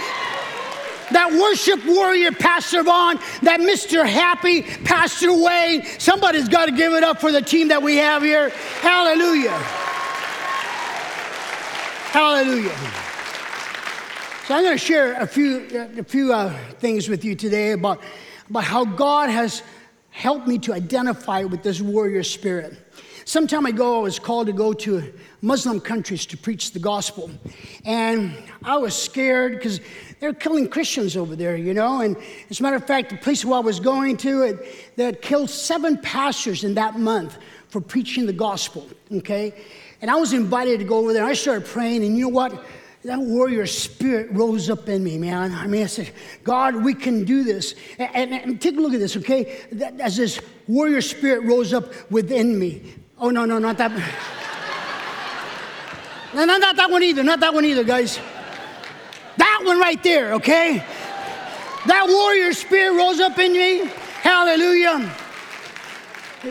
that 1.13 1.31
worship 1.31 1.85
warrior, 1.87 2.33
Pastor 2.33 2.83
Vaughn, 2.83 3.19
that 3.43 3.61
Mr. 3.61 4.07
Happy, 4.07 4.63
Pastor 4.63 5.33
Wayne. 5.33 5.85
Somebody's 5.99 6.49
got 6.49 6.67
to 6.67 6.73
give 6.73 6.93
it 6.95 7.05
up 7.05 7.21
for 7.21 7.31
the 7.31 7.43
team 7.43 7.69
that 7.69 7.83
we 7.83 7.97
have 7.97 8.23
here. 8.23 8.51
Hallelujah. 8.81 9.57
Hallelujah. 12.11 12.77
So 14.47 14.55
I'm 14.55 14.63
going 14.63 14.79
to 14.79 14.85
share 14.85 15.21
a 15.21 15.27
few, 15.27 15.91
a 15.99 16.05
few 16.05 16.33
uh, 16.33 16.57
things 16.79 17.09
with 17.09 17.25
you 17.25 17.35
today 17.35 17.73
about, 17.73 18.01
about 18.49 18.65
how 18.65 18.85
God 18.85 19.29
has 19.29 19.63
helped 20.11 20.47
me 20.47 20.59
to 20.61 20.73
identify 20.73 21.43
with 21.45 21.63
this 21.63 21.81
warrior 21.81 22.23
spirit. 22.23 22.75
Some 23.25 23.49
time 23.49 23.67
ago, 23.67 23.99
I 23.99 24.03
was 24.03 24.19
called 24.21 24.47
to 24.47 24.53
go 24.53 24.73
to 24.73 25.13
Muslim 25.47 25.81
countries 25.81 26.27
to 26.27 26.37
preach 26.37 26.73
the 26.73 26.79
gospel. 26.81 27.31
And 27.85 28.37
I 28.65 28.77
was 28.79 29.01
scared 29.01 29.53
because 29.53 29.81
they're 30.19 30.35
killing 30.35 30.69
Christians 30.69 31.17
over 31.17 31.37
there, 31.37 31.57
you 31.57 31.73
know. 31.73 32.01
And 32.01 32.17
as 32.51 32.59
a 32.59 32.63
matter 32.65 32.75
of 32.75 32.85
fact, 32.85 33.11
the 33.11 33.17
place 33.17 33.45
where 33.45 33.57
I 33.57 33.61
was 33.61 33.79
going 33.79 34.17
to, 34.19 34.43
it, 34.43 34.97
they 34.97 35.13
killed 35.13 35.49
seven 35.49 35.99
pastors 35.99 36.65
in 36.65 36.75
that 36.75 36.99
month 36.99 37.39
for 37.69 37.81
preaching 37.81 38.27
the 38.27 38.33
gospel, 38.33 38.89
okay? 39.13 39.55
And 40.03 40.11
I 40.11 40.17
was 40.17 40.33
invited 40.33 40.81
to 40.81 40.85
go 40.85 40.99
over 40.99 41.13
there. 41.13 41.25
I 41.25 41.35
started 41.35 41.67
praying, 41.67 42.05
and 42.05 42.17
you 42.17 42.25
know 42.25 42.31
what? 42.31 42.65
that 43.05 43.21
warrior 43.21 43.67
spirit 43.69 44.29
rose 44.33 44.69
up 44.69 44.89
in 44.89 45.05
me, 45.05 45.17
man. 45.17 45.53
I 45.53 45.69
mean, 45.69 45.85
I 45.85 45.87
said, 45.87 46.11
God, 46.43 46.75
we 46.75 46.93
can 46.93 47.25
do 47.25 47.45
this. 47.45 47.77
And, 48.01 48.33
and, 48.33 48.35
and 48.35 48.61
take 48.61 48.77
a 48.77 48.81
look 48.81 48.95
at 48.95 48.99
this, 48.99 49.17
okay? 49.19 49.63
That, 49.71 50.01
as 50.01 50.17
this 50.17 50.41
warrior 50.67 51.01
spirit 51.01 51.45
rose 51.45 51.73
up 51.73 52.11
within 52.11 52.59
me, 52.59 52.97
Oh, 53.19 53.31
no, 53.31 53.47
no, 53.47 53.59
not 53.59 53.79
that. 53.79 53.93
No, 56.37 56.45
no, 56.45 56.59
not 56.59 56.77
that 56.77 56.91
one 56.91 57.03
either. 57.03 57.23
Not 57.25 57.41
that 57.41 57.55
one 57.55 57.65
either, 57.65 57.83
guys. 57.83 58.21
That 59.39 59.63
one 59.65 59.79
right 59.81 60.03
there, 60.03 60.35
okay? 60.35 60.85
That 61.87 62.07
warrior 62.07 62.53
spirit 62.53 62.95
rose 62.95 63.21
up 63.21 63.39
in 63.39 63.53
me. 63.53 63.87
Hallelujah. 64.21 65.11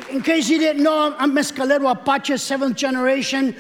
In 0.10 0.24
case 0.24 0.50
you 0.50 0.58
didn't 0.58 0.82
know, 0.82 1.16
I'm 1.18 1.34
Mescalero 1.34 1.92
Apache, 1.92 2.38
seventh 2.38 2.76
generation. 2.76 3.56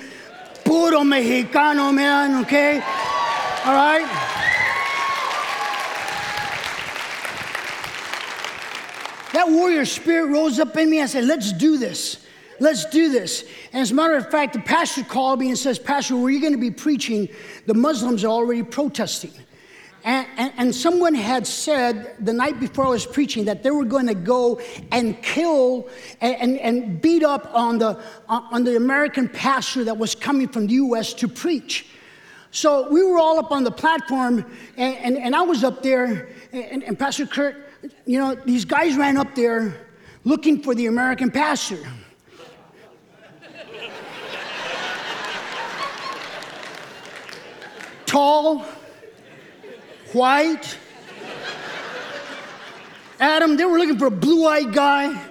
Puro 0.63 1.01
Mexicano, 1.01 1.93
man, 1.93 2.43
okay? 2.43 2.77
All 3.65 3.75
right? 3.75 4.07
That 9.33 9.47
warrior 9.47 9.85
spirit 9.85 10.31
rose 10.31 10.59
up 10.59 10.75
in 10.75 10.89
me. 10.89 11.01
I 11.03 11.05
said, 11.05 11.25
let's 11.25 11.53
do 11.53 11.77
this. 11.77 12.24
Let's 12.59 12.85
do 12.85 13.11
this. 13.11 13.43
And 13.73 13.81
as 13.81 13.91
a 13.91 13.95
matter 13.95 14.15
of 14.15 14.29
fact, 14.29 14.53
the 14.53 14.59
pastor 14.59 15.03
called 15.03 15.39
me 15.39 15.49
and 15.49 15.57
says, 15.57 15.77
Pastor, 15.77 16.15
where 16.15 16.25
are 16.25 16.29
you 16.29 16.39
going 16.41 16.53
to 16.53 16.59
be 16.59 16.71
preaching? 16.71 17.29
The 17.65 17.73
Muslims 17.73 18.23
are 18.23 18.29
already 18.29 18.63
protesting. 18.63 19.33
And, 20.05 20.27
and, 20.37 20.53
and, 20.57 20.75
someone 20.75 21.15
had 21.15 21.47
said 21.47 22.15
the 22.19 22.31
night 22.31 22.59
before 22.59 22.85
I 22.85 22.89
was 22.89 23.07
preaching 23.07 23.45
that 23.45 23.63
they 23.63 23.71
were 23.71 23.85
going 23.85 24.05
to 24.05 24.13
go 24.13 24.61
and 24.91 25.19
kill 25.23 25.89
and, 26.21 26.35
and, 26.35 26.59
and 26.59 27.01
beat 27.01 27.23
up 27.23 27.49
on 27.55 27.79
the, 27.79 27.99
on 28.27 28.63
the 28.63 28.75
American 28.75 29.27
pastor 29.27 29.83
that 29.85 29.97
was 29.97 30.13
coming 30.13 30.47
from 30.47 30.67
the 30.67 30.75
U.S. 30.75 31.11
to 31.15 31.27
preach. 31.27 31.87
So 32.51 32.87
we 32.87 33.03
were 33.03 33.17
all 33.17 33.39
up 33.39 33.51
on 33.51 33.63
the 33.63 33.71
platform, 33.71 34.45
and, 34.77 34.95
and, 34.97 35.17
and 35.17 35.35
I 35.35 35.41
was 35.41 35.63
up 35.63 35.81
there, 35.81 36.29
and, 36.53 36.83
and 36.83 36.99
Pastor 36.99 37.25
Kurt, 37.25 37.55
you 38.05 38.19
know, 38.19 38.35
these 38.35 38.63
guys 38.63 38.95
ran 38.95 39.17
up 39.17 39.33
there 39.33 39.87
looking 40.23 40.61
for 40.61 40.75
the 40.75 40.85
American 40.85 41.31
pastor. 41.31 41.79
Tall, 48.15 48.59
white. 50.13 50.77
Adam, 53.19 53.57
they 53.57 53.65
were 53.65 53.77
looking 53.77 53.99
for 53.99 54.05
a 54.05 54.09
blue 54.09 54.47
eyed 54.47 54.71
guy, 54.71 55.21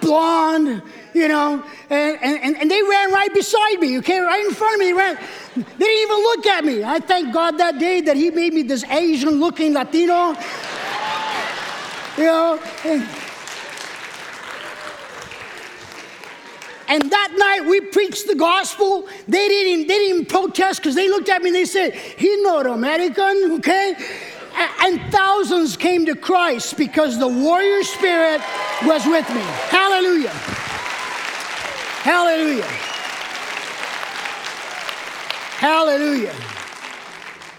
blonde, 0.00 0.80
you 1.12 1.28
know, 1.28 1.62
and, 1.90 2.18
and, 2.22 2.56
and 2.56 2.70
they 2.70 2.82
ran 2.82 3.12
right 3.12 3.34
beside 3.34 3.80
me, 3.80 3.98
okay, 3.98 4.18
right 4.18 4.46
in 4.46 4.54
front 4.54 4.76
of 4.76 4.80
me. 4.80 4.86
They, 4.86 4.92
ran, 4.94 5.18
they 5.56 5.62
didn't 5.62 6.10
even 6.10 6.16
look 6.16 6.46
at 6.46 6.64
me. 6.64 6.82
I 6.82 7.00
thank 7.00 7.34
God 7.34 7.58
that 7.58 7.78
day 7.78 8.00
that 8.00 8.16
He 8.16 8.30
made 8.30 8.54
me 8.54 8.62
this 8.62 8.84
Asian 8.84 9.38
looking 9.38 9.74
Latino, 9.74 10.28
you 12.16 12.24
know. 12.24 12.62
And, 12.86 13.06
And 16.88 17.10
that 17.10 17.34
night 17.36 17.68
we 17.68 17.80
preached 17.80 18.26
the 18.26 18.34
gospel. 18.34 19.08
They 19.26 19.48
didn't, 19.48 19.88
they 19.88 19.98
didn't 19.98 20.26
protest 20.26 20.80
because 20.80 20.94
they 20.94 21.08
looked 21.08 21.28
at 21.28 21.42
me 21.42 21.48
and 21.48 21.56
they 21.56 21.64
said, 21.64 21.94
He's 21.94 22.42
not 22.42 22.66
American, 22.66 23.52
okay? 23.58 23.96
And 24.80 25.00
thousands 25.10 25.76
came 25.76 26.06
to 26.06 26.14
Christ 26.14 26.76
because 26.76 27.18
the 27.18 27.28
warrior 27.28 27.82
spirit 27.82 28.40
was 28.84 29.04
with 29.06 29.28
me. 29.30 29.40
Hallelujah. 29.70 30.30
Hallelujah. 32.04 32.68
Hallelujah. 35.58 36.34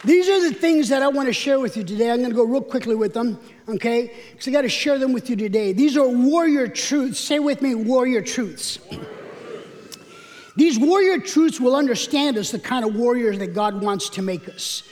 These 0.04 0.30
are 0.30 0.40
the 0.40 0.54
things 0.54 0.90
that 0.90 1.02
I 1.02 1.08
want 1.08 1.28
to 1.28 1.34
share 1.34 1.60
with 1.60 1.76
you 1.76 1.84
today. 1.84 2.12
I'm 2.12 2.20
going 2.20 2.30
to 2.30 2.36
go 2.36 2.44
real 2.44 2.62
quickly 2.62 2.94
with 2.94 3.14
them, 3.16 3.40
okay? 3.68 4.14
Because 4.32 4.48
I 4.48 4.52
got 4.52 4.62
to 4.62 4.70
share 4.70 4.98
them 5.00 5.14
with 5.14 5.30
you 5.30 5.36
today. 5.36 5.74
These 5.74 5.98
are 5.98 6.08
warrior 6.08 6.68
truths. 6.68 7.20
Say 7.20 7.40
with 7.40 7.62
me, 7.62 7.76
warrior 7.76 8.22
truths. 8.22 8.80
These 10.56 10.80
warrior 10.80 11.20
truths 11.20 11.60
will 11.60 11.76
understand 11.76 12.38
us 12.38 12.52
the 12.52 12.60
kind 12.60 12.86
of 12.86 12.96
warriors 12.96 13.40
that 13.40 13.54
God 13.54 13.82
wants 13.82 14.10
to 14.12 14.22
make 14.22 14.48
us. 14.48 14.84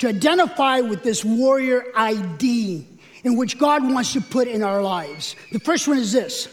To 0.00 0.08
identify 0.08 0.80
with 0.80 1.04
this 1.04 1.24
warrior 1.24 1.84
ID 1.94 2.86
in 3.22 3.36
which 3.36 3.58
God 3.58 3.82
wants 3.82 4.12
to 4.14 4.20
put 4.20 4.48
in 4.48 4.62
our 4.62 4.82
lives. 4.82 5.36
The 5.52 5.60
first 5.60 5.86
one 5.88 5.98
is 5.98 6.12
this 6.12 6.48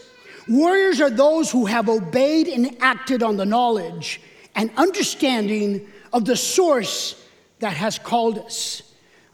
Warriors 0.48 1.00
are 1.00 1.10
those 1.10 1.50
who 1.50 1.66
have 1.66 1.88
obeyed 1.88 2.48
and 2.48 2.76
acted 2.80 3.22
on 3.22 3.36
the 3.36 3.44
knowledge 3.44 4.20
and 4.54 4.70
understanding 4.76 5.86
of 6.12 6.24
the 6.24 6.36
source 6.36 7.24
that 7.60 7.74
has 7.74 7.98
called 7.98 8.38
us. 8.38 8.82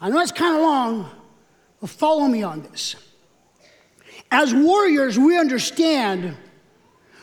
I 0.01 0.11
know 0.11 0.21
it's 0.21 0.33
kind 0.33 0.57
of 0.57 0.63
long, 0.63 1.11
follow 1.87 2.27
me 2.27 2.43
on 2.43 2.63
this. 2.63 2.97
As 4.31 4.53
warriors, 4.53 5.19
we 5.19 5.39
understand 5.39 6.37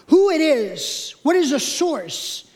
who 0.07 0.29
it 0.29 0.41
is, 0.41 1.15
what 1.23 1.35
is 1.35 1.51
the 1.51 1.59
source, 1.59 2.49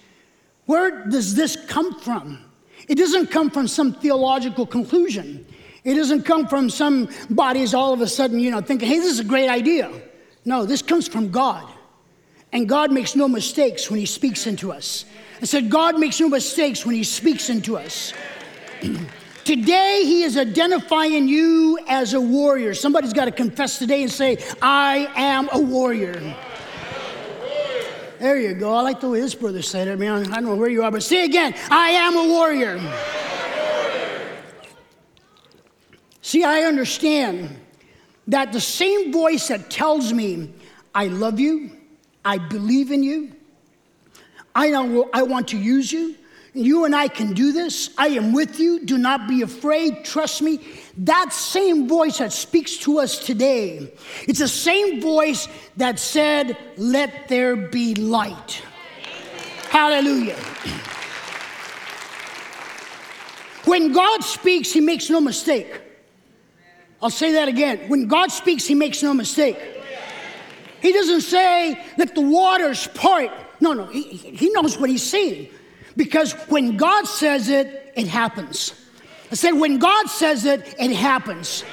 where 0.66 1.06
does 1.08 1.36
this 1.36 1.56
come 1.68 2.00
from? 2.00 2.40
It 2.88 2.96
doesn't 2.96 3.28
come 3.28 3.50
from 3.50 3.68
some 3.68 3.94
theological 3.94 4.66
conclusion. 4.66 5.46
It 5.84 5.96
doesn't 5.96 6.24
come 6.24 6.48
from 6.48 6.70
some 6.70 7.10
bodies 7.30 7.74
all 7.74 7.94
of 7.94 8.02
a 8.02 8.08
sudden, 8.08 8.40
you 8.40 8.52
know, 8.52 8.62
thinking, 8.62 8.88
hey, 8.88 9.00
this 9.00 9.12
is 9.12 9.20
a 9.20 9.24
great 9.24 9.50
idea. 9.50 9.92
No, 10.46 10.66
this 10.66 10.82
comes 10.82 11.08
from 11.08 11.32
God. 11.32 11.68
And 12.52 12.68
God 12.68 12.92
makes 12.92 13.16
no 13.16 13.28
mistakes 13.28 13.90
when 13.90 14.00
He 14.00 14.06
speaks 14.06 14.48
into 14.48 14.72
us. 14.72 15.06
I 15.42 15.46
said, 15.46 15.70
God 15.70 16.00
makes 16.00 16.20
no 16.20 16.30
mistakes 16.30 16.86
when 16.86 16.96
He 16.96 17.04
speaks 17.04 17.50
into 17.50 17.78
us. 17.78 18.14
today, 19.50 20.04
He 20.06 20.22
is 20.22 20.38
identifying 20.38 21.28
you 21.28 21.80
as 21.88 22.14
a 22.14 22.22
warrior. 22.22 22.76
Somebody's 22.76 23.14
got 23.14 23.26
to 23.26 23.32
confess 23.32 23.80
today 23.80 24.04
and 24.04 24.12
say, 24.12 24.38
I 24.62 25.12
am 25.16 25.50
a 25.52 25.60
warrior. 25.60 26.14
There 28.20 28.38
you 28.38 28.54
go. 28.54 28.76
I 28.76 28.82
like 28.82 29.00
the 29.00 29.10
way 29.10 29.22
this 29.22 29.34
brother 29.34 29.64
said 29.64 29.88
it. 29.88 29.94
I 29.94 29.96
mean, 29.96 30.12
I 30.12 30.36
don't 30.36 30.46
know 30.46 30.56
where 30.56 30.70
you 30.70 30.84
are, 30.84 30.92
but 30.92 31.02
say 31.02 31.26
again 31.26 31.56
I 31.72 31.90
am 31.90 32.16
a 32.16 32.28
warrior. 32.28 32.80
See, 36.22 36.44
I 36.44 36.62
understand 36.62 37.50
that 38.28 38.54
the 38.54 38.62
same 38.62 39.12
voice 39.12 39.48
that 39.48 39.72
tells 39.72 40.14
me, 40.14 40.54
I 40.94 41.08
love 41.08 41.40
you, 41.40 41.72
I 42.24 42.38
believe 42.38 42.92
in 42.92 43.02
you, 43.02 43.32
I, 44.54 44.70
know, 44.70 45.10
I 45.12 45.24
want 45.24 45.48
to 45.48 45.58
use 45.58 45.92
you, 45.92 46.16
you 46.54 46.86
and 46.86 46.96
I 46.96 47.08
can 47.08 47.34
do 47.34 47.52
this. 47.52 47.92
I 47.98 48.08
am 48.10 48.34
with 48.34 48.60
you. 48.60 48.86
Do 48.86 48.98
not 48.98 49.28
be 49.28 49.42
afraid. 49.44 50.04
Trust 50.04 50.42
me. 50.42 50.60
That 50.98 51.32
same 51.32 51.88
voice 51.88 52.18
that 52.18 52.34
speaks 52.34 52.78
to 52.78 53.00
us 53.00 53.20
today, 53.20 53.92
it's 54.28 54.40
the 54.40 54.48
same 54.48 55.02
voice 55.02 55.48
that 55.78 56.00
said, 56.00 56.58
Let 56.78 57.28
there 57.28 57.56
be 57.56 57.96
light. 57.96 58.62
Hallelujah. 59.70 60.36
When 63.66 63.94
God 63.94 64.24
speaks, 64.24 64.72
He 64.72 64.82
makes 64.82 65.10
no 65.10 65.22
mistake. 65.22 65.82
I'll 67.02 67.12
say 67.12 67.34
that 67.34 67.48
again. 67.48 67.88
When 67.88 68.08
God 68.08 68.32
speaks, 68.32 68.66
He 68.66 68.74
makes 68.76 69.04
no 69.04 69.14
mistake. 69.14 69.58
He 70.82 70.92
doesn't 70.92 71.22
say, 71.22 71.80
Let 71.98 72.16
the 72.16 72.22
waters 72.22 72.88
part. 72.88 73.30
No, 73.62 73.74
no, 73.74 73.86
He, 73.86 74.02
he 74.02 74.50
knows 74.50 74.80
what 74.80 74.90
He's 74.90 75.04
saying. 75.04 75.50
Because 75.96 76.34
when 76.50 76.78
God 76.78 77.06
says 77.06 77.50
it, 77.50 77.94
it 77.96 78.08
happens. 78.08 78.74
I 79.32 79.36
said, 79.36 79.52
when 79.52 79.80
God 79.80 80.08
says 80.08 80.46
it, 80.46 80.76
it 80.80 80.92
happens. 80.92 81.64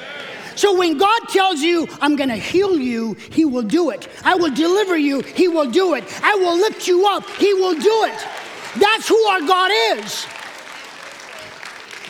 So 0.56 0.76
when 0.78 0.96
God 0.96 1.20
tells 1.28 1.60
you, 1.60 1.86
I'm 2.00 2.16
going 2.16 2.30
to 2.30 2.36
heal 2.36 2.78
you, 2.78 3.14
He 3.30 3.44
will 3.44 3.62
do 3.62 3.90
it. 3.90 4.08
I 4.24 4.34
will 4.34 4.52
deliver 4.52 4.96
you, 4.96 5.20
He 5.20 5.48
will 5.48 5.70
do 5.70 5.94
it. 5.94 6.04
I 6.22 6.34
will 6.34 6.56
lift 6.56 6.88
you 6.88 7.06
up, 7.06 7.28
He 7.30 7.52
will 7.54 7.74
do 7.74 8.04
it. 8.04 8.26
That's 8.78 9.08
who 9.08 9.18
our 9.26 9.40
God 9.40 9.70
is. 9.98 10.26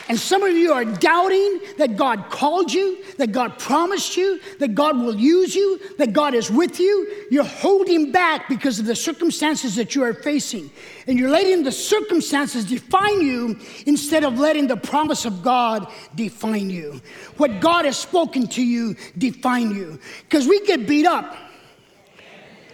And 0.09 0.17
some 0.17 0.41
of 0.43 0.53
you 0.53 0.71
are 0.71 0.85
doubting 0.85 1.59
that 1.77 1.97
God 1.97 2.29
called 2.29 2.71
you, 2.71 3.03
that 3.17 3.33
God 3.33 3.59
promised 3.59 4.15
you, 4.15 4.39
that 4.59 4.73
God 4.73 4.97
will 4.97 5.15
use 5.15 5.53
you, 5.53 5.79
that 5.97 6.13
God 6.13 6.33
is 6.33 6.49
with 6.49 6.79
you. 6.79 7.25
You're 7.29 7.43
holding 7.43 8.11
back 8.11 8.47
because 8.47 8.79
of 8.79 8.85
the 8.85 8.95
circumstances 8.95 9.75
that 9.75 9.95
you 9.95 10.03
are 10.03 10.13
facing. 10.13 10.71
And 11.07 11.19
you're 11.19 11.29
letting 11.29 11.63
the 11.63 11.73
circumstances 11.73 12.65
define 12.65 13.21
you 13.21 13.59
instead 13.85 14.23
of 14.23 14.39
letting 14.39 14.67
the 14.67 14.77
promise 14.77 15.25
of 15.25 15.43
God 15.43 15.91
define 16.15 16.69
you. 16.69 17.01
What 17.35 17.59
God 17.59 17.83
has 17.83 17.97
spoken 17.97 18.47
to 18.47 18.63
you 18.63 18.95
define 19.17 19.75
you. 19.75 19.99
Because 20.23 20.47
we 20.47 20.65
get 20.65 20.87
beat 20.87 21.05
up. 21.05 21.35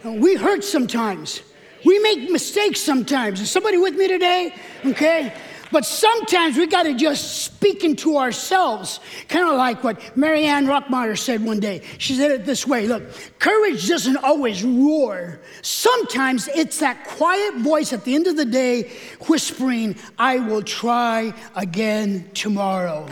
We 0.04 0.36
hurt 0.36 0.64
sometimes. 0.64 1.42
We 1.84 1.98
make 2.00 2.30
mistakes 2.30 2.80
sometimes. 2.80 3.42
Is 3.42 3.50
somebody 3.50 3.78
with 3.78 3.96
me 3.96 4.08
today? 4.08 4.54
Okay. 4.86 5.34
But 5.74 5.86
sometimes 5.86 6.56
we 6.56 6.68
got 6.68 6.84
to 6.84 6.94
just 6.94 7.46
speak 7.46 7.84
into 7.84 8.16
ourselves, 8.18 9.00
kind 9.28 9.50
of 9.50 9.56
like 9.58 9.84
what 9.84 10.16
Mary 10.16 10.46
Anne 10.46 10.68
Radmacher 10.68 11.18
said 11.18 11.44
one 11.44 11.60
day. 11.60 11.82
She 11.98 12.14
said 12.14 12.30
it 12.30 12.46
this 12.46 12.68
way 12.68 12.86
Look, 12.88 13.04
courage 13.40 13.88
doesn't 13.88 14.18
always 14.18 14.64
roar. 14.64 15.42
Sometimes 15.64 16.48
it's 16.50 16.78
that 16.78 17.08
quiet 17.08 17.56
voice 17.56 17.92
at 17.92 18.06
the 18.06 18.14
end 18.14 18.28
of 18.28 18.38
the 18.38 18.46
day 18.46 18.92
whispering, 19.28 19.96
I 20.20 20.38
will 20.38 20.62
try 20.62 21.34
again 21.56 22.30
tomorrow. 22.36 23.08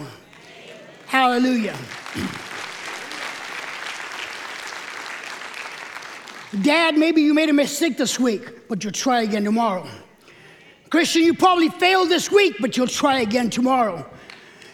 Hallelujah. 1.08 1.76
Dad, 6.62 6.96
maybe 6.96 7.24
you 7.24 7.34
made 7.34 7.50
a 7.50 7.54
mistake 7.54 7.98
this 7.98 8.20
week, 8.20 8.68
but 8.68 8.84
you'll 8.84 8.94
try 8.94 9.22
again 9.22 9.46
tomorrow. 9.46 9.88
Christian, 10.92 11.24
you 11.24 11.34
probably 11.34 11.70
failed 11.70 12.10
this 12.10 12.30
week, 12.30 12.58
but 12.60 12.76
you'll 12.76 12.86
try 12.86 13.22
again 13.22 13.50
tomorrow. 13.50 14.06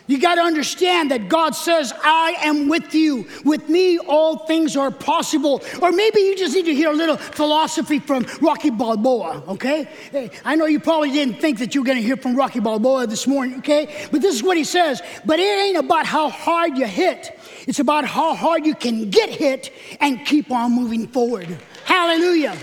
You 0.07 0.19
got 0.19 0.35
to 0.35 0.41
understand 0.41 1.11
that 1.11 1.29
God 1.29 1.53
says, 1.53 1.93
I 2.01 2.37
am 2.39 2.69
with 2.69 2.95
you. 2.95 3.27
With 3.45 3.69
me, 3.69 3.99
all 3.99 4.39
things 4.47 4.75
are 4.75 4.89
possible. 4.89 5.61
Or 5.79 5.91
maybe 5.91 6.21
you 6.21 6.35
just 6.35 6.55
need 6.55 6.65
to 6.65 6.73
hear 6.73 6.89
a 6.89 6.95
little 6.95 7.17
philosophy 7.17 7.99
from 7.99 8.25
Rocky 8.41 8.71
Balboa, 8.71 9.43
okay? 9.49 9.87
I 10.43 10.55
know 10.55 10.65
you 10.65 10.79
probably 10.79 11.11
didn't 11.11 11.35
think 11.35 11.59
that 11.59 11.75
you 11.75 11.81
were 11.81 11.85
going 11.85 11.99
to 11.99 12.03
hear 12.03 12.17
from 12.17 12.35
Rocky 12.35 12.61
Balboa 12.61 13.05
this 13.05 13.27
morning, 13.27 13.59
okay? 13.59 14.07
But 14.11 14.21
this 14.21 14.33
is 14.33 14.41
what 14.41 14.57
he 14.57 14.63
says. 14.63 15.03
But 15.23 15.39
it 15.39 15.43
ain't 15.43 15.77
about 15.77 16.07
how 16.07 16.29
hard 16.29 16.79
you 16.79 16.87
hit, 16.87 17.37
it's 17.67 17.79
about 17.79 18.05
how 18.05 18.33
hard 18.33 18.65
you 18.65 18.73
can 18.73 19.11
get 19.11 19.29
hit 19.29 19.71
and 19.99 20.25
keep 20.25 20.49
on 20.49 20.71
moving 20.71 21.05
forward. 21.05 21.59
Hallelujah. 21.83 22.57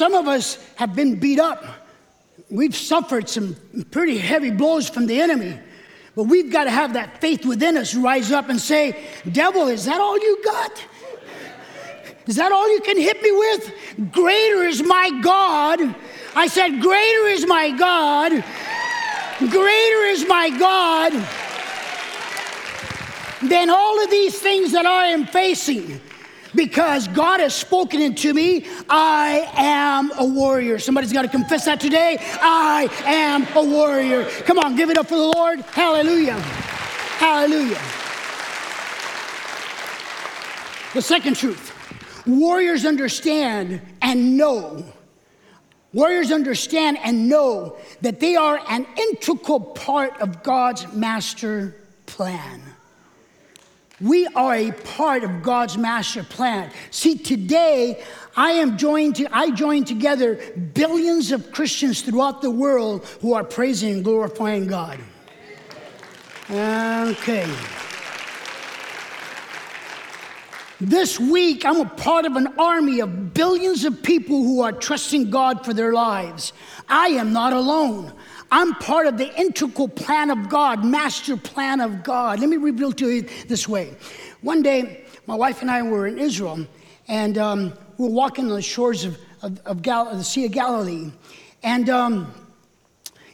Some 0.00 0.14
of 0.14 0.28
us 0.28 0.56
have 0.76 0.96
been 0.96 1.20
beat 1.20 1.38
up. 1.38 1.62
We've 2.48 2.74
suffered 2.74 3.28
some 3.28 3.54
pretty 3.90 4.16
heavy 4.16 4.50
blows 4.50 4.88
from 4.88 5.04
the 5.04 5.20
enemy. 5.20 5.58
But 6.16 6.22
we've 6.22 6.50
got 6.50 6.64
to 6.64 6.70
have 6.70 6.94
that 6.94 7.20
faith 7.20 7.44
within 7.44 7.76
us 7.76 7.94
rise 7.94 8.32
up 8.32 8.48
and 8.48 8.58
say, 8.58 9.04
Devil, 9.30 9.66
is 9.66 9.84
that 9.84 10.00
all 10.00 10.18
you 10.18 10.42
got? 10.42 10.86
Is 12.26 12.36
that 12.36 12.50
all 12.50 12.72
you 12.72 12.80
can 12.80 12.96
hit 12.96 13.20
me 13.22 13.30
with? 13.30 14.10
Greater 14.10 14.64
is 14.64 14.82
my 14.82 15.10
God. 15.20 15.94
I 16.34 16.46
said, 16.46 16.80
Greater 16.80 17.26
is 17.26 17.46
my 17.46 17.70
God. 17.70 18.30
Greater 19.50 20.02
is 20.06 20.26
my 20.26 20.48
God. 20.58 21.12
than 23.50 23.68
all 23.68 24.02
of 24.02 24.08
these 24.08 24.38
things 24.38 24.72
that 24.72 24.86
I 24.86 25.08
am 25.08 25.26
facing. 25.26 26.00
Because 26.54 27.06
God 27.08 27.40
has 27.40 27.54
spoken 27.54 28.00
into 28.00 28.34
me, 28.34 28.66
I 28.88 29.50
am 29.54 30.12
a 30.18 30.24
warrior. 30.24 30.78
Somebody's 30.78 31.12
got 31.12 31.22
to 31.22 31.28
confess 31.28 31.64
that 31.66 31.80
today. 31.80 32.18
I 32.20 32.88
am 33.04 33.46
a 33.56 33.64
warrior. 33.64 34.24
Come 34.44 34.58
on, 34.58 34.76
give 34.76 34.90
it 34.90 34.98
up 34.98 35.08
for 35.08 35.16
the 35.16 35.32
Lord. 35.36 35.60
Hallelujah. 35.60 36.38
Hallelujah. 37.18 37.80
The 40.94 41.02
second 41.02 41.36
truth 41.36 41.76
warriors 42.26 42.84
understand 42.84 43.80
and 44.02 44.36
know. 44.36 44.84
Warriors 45.92 46.30
understand 46.30 46.98
and 47.02 47.28
know 47.28 47.76
that 48.00 48.20
they 48.20 48.36
are 48.36 48.60
an 48.68 48.86
integral 48.96 49.60
part 49.60 50.20
of 50.20 50.42
God's 50.42 50.92
master 50.92 51.76
plan. 52.06 52.62
We 54.00 54.26
are 54.28 54.54
a 54.54 54.72
part 54.72 55.24
of 55.24 55.42
God's 55.42 55.76
master 55.76 56.22
plan. 56.22 56.70
See, 56.90 57.18
today 57.18 58.02
I 58.34 58.52
am 58.52 58.78
joined 58.78 59.16
to, 59.16 59.28
I 59.30 59.50
join 59.50 59.84
together 59.84 60.36
billions 60.72 61.32
of 61.32 61.52
Christians 61.52 62.00
throughout 62.00 62.40
the 62.40 62.50
world 62.50 63.04
who 63.20 63.34
are 63.34 63.44
praising 63.44 63.94
and 63.94 64.04
glorifying 64.04 64.66
God. 64.66 65.00
Okay. 66.50 67.48
This 70.80 71.20
week, 71.20 71.66
I'm 71.66 71.82
a 71.82 71.84
part 71.84 72.24
of 72.24 72.36
an 72.36 72.58
army 72.58 73.00
of 73.00 73.34
billions 73.34 73.84
of 73.84 74.02
people 74.02 74.42
who 74.42 74.62
are 74.62 74.72
trusting 74.72 75.28
God 75.28 75.62
for 75.62 75.74
their 75.74 75.92
lives. 75.92 76.54
I 76.88 77.08
am 77.08 77.34
not 77.34 77.52
alone. 77.52 78.14
I'm 78.52 78.74
part 78.74 79.06
of 79.06 79.16
the 79.16 79.32
integral 79.38 79.88
plan 79.88 80.30
of 80.30 80.48
God, 80.48 80.84
master 80.84 81.36
plan 81.36 81.80
of 81.80 82.02
God. 82.02 82.40
Let 82.40 82.48
me 82.48 82.56
reveal 82.56 82.92
to 82.92 83.08
you 83.08 83.22
this 83.46 83.68
way. 83.68 83.94
One 84.40 84.62
day, 84.62 85.04
my 85.26 85.36
wife 85.36 85.62
and 85.62 85.70
I 85.70 85.82
were 85.82 86.08
in 86.08 86.18
Israel, 86.18 86.66
and 87.06 87.38
um, 87.38 87.72
we 87.96 88.06
were 88.06 88.14
walking 88.14 88.46
on 88.46 88.52
the 88.52 88.62
shores 88.62 89.04
of, 89.04 89.18
of, 89.42 89.58
of 89.66 89.82
Gal- 89.82 90.16
the 90.16 90.24
Sea 90.24 90.46
of 90.46 90.52
Galilee. 90.52 91.12
And 91.62 91.88
um, 91.90 92.34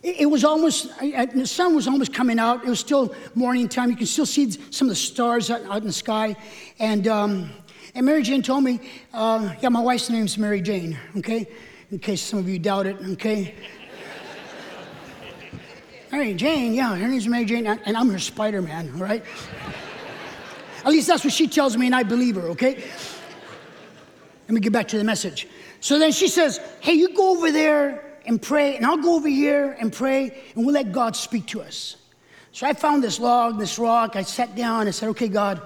it, 0.03 0.21
it, 0.21 0.27
was 0.27 0.45
almost, 0.45 0.89
the 1.01 1.47
sun 1.47 1.75
was 1.75 1.89
almost 1.89 2.13
coming 2.13 2.39
out. 2.39 2.65
It 2.65 2.69
was 2.69 2.81
still 2.81 3.15
morning 3.35 3.69
time. 3.69 3.91
You 3.91 3.97
can 3.97 4.07
still 4.07 4.27
see 4.27 4.51
some 4.71 4.87
of 4.87 4.91
the 4.91 4.97
stars 4.97 5.51
out, 5.51 5.63
out 5.65 5.79
in 5.79 5.87
the 5.87 5.93
sky. 5.93 6.37
And, 6.79 7.09
um, 7.09 7.51
and 7.95 8.05
Mary 8.05 8.23
Jane 8.23 8.43
told 8.43 8.65
me, 8.65 8.81
uh, 9.15 9.55
yeah, 9.63 9.71
my 9.71 9.81
wife's 9.81 10.11
name 10.11 10.27
is 10.27 10.37
Mary 10.37 10.61
Jane, 10.61 10.99
okay? 11.17 11.49
In 11.91 11.99
case 11.99 12.21
some 12.21 12.39
of 12.39 12.49
you 12.49 12.59
doubt 12.59 12.87
it, 12.87 12.97
okay? 13.13 13.55
Mary 16.17 16.33
Jane, 16.33 16.73
yeah, 16.73 16.97
her 16.97 17.09
name's 17.09 17.29
Mary 17.29 17.45
Jane, 17.45 17.67
and 17.67 17.95
I'm 17.95 18.09
her 18.09 18.19
Spider 18.19 18.63
Man, 18.63 18.91
all 18.95 19.01
right? 19.01 19.23
At 20.83 20.91
least 20.91 21.09
that's 21.09 21.23
what 21.23 21.33
she 21.35 21.47
tells 21.47 21.77
me, 21.77 21.85
and 21.85 21.95
I 21.95 22.05
believe 22.05 22.37
her, 22.37 22.49
okay? 22.53 22.83
Let 24.49 24.51
me 24.51 24.61
get 24.61 24.73
back 24.73 24.89
to 24.89 24.97
the 24.97 25.05
message. 25.05 25.47
So 25.81 25.99
then 25.99 26.13
she 26.13 26.29
says, 26.29 26.59
Hey, 26.81 26.95
you 26.95 27.15
go 27.15 27.37
over 27.37 27.53
there 27.53 28.03
and 28.25 28.41
pray, 28.41 28.79
and 28.79 28.87
I'll 28.87 28.97
go 28.97 29.15
over 29.15 29.29
here 29.29 29.77
and 29.79 29.93
pray, 29.93 30.43
and 30.55 30.65
we'll 30.65 30.73
let 30.73 30.91
God 30.91 31.17
speak 31.17 31.49
to 31.49 31.61
us. 31.61 31.97
So 32.51 32.67
I 32.67 32.73
found 32.73 33.05
this 33.05 33.21
log, 33.21 33.59
this 33.59 33.79
rock. 33.79 34.17
I 34.17 34.23
sat 34.23 34.57
down 34.57 34.87
and 34.87 34.95
said, 34.95 35.11
Okay, 35.11 35.29
God, 35.29 35.61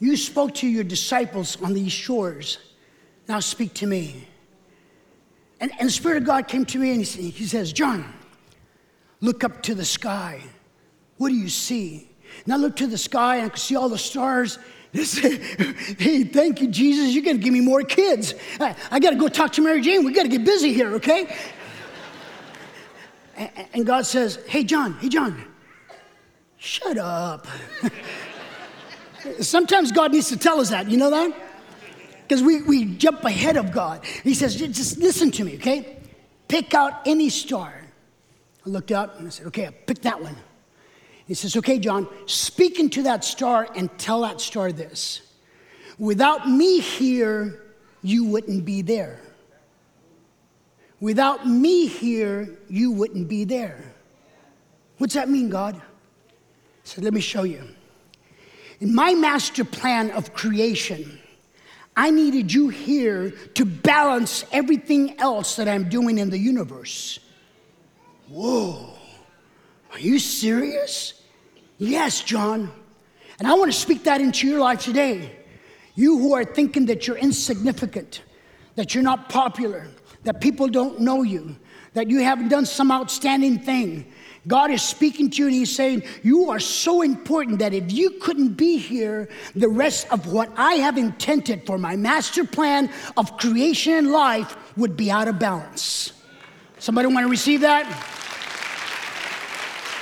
you 0.00 0.16
spoke 0.16 0.54
to 0.54 0.66
your 0.66 0.84
disciples 0.84 1.60
on 1.60 1.74
these 1.74 1.92
shores. 1.92 2.56
Now 3.28 3.40
speak 3.40 3.74
to 3.74 3.86
me. 3.86 4.26
And, 5.60 5.70
and 5.78 5.88
the 5.88 5.92
Spirit 5.92 6.16
of 6.16 6.24
God 6.24 6.48
came 6.48 6.64
to 6.64 6.78
me 6.78 6.94
and 6.94 7.04
he, 7.04 7.28
he 7.28 7.44
says, 7.44 7.74
John, 7.74 8.10
look 9.22 9.44
up 9.44 9.62
to 9.62 9.74
the 9.74 9.84
sky. 9.84 10.42
What 11.16 11.30
do 11.30 11.34
you 11.34 11.48
see? 11.48 12.10
And 12.44 12.52
I 12.52 12.56
look 12.56 12.76
to 12.76 12.86
the 12.86 12.98
sky 12.98 13.36
and 13.36 13.46
I 13.46 13.48
can 13.48 13.58
see 13.58 13.76
all 13.76 13.88
the 13.88 13.96
stars. 13.96 14.58
they 14.92 15.04
hey, 15.98 16.24
thank 16.24 16.60
you, 16.60 16.68
Jesus. 16.68 17.14
You're 17.14 17.24
going 17.24 17.38
to 17.38 17.42
give 17.42 17.52
me 17.52 17.60
more 17.60 17.82
kids. 17.82 18.34
I, 18.60 18.76
I 18.90 18.98
got 18.98 19.10
to 19.10 19.16
go 19.16 19.28
talk 19.28 19.52
to 19.52 19.62
Mary 19.62 19.80
Jane. 19.80 20.04
We 20.04 20.12
got 20.12 20.24
to 20.24 20.28
get 20.28 20.44
busy 20.44 20.74
here, 20.74 20.94
okay? 20.96 21.34
and, 23.36 23.50
and 23.72 23.86
God 23.86 24.04
says, 24.04 24.38
Hey, 24.46 24.64
John, 24.64 24.94
hey, 24.94 25.08
John, 25.08 25.44
shut 26.58 26.98
up. 26.98 27.46
Sometimes 29.40 29.92
God 29.92 30.12
needs 30.12 30.28
to 30.30 30.36
tell 30.36 30.60
us 30.60 30.70
that. 30.70 30.90
You 30.90 30.96
know 30.96 31.10
that? 31.10 31.32
Because 32.22 32.42
we, 32.42 32.62
we 32.62 32.96
jump 32.96 33.24
ahead 33.24 33.56
of 33.56 33.70
God. 33.70 34.04
He 34.04 34.34
says, 34.34 34.56
Just 34.56 34.98
listen 34.98 35.30
to 35.32 35.44
me, 35.44 35.54
okay? 35.54 35.98
Pick 36.48 36.74
out 36.74 37.06
any 37.06 37.28
star. 37.28 37.81
I 38.64 38.68
looked 38.68 38.92
up 38.92 39.18
and 39.18 39.26
I 39.26 39.30
said, 39.30 39.46
okay, 39.48 39.66
I 39.66 39.70
picked 39.70 40.02
that 40.02 40.22
one. 40.22 40.36
He 41.26 41.34
says, 41.34 41.56
okay, 41.56 41.78
John, 41.78 42.08
speak 42.26 42.78
into 42.78 43.02
that 43.04 43.24
star 43.24 43.68
and 43.76 43.96
tell 43.98 44.22
that 44.22 44.40
star 44.40 44.72
this. 44.72 45.22
Without 45.98 46.48
me 46.48 46.80
here, 46.80 47.62
you 48.02 48.24
wouldn't 48.24 48.64
be 48.64 48.82
there. 48.82 49.20
Without 51.00 51.48
me 51.48 51.86
here, 51.86 52.58
you 52.68 52.92
wouldn't 52.92 53.28
be 53.28 53.44
there. 53.44 53.82
What's 54.98 55.14
that 55.14 55.28
mean, 55.28 55.48
God? 55.48 55.74
He 55.74 55.80
said, 56.84 57.04
let 57.04 57.12
me 57.12 57.20
show 57.20 57.42
you. 57.42 57.62
In 58.80 58.94
my 58.94 59.14
master 59.14 59.64
plan 59.64 60.10
of 60.12 60.32
creation, 60.34 61.18
I 61.96 62.10
needed 62.10 62.52
you 62.52 62.68
here 62.68 63.30
to 63.54 63.64
balance 63.64 64.44
everything 64.50 65.18
else 65.18 65.56
that 65.56 65.68
I'm 65.68 65.88
doing 65.88 66.18
in 66.18 66.30
the 66.30 66.38
universe. 66.38 67.18
Whoa, 68.32 68.88
are 69.92 69.98
you 69.98 70.18
serious? 70.18 71.12
Yes, 71.76 72.22
John. 72.22 72.72
And 73.38 73.46
I 73.46 73.52
want 73.52 73.70
to 73.70 73.78
speak 73.78 74.04
that 74.04 74.22
into 74.22 74.48
your 74.48 74.58
life 74.58 74.80
today. 74.80 75.36
You 75.96 76.18
who 76.18 76.32
are 76.32 76.42
thinking 76.42 76.86
that 76.86 77.06
you're 77.06 77.18
insignificant, 77.18 78.22
that 78.74 78.94
you're 78.94 79.04
not 79.04 79.28
popular, 79.28 79.86
that 80.24 80.40
people 80.40 80.66
don't 80.66 80.98
know 80.98 81.22
you, 81.22 81.56
that 81.92 82.08
you 82.08 82.20
haven't 82.22 82.48
done 82.48 82.64
some 82.64 82.90
outstanding 82.90 83.58
thing. 83.58 84.10
God 84.48 84.70
is 84.70 84.80
speaking 84.80 85.28
to 85.28 85.42
you 85.42 85.46
and 85.48 85.54
He's 85.54 85.76
saying, 85.76 86.02
You 86.22 86.48
are 86.48 86.58
so 86.58 87.02
important 87.02 87.58
that 87.58 87.74
if 87.74 87.92
you 87.92 88.12
couldn't 88.12 88.54
be 88.54 88.78
here, 88.78 89.28
the 89.54 89.68
rest 89.68 90.10
of 90.10 90.32
what 90.32 90.50
I 90.56 90.76
have 90.76 90.96
intended 90.96 91.66
for 91.66 91.76
my 91.76 91.96
master 91.96 92.44
plan 92.44 92.90
of 93.18 93.36
creation 93.36 93.92
and 93.92 94.10
life 94.10 94.56
would 94.78 94.96
be 94.96 95.10
out 95.10 95.28
of 95.28 95.38
balance. 95.38 96.14
Somebody 96.78 97.08
want 97.08 97.26
to 97.26 97.30
receive 97.30 97.60
that? 97.60 98.20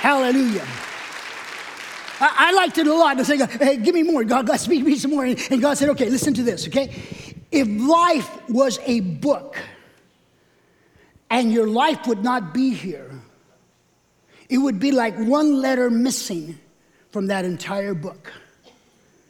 Hallelujah. 0.01 0.65
I, 2.19 2.47
I 2.49 2.53
liked 2.53 2.79
it 2.79 2.87
a 2.87 2.93
lot. 2.93 3.19
I 3.19 3.21
said, 3.23 3.47
hey, 3.51 3.77
give 3.77 3.93
me 3.93 4.01
more. 4.01 4.23
God, 4.23 4.47
God, 4.47 4.59
speak 4.59 4.79
to 4.79 4.85
me 4.89 4.97
some 4.97 5.11
more. 5.11 5.25
And, 5.25 5.39
and 5.51 5.61
God 5.61 5.77
said, 5.77 5.89
okay, 5.89 6.09
listen 6.09 6.33
to 6.33 6.41
this, 6.41 6.67
okay? 6.67 6.91
If 7.51 7.67
life 7.67 8.49
was 8.49 8.79
a 8.87 9.01
book 9.01 9.57
and 11.29 11.53
your 11.53 11.67
life 11.67 12.07
would 12.07 12.23
not 12.23 12.51
be 12.51 12.73
here, 12.73 13.11
it 14.49 14.57
would 14.57 14.79
be 14.79 14.91
like 14.91 15.15
one 15.19 15.61
letter 15.61 15.91
missing 15.91 16.57
from 17.11 17.27
that 17.27 17.45
entire 17.45 17.93
book. 17.93 18.33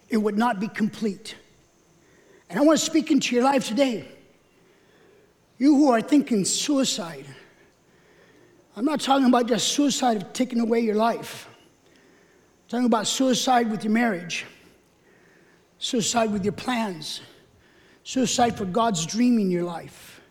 It 0.08 0.18
would 0.18 0.38
not 0.38 0.62
be 0.62 0.70
complete. 0.70 1.36
And 2.50 2.58
I 2.58 2.62
want 2.62 2.80
to 2.80 2.86
speak 2.86 3.12
into 3.12 3.36
your 3.36 3.44
life 3.44 3.68
today. 3.68 4.08
You 5.58 5.76
who 5.76 5.92
are 5.92 6.02
thinking 6.02 6.46
suicide, 6.46 7.26
I'm 8.76 8.86
not 8.86 9.02
talking 9.02 9.28
about 9.28 9.48
just 9.48 9.70
suicide 9.70 10.18
of 10.18 10.34
taking 10.34 10.60
away 10.62 10.80
your 10.80 10.96
life. 10.96 11.48
I'm 11.86 12.70
talking 12.70 12.86
about 12.86 13.06
suicide 13.06 13.70
with 13.70 13.84
your 13.84 13.92
marriage, 13.92 14.46
suicide 15.78 16.32
with 16.32 16.46
your 16.46 16.54
plans, 16.54 17.22
suicide 18.04 18.58
for 18.58 18.64
God's 18.64 19.06
dream 19.06 19.40
in 19.40 19.52
your 19.52 19.64
life, 19.64 20.22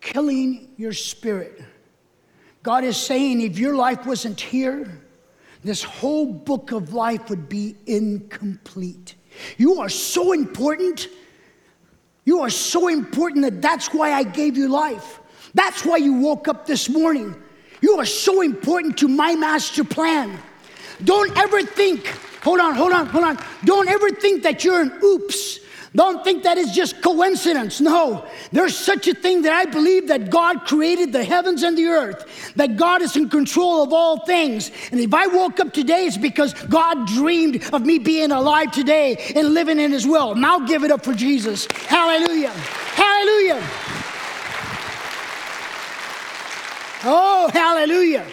killing 0.00 0.70
your 0.78 0.94
spirit. 0.94 1.62
God 2.62 2.84
is 2.84 2.96
saying 2.96 3.42
if 3.42 3.58
your 3.58 3.76
life 3.76 4.06
wasn't 4.06 4.40
here, 4.40 5.02
this 5.62 5.82
whole 5.82 6.32
book 6.32 6.72
of 6.72 6.94
life 6.94 7.28
would 7.28 7.48
be 7.50 7.76
incomplete. 7.86 9.14
You 9.58 9.80
are 9.80 9.90
so 9.90 10.32
important. 10.32 11.08
You 12.24 12.40
are 12.40 12.50
so 12.50 12.88
important 12.88 13.44
that 13.44 13.60
that's 13.60 13.92
why 13.92 14.12
I 14.12 14.22
gave 14.22 14.56
you 14.56 14.68
life. 14.68 15.20
That's 15.52 15.84
why 15.84 15.98
you 15.98 16.14
woke 16.14 16.48
up 16.48 16.66
this 16.66 16.88
morning. 16.88 17.34
You 17.80 17.98
are 17.98 18.06
so 18.06 18.40
important 18.40 18.98
to 18.98 19.08
my 19.08 19.34
master 19.34 19.84
plan. 19.84 20.38
Don't 21.04 21.36
ever 21.36 21.62
think, 21.62 22.06
hold 22.42 22.60
on, 22.60 22.74
hold 22.74 22.92
on, 22.92 23.06
hold 23.06 23.24
on. 23.24 23.38
Don't 23.64 23.88
ever 23.88 24.10
think 24.10 24.42
that 24.42 24.64
you're 24.64 24.80
an 24.80 24.92
oops. 25.02 25.60
Don't 25.94 26.22
think 26.22 26.42
that 26.42 26.58
is 26.58 26.72
just 26.72 27.02
coincidence. 27.02 27.80
No, 27.80 28.26
there's 28.52 28.76
such 28.76 29.08
a 29.08 29.14
thing 29.14 29.42
that 29.42 29.52
I 29.52 29.64
believe 29.64 30.08
that 30.08 30.30
God 30.30 30.66
created 30.66 31.12
the 31.12 31.24
heavens 31.24 31.62
and 31.62 31.78
the 31.78 31.86
earth, 31.86 32.52
that 32.56 32.76
God 32.76 33.00
is 33.00 33.16
in 33.16 33.30
control 33.30 33.82
of 33.82 33.92
all 33.92 34.24
things. 34.26 34.70
And 34.92 35.00
if 35.00 35.14
I 35.14 35.26
woke 35.28 35.60
up 35.60 35.72
today, 35.72 36.06
it's 36.06 36.18
because 36.18 36.52
God 36.54 37.06
dreamed 37.06 37.64
of 37.72 37.86
me 37.86 37.98
being 37.98 38.32
alive 38.32 38.70
today 38.70 39.32
and 39.34 39.54
living 39.54 39.78
in 39.78 39.90
His 39.90 40.06
will. 40.06 40.34
Now 40.34 40.60
give 40.60 40.84
it 40.84 40.90
up 40.90 41.04
for 41.04 41.14
Jesus. 41.14 41.66
Hallelujah. 41.86 42.50
Hallelujah. 42.50 43.97
Oh, 47.04 47.50
hallelujah. 47.52 48.26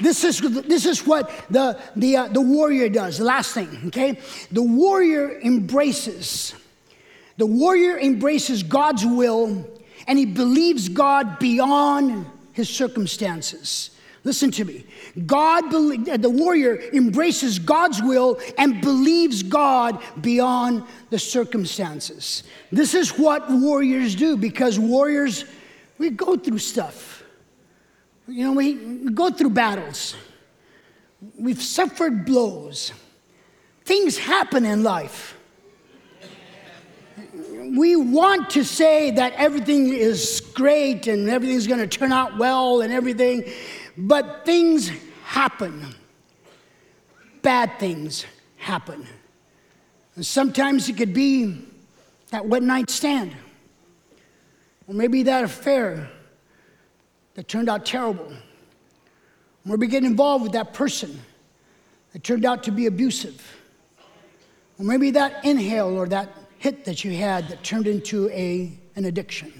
This 0.00 0.24
is, 0.24 0.40
this 0.40 0.86
is 0.86 1.06
what 1.06 1.30
the, 1.50 1.80
the, 1.94 2.16
uh, 2.16 2.28
the 2.28 2.40
warrior 2.40 2.88
does. 2.88 3.18
The 3.18 3.24
last 3.24 3.54
thing, 3.54 3.68
okay? 3.86 4.18
The 4.50 4.62
warrior 4.62 5.40
embraces. 5.40 6.54
The 7.36 7.46
warrior 7.46 7.98
embraces 7.98 8.62
God's 8.62 9.06
will 9.06 9.66
and 10.06 10.18
he 10.18 10.26
believes 10.26 10.88
God 10.88 11.38
beyond 11.38 12.26
his 12.52 12.68
circumstances. 12.68 13.90
Listen 14.24 14.50
to 14.52 14.64
me. 14.64 14.84
God, 15.26 15.70
the 15.70 16.30
warrior 16.30 16.80
embraces 16.92 17.58
God's 17.58 18.02
will 18.02 18.40
and 18.56 18.80
believes 18.80 19.42
God 19.42 20.02
beyond 20.20 20.84
the 21.10 21.18
circumstances. 21.18 22.42
This 22.72 22.94
is 22.94 23.10
what 23.18 23.50
warriors 23.50 24.14
do 24.14 24.36
because 24.36 24.78
warriors, 24.78 25.44
we 25.98 26.10
go 26.10 26.36
through 26.36 26.58
stuff. 26.58 27.13
You 28.26 28.44
know, 28.46 28.52
we 28.52 28.74
go 29.10 29.30
through 29.30 29.50
battles. 29.50 30.14
We've 31.38 31.62
suffered 31.62 32.24
blows. 32.24 32.92
Things 33.84 34.16
happen 34.16 34.64
in 34.64 34.82
life. 34.82 35.36
We 37.76 37.96
want 37.96 38.50
to 38.50 38.64
say 38.64 39.10
that 39.12 39.32
everything 39.34 39.92
is 39.92 40.40
great 40.54 41.06
and 41.06 41.28
everything's 41.28 41.66
going 41.66 41.80
to 41.80 41.86
turn 41.86 42.12
out 42.12 42.36
well 42.38 42.80
and 42.80 42.92
everything, 42.92 43.50
but 43.96 44.44
things 44.44 44.90
happen. 45.24 45.94
Bad 47.42 47.78
things 47.78 48.24
happen. 48.56 49.06
And 50.16 50.24
sometimes 50.24 50.88
it 50.88 50.96
could 50.96 51.12
be 51.12 51.66
that 52.30 52.46
one 52.46 52.66
night 52.66 52.90
stand, 52.90 53.34
or 54.86 54.94
maybe 54.94 55.22
that 55.24 55.44
affair 55.44 56.10
that 57.34 57.48
turned 57.48 57.68
out 57.68 57.84
terrible. 57.84 58.32
Or 59.68 59.76
we 59.76 59.86
get 59.86 60.04
involved 60.04 60.42
with 60.42 60.52
that 60.52 60.74
person 60.74 61.20
that 62.12 62.22
turned 62.22 62.44
out 62.44 62.62
to 62.64 62.70
be 62.70 62.86
abusive. 62.86 63.56
Or 64.78 64.84
maybe 64.84 65.10
that 65.12 65.44
inhale 65.44 65.96
or 65.96 66.06
that 66.08 66.28
hit 66.58 66.84
that 66.84 67.04
you 67.04 67.16
had 67.16 67.48
that 67.48 67.62
turned 67.62 67.86
into 67.86 68.28
a, 68.30 68.72
an 68.96 69.04
addiction. 69.04 69.52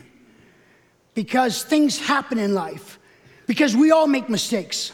Because 1.15 1.63
things 1.63 1.99
happen 1.99 2.39
in 2.39 2.55
life, 2.55 2.99
because 3.47 3.77
we 3.77 3.91
all 3.91 4.07
make 4.07 4.29
mistakes. 4.29 4.93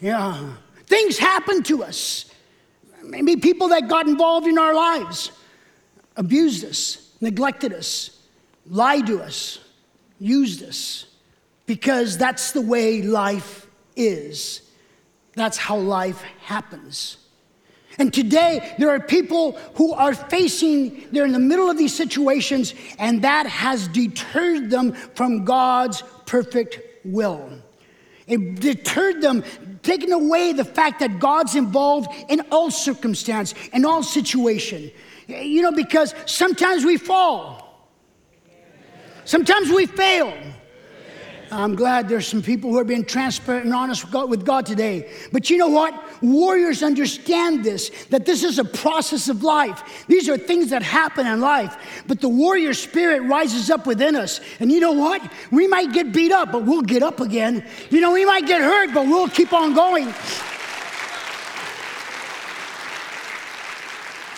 Yeah. 0.00 0.54
Things 0.86 1.18
happen 1.18 1.62
to 1.64 1.84
us. 1.84 2.32
Maybe 3.04 3.36
people 3.36 3.68
that 3.68 3.88
got 3.88 4.06
involved 4.06 4.46
in 4.46 4.58
our 4.58 4.74
lives 4.74 5.32
abused 6.16 6.64
us, 6.64 7.12
neglected 7.20 7.72
us, 7.72 8.18
lied 8.66 9.06
to 9.06 9.22
us, 9.22 9.58
used 10.20 10.62
us 10.62 11.06
because 11.66 12.18
that's 12.18 12.52
the 12.52 12.60
way 12.60 13.02
life 13.02 13.66
is. 13.96 14.62
That's 15.34 15.56
how 15.56 15.78
life 15.78 16.22
happens. 16.42 17.16
And 17.98 18.14
today, 18.14 18.74
there 18.78 18.90
are 18.90 19.00
people 19.00 19.52
who 19.74 19.92
are 19.92 20.14
facing, 20.14 21.06
they're 21.12 21.24
in 21.24 21.32
the 21.32 21.38
middle 21.38 21.68
of 21.68 21.76
these 21.76 21.94
situations, 21.94 22.74
and 22.98 23.22
that 23.22 23.46
has 23.46 23.88
deterred 23.88 24.70
them 24.70 24.92
from 24.92 25.44
God's 25.44 26.02
perfect 26.24 26.80
will. 27.04 27.50
It 28.26 28.60
deterred 28.60 29.20
them, 29.20 29.42
taking 29.82 30.12
away 30.12 30.52
the 30.52 30.64
fact 30.64 31.00
that 31.00 31.18
God's 31.18 31.56
involved 31.56 32.08
in 32.28 32.40
all 32.52 32.70
circumstance, 32.70 33.54
in 33.72 33.84
all 33.84 34.02
situation. 34.02 34.90
You 35.26 35.62
know, 35.62 35.72
because 35.72 36.14
sometimes 36.26 36.84
we 36.84 36.96
fall. 36.96 37.69
Sometimes 39.24 39.70
we 39.70 39.86
fail. 39.86 40.36
I'm 41.52 41.74
glad 41.74 42.08
there's 42.08 42.28
some 42.28 42.42
people 42.42 42.70
who 42.70 42.78
are 42.78 42.84
being 42.84 43.04
transparent 43.04 43.64
and 43.64 43.74
honest 43.74 44.04
with 44.04 44.12
God, 44.12 44.30
with 44.30 44.44
God, 44.44 44.66
today. 44.66 45.10
But 45.32 45.50
you 45.50 45.56
know 45.56 45.68
what? 45.68 46.22
Warriors 46.22 46.82
understand 46.82 47.64
this, 47.64 47.90
that 48.10 48.24
this 48.24 48.44
is 48.44 48.60
a 48.60 48.64
process 48.64 49.28
of 49.28 49.42
life. 49.42 49.82
These 50.06 50.28
are 50.28 50.38
things 50.38 50.70
that 50.70 50.82
happen 50.82 51.26
in 51.26 51.40
life. 51.40 52.04
But 52.06 52.20
the 52.20 52.28
warrior 52.28 52.72
spirit 52.72 53.22
rises 53.22 53.68
up 53.68 53.84
within 53.84 54.14
us. 54.14 54.40
And 54.60 54.70
you 54.70 54.78
know 54.78 54.92
what? 54.92 55.28
We 55.50 55.66
might 55.66 55.92
get 55.92 56.12
beat 56.12 56.30
up, 56.30 56.52
but 56.52 56.64
we'll 56.64 56.82
get 56.82 57.02
up 57.02 57.18
again. 57.20 57.66
You 57.90 58.00
know, 58.00 58.12
we 58.12 58.24
might 58.24 58.46
get 58.46 58.60
hurt, 58.60 58.94
but 58.94 59.06
we'll 59.06 59.28
keep 59.28 59.52
on 59.52 59.74
going. 59.74 60.14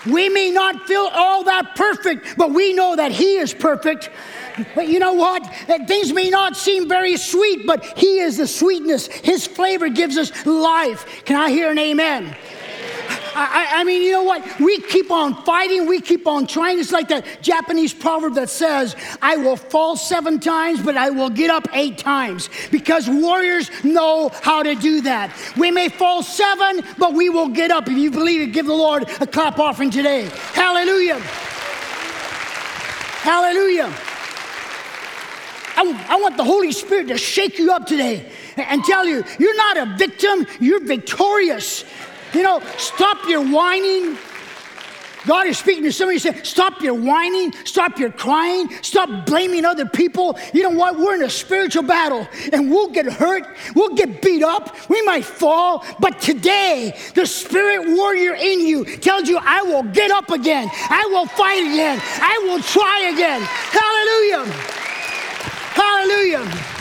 We 0.06 0.28
may 0.28 0.50
not 0.50 0.86
feel 0.86 1.08
all 1.12 1.44
that 1.44 1.76
perfect, 1.76 2.36
but 2.36 2.52
we 2.52 2.72
know 2.72 2.96
that 2.96 3.12
He 3.12 3.36
is 3.36 3.54
perfect. 3.54 4.10
But 4.74 4.88
you 4.88 4.98
know 4.98 5.14
what? 5.14 5.46
Things 5.86 6.12
may 6.12 6.28
not 6.28 6.56
seem 6.56 6.88
very 6.88 7.16
sweet, 7.16 7.66
but 7.66 7.98
He 7.98 8.18
is 8.18 8.36
the 8.36 8.46
sweetness. 8.46 9.06
His 9.06 9.46
flavor 9.46 9.88
gives 9.88 10.18
us 10.18 10.44
life. 10.44 11.24
Can 11.24 11.36
I 11.36 11.50
hear 11.50 11.70
an 11.70 11.78
amen? 11.78 12.36
I, 13.34 13.68
I, 13.76 13.84
mean, 13.84 14.02
you 14.02 14.12
know 14.12 14.22
what? 14.22 14.60
We 14.60 14.78
keep 14.80 15.10
on 15.10 15.42
fighting, 15.44 15.86
we 15.86 16.00
keep 16.00 16.26
on 16.26 16.46
trying. 16.46 16.78
It's 16.78 16.92
like 16.92 17.08
that 17.08 17.24
Japanese 17.40 17.94
proverb 17.94 18.34
that 18.34 18.50
says, 18.50 18.94
I 19.22 19.36
will 19.36 19.56
fall 19.56 19.96
seven 19.96 20.38
times, 20.38 20.82
but 20.82 20.96
I 20.96 21.10
will 21.10 21.30
get 21.30 21.50
up 21.50 21.66
eight 21.72 21.98
times. 21.98 22.50
Because 22.70 23.08
warriors 23.08 23.70
know 23.84 24.30
how 24.42 24.62
to 24.62 24.74
do 24.74 25.00
that. 25.02 25.34
We 25.56 25.70
may 25.70 25.88
fall 25.88 26.22
seven, 26.22 26.82
but 26.98 27.14
we 27.14 27.30
will 27.30 27.48
get 27.48 27.70
up. 27.70 27.88
If 27.88 27.96
you 27.96 28.10
believe 28.10 28.40
it, 28.40 28.52
give 28.52 28.66
the 28.66 28.74
Lord 28.74 29.08
a 29.20 29.26
clap 29.26 29.58
offering 29.58 29.90
today. 29.90 30.28
Hallelujah. 30.52 31.18
Hallelujah. 33.22 33.92
I, 35.74 36.06
I 36.08 36.20
want 36.20 36.36
the 36.36 36.44
Holy 36.44 36.72
Spirit 36.72 37.08
to 37.08 37.16
shake 37.16 37.58
you 37.58 37.72
up 37.72 37.86
today 37.86 38.30
and 38.56 38.84
tell 38.84 39.06
you, 39.06 39.24
you're 39.38 39.56
not 39.56 39.76
a 39.78 39.96
victim, 39.96 40.46
you're 40.60 40.84
victorious. 40.84 41.84
You 42.34 42.42
know, 42.42 42.60
stop 42.78 43.28
your 43.28 43.42
whining. 43.42 44.16
God 45.26 45.46
is 45.46 45.58
speaking 45.58 45.84
to 45.84 45.92
somebody 45.92 46.18
saying, 46.18 46.42
Stop 46.44 46.80
your 46.80 46.94
whining, 46.94 47.52
stop 47.64 47.98
your 47.98 48.10
crying, 48.10 48.68
stop 48.82 49.26
blaming 49.26 49.64
other 49.64 49.86
people. 49.86 50.38
You 50.52 50.64
know 50.64 50.76
what? 50.76 50.98
We're 50.98 51.14
in 51.14 51.22
a 51.22 51.30
spiritual 51.30 51.84
battle 51.84 52.26
and 52.52 52.70
we'll 52.70 52.88
get 52.88 53.06
hurt, 53.06 53.44
we'll 53.74 53.94
get 53.94 54.20
beat 54.20 54.42
up, 54.42 54.88
we 54.88 55.00
might 55.02 55.24
fall, 55.24 55.84
but 56.00 56.20
today 56.20 56.98
the 57.14 57.26
spirit 57.26 57.96
warrior 57.96 58.34
in 58.34 58.66
you 58.66 58.84
tells 58.96 59.28
you, 59.28 59.38
I 59.40 59.62
will 59.62 59.84
get 59.84 60.10
up 60.10 60.30
again, 60.30 60.68
I 60.72 61.06
will 61.10 61.26
fight 61.26 61.72
again, 61.72 62.00
I 62.02 62.40
will 62.44 62.60
try 62.60 63.10
again. 63.12 63.42
Hallelujah. 63.42 64.52
Hallelujah. 65.74 66.71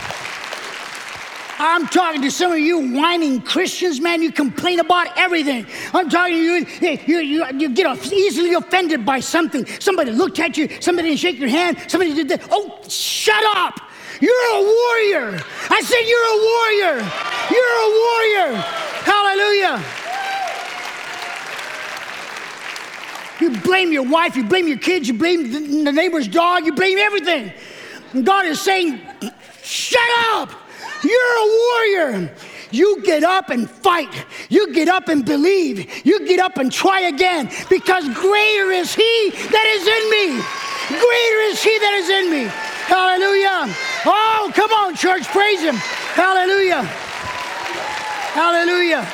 I'm 1.63 1.85
talking 1.85 2.23
to 2.23 2.31
some 2.31 2.51
of 2.51 2.57
you 2.57 2.91
whining 2.91 3.39
Christians, 3.39 4.01
man. 4.01 4.23
You 4.23 4.31
complain 4.31 4.79
about 4.79 5.15
everything. 5.15 5.67
I'm 5.93 6.09
talking 6.09 6.33
to 6.33 6.41
you, 6.41 6.65
you, 7.05 7.19
you, 7.19 7.45
you 7.55 7.69
get 7.69 8.11
easily 8.11 8.55
offended 8.55 9.05
by 9.05 9.19
something. 9.19 9.67
Somebody 9.79 10.09
looked 10.09 10.39
at 10.39 10.57
you, 10.57 10.67
somebody 10.81 11.09
didn't 11.09 11.19
shake 11.19 11.37
your 11.37 11.49
hand, 11.49 11.77
somebody 11.87 12.15
did 12.15 12.29
that. 12.29 12.47
Oh, 12.49 12.81
shut 12.89 13.43
up. 13.55 13.79
You're 14.19 14.33
a 14.33 14.61
warrior. 14.61 15.39
I 15.69 15.81
said, 15.81 16.01
You're 16.09 16.29
a 16.33 16.39
warrior. 16.49 16.97
You're 17.51 17.77
a 17.77 17.89
warrior. 18.01 18.61
Hallelujah. 19.05 20.01
You 23.39 23.61
blame 23.61 23.91
your 23.91 24.09
wife, 24.09 24.35
you 24.35 24.45
blame 24.45 24.67
your 24.67 24.79
kids, 24.79 25.07
you 25.07 25.13
blame 25.13 25.83
the 25.83 25.91
neighbor's 25.91 26.27
dog, 26.27 26.65
you 26.65 26.73
blame 26.73 26.97
everything. 26.97 27.53
God 28.23 28.45
is 28.45 28.59
saying, 28.59 28.99
shut 29.61 30.01
up. 30.31 30.60
You're 31.03 31.37
a 31.37 31.47
warrior. 31.57 32.31
You 32.71 33.01
get 33.03 33.23
up 33.23 33.49
and 33.49 33.69
fight. 33.69 34.13
You 34.49 34.73
get 34.73 34.87
up 34.87 35.09
and 35.09 35.25
believe. 35.25 36.05
You 36.05 36.25
get 36.25 36.39
up 36.39 36.57
and 36.57 36.71
try 36.71 37.01
again 37.01 37.49
because 37.69 38.07
greater 38.13 38.71
is 38.71 38.93
He 38.95 39.31
that 39.31 39.67
is 39.75 39.87
in 39.87 40.09
me. 40.09 40.41
Greater 40.87 41.41
is 41.51 41.63
He 41.63 41.77
that 41.79 41.93
is 41.95 42.09
in 42.09 42.31
me. 42.31 42.51
Hallelujah. 42.87 43.73
Oh, 44.05 44.51
come 44.55 44.71
on, 44.71 44.95
church. 44.95 45.27
Praise 45.27 45.61
Him. 45.61 45.75
Hallelujah. 45.75 46.83
Hallelujah. 48.33 49.07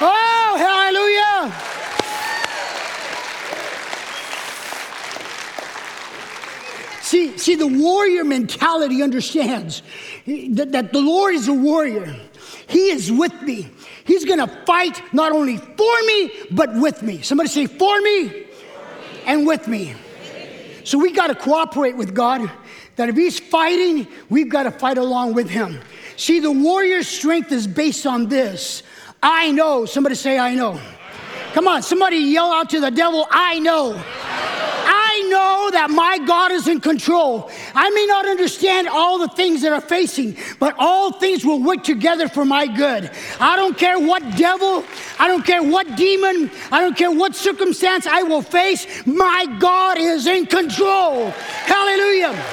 Oh, 0.00 0.56
hallelujah. 0.58 1.68
See, 7.02 7.38
see, 7.38 7.54
the 7.54 7.66
warrior 7.66 8.22
mentality 8.22 9.02
understands 9.02 9.82
that, 10.28 10.72
that 10.72 10.92
the 10.92 11.00
Lord 11.00 11.34
is 11.34 11.48
a 11.48 11.52
warrior. 11.52 12.14
He 12.68 12.90
is 12.90 13.10
with 13.10 13.40
me. 13.42 13.70
He's 14.04 14.24
going 14.24 14.38
to 14.38 14.46
fight 14.64 15.02
not 15.12 15.32
only 15.32 15.56
for 15.56 16.02
me, 16.06 16.32
but 16.50 16.74
with 16.74 17.02
me. 17.02 17.22
Somebody 17.22 17.48
say, 17.48 17.66
for 17.66 18.00
me, 18.00 18.28
for 18.28 18.34
me. 18.34 18.46
and 19.26 19.46
with 19.46 19.66
me. 19.68 19.94
So 20.84 20.98
we 20.98 21.12
got 21.12 21.28
to 21.28 21.34
cooperate 21.34 21.96
with 21.96 22.14
God. 22.14 22.50
That 22.96 23.08
if 23.08 23.16
He's 23.16 23.38
fighting, 23.38 24.08
we've 24.28 24.48
got 24.48 24.64
to 24.64 24.70
fight 24.70 24.98
along 24.98 25.34
with 25.34 25.48
Him. 25.48 25.80
See, 26.16 26.40
the 26.40 26.50
warrior's 26.50 27.06
strength 27.06 27.52
is 27.52 27.66
based 27.66 28.06
on 28.06 28.28
this. 28.28 28.82
I 29.22 29.52
know. 29.52 29.84
Somebody 29.84 30.14
say, 30.14 30.38
I 30.38 30.54
know. 30.54 30.80
Come 31.54 31.66
on, 31.66 31.82
somebody 31.82 32.18
yell 32.18 32.52
out 32.52 32.70
to 32.70 32.80
the 32.80 32.90
devil, 32.90 33.26
I 33.30 33.58
know. 33.58 34.02
I 34.90 35.22
know 35.28 35.70
that 35.72 35.90
my 35.90 36.18
God 36.18 36.52
is 36.52 36.68
in 36.68 36.80
control. 36.80 37.50
I 37.74 37.90
may 37.90 38.06
not 38.06 38.26
understand 38.26 38.88
all 38.88 39.18
the 39.18 39.28
things 39.28 39.62
that 39.62 39.72
are 39.72 39.80
facing, 39.80 40.36
but 40.58 40.74
all 40.78 41.12
things 41.12 41.44
will 41.44 41.62
work 41.62 41.82
together 41.82 42.28
for 42.28 42.44
my 42.44 42.66
good. 42.66 43.10
I 43.40 43.56
don't 43.56 43.76
care 43.76 43.98
what 43.98 44.22
devil, 44.36 44.84
I 45.18 45.26
don't 45.26 45.44
care 45.44 45.62
what 45.62 45.96
demon, 45.96 46.50
I 46.70 46.80
don't 46.80 46.96
care 46.96 47.10
what 47.10 47.34
circumstance 47.34 48.06
I 48.06 48.22
will 48.22 48.42
face. 48.42 48.86
My 49.06 49.46
God 49.58 49.98
is 49.98 50.26
in 50.26 50.46
control. 50.46 51.30
Hallelujah. 51.30 52.44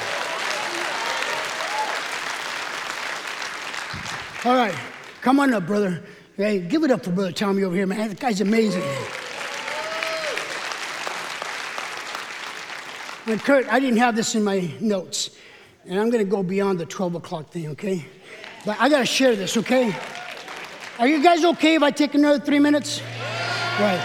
All 4.44 4.56
right, 4.56 4.74
come 5.22 5.40
on 5.40 5.54
up, 5.54 5.66
brother. 5.66 6.02
Hey, 6.36 6.58
give 6.58 6.84
it 6.84 6.90
up 6.90 7.02
for 7.02 7.12
Brother 7.12 7.32
Tommy 7.32 7.62
over 7.62 7.74
here, 7.74 7.86
man. 7.86 8.10
That 8.10 8.20
guy's 8.20 8.42
amazing. 8.42 8.82
And 13.24 13.40
Kurt, 13.40 13.66
I 13.72 13.80
didn't 13.80 13.96
have 13.96 14.14
this 14.14 14.34
in 14.34 14.44
my 14.44 14.70
notes, 14.78 15.30
and 15.86 15.98
I'm 15.98 16.10
going 16.10 16.22
to 16.22 16.30
go 16.30 16.42
beyond 16.42 16.78
the 16.78 16.84
12 16.84 17.14
o'clock 17.14 17.48
thing, 17.48 17.68
okay? 17.68 18.04
But 18.66 18.76
I 18.78 18.90
got 18.90 18.98
to 18.98 19.06
share 19.06 19.34
this, 19.34 19.56
okay? 19.56 19.96
Are 20.98 21.08
you 21.08 21.22
guys 21.22 21.42
okay 21.42 21.76
if 21.76 21.82
I 21.82 21.90
take 21.90 22.14
another 22.14 22.38
three 22.38 22.58
minutes? 22.58 23.00
Right. 23.80 23.98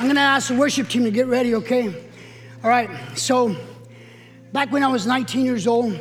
I'm 0.00 0.06
going 0.06 0.16
to 0.16 0.22
ask 0.22 0.48
the 0.48 0.56
worship 0.56 0.88
team 0.88 1.04
to 1.04 1.12
get 1.12 1.28
ready, 1.28 1.54
okay? 1.54 1.94
All 2.64 2.70
right. 2.70 2.90
So, 3.16 3.54
back 4.52 4.72
when 4.72 4.82
I 4.82 4.88
was 4.88 5.06
19 5.06 5.44
years 5.44 5.68
old, 5.68 5.96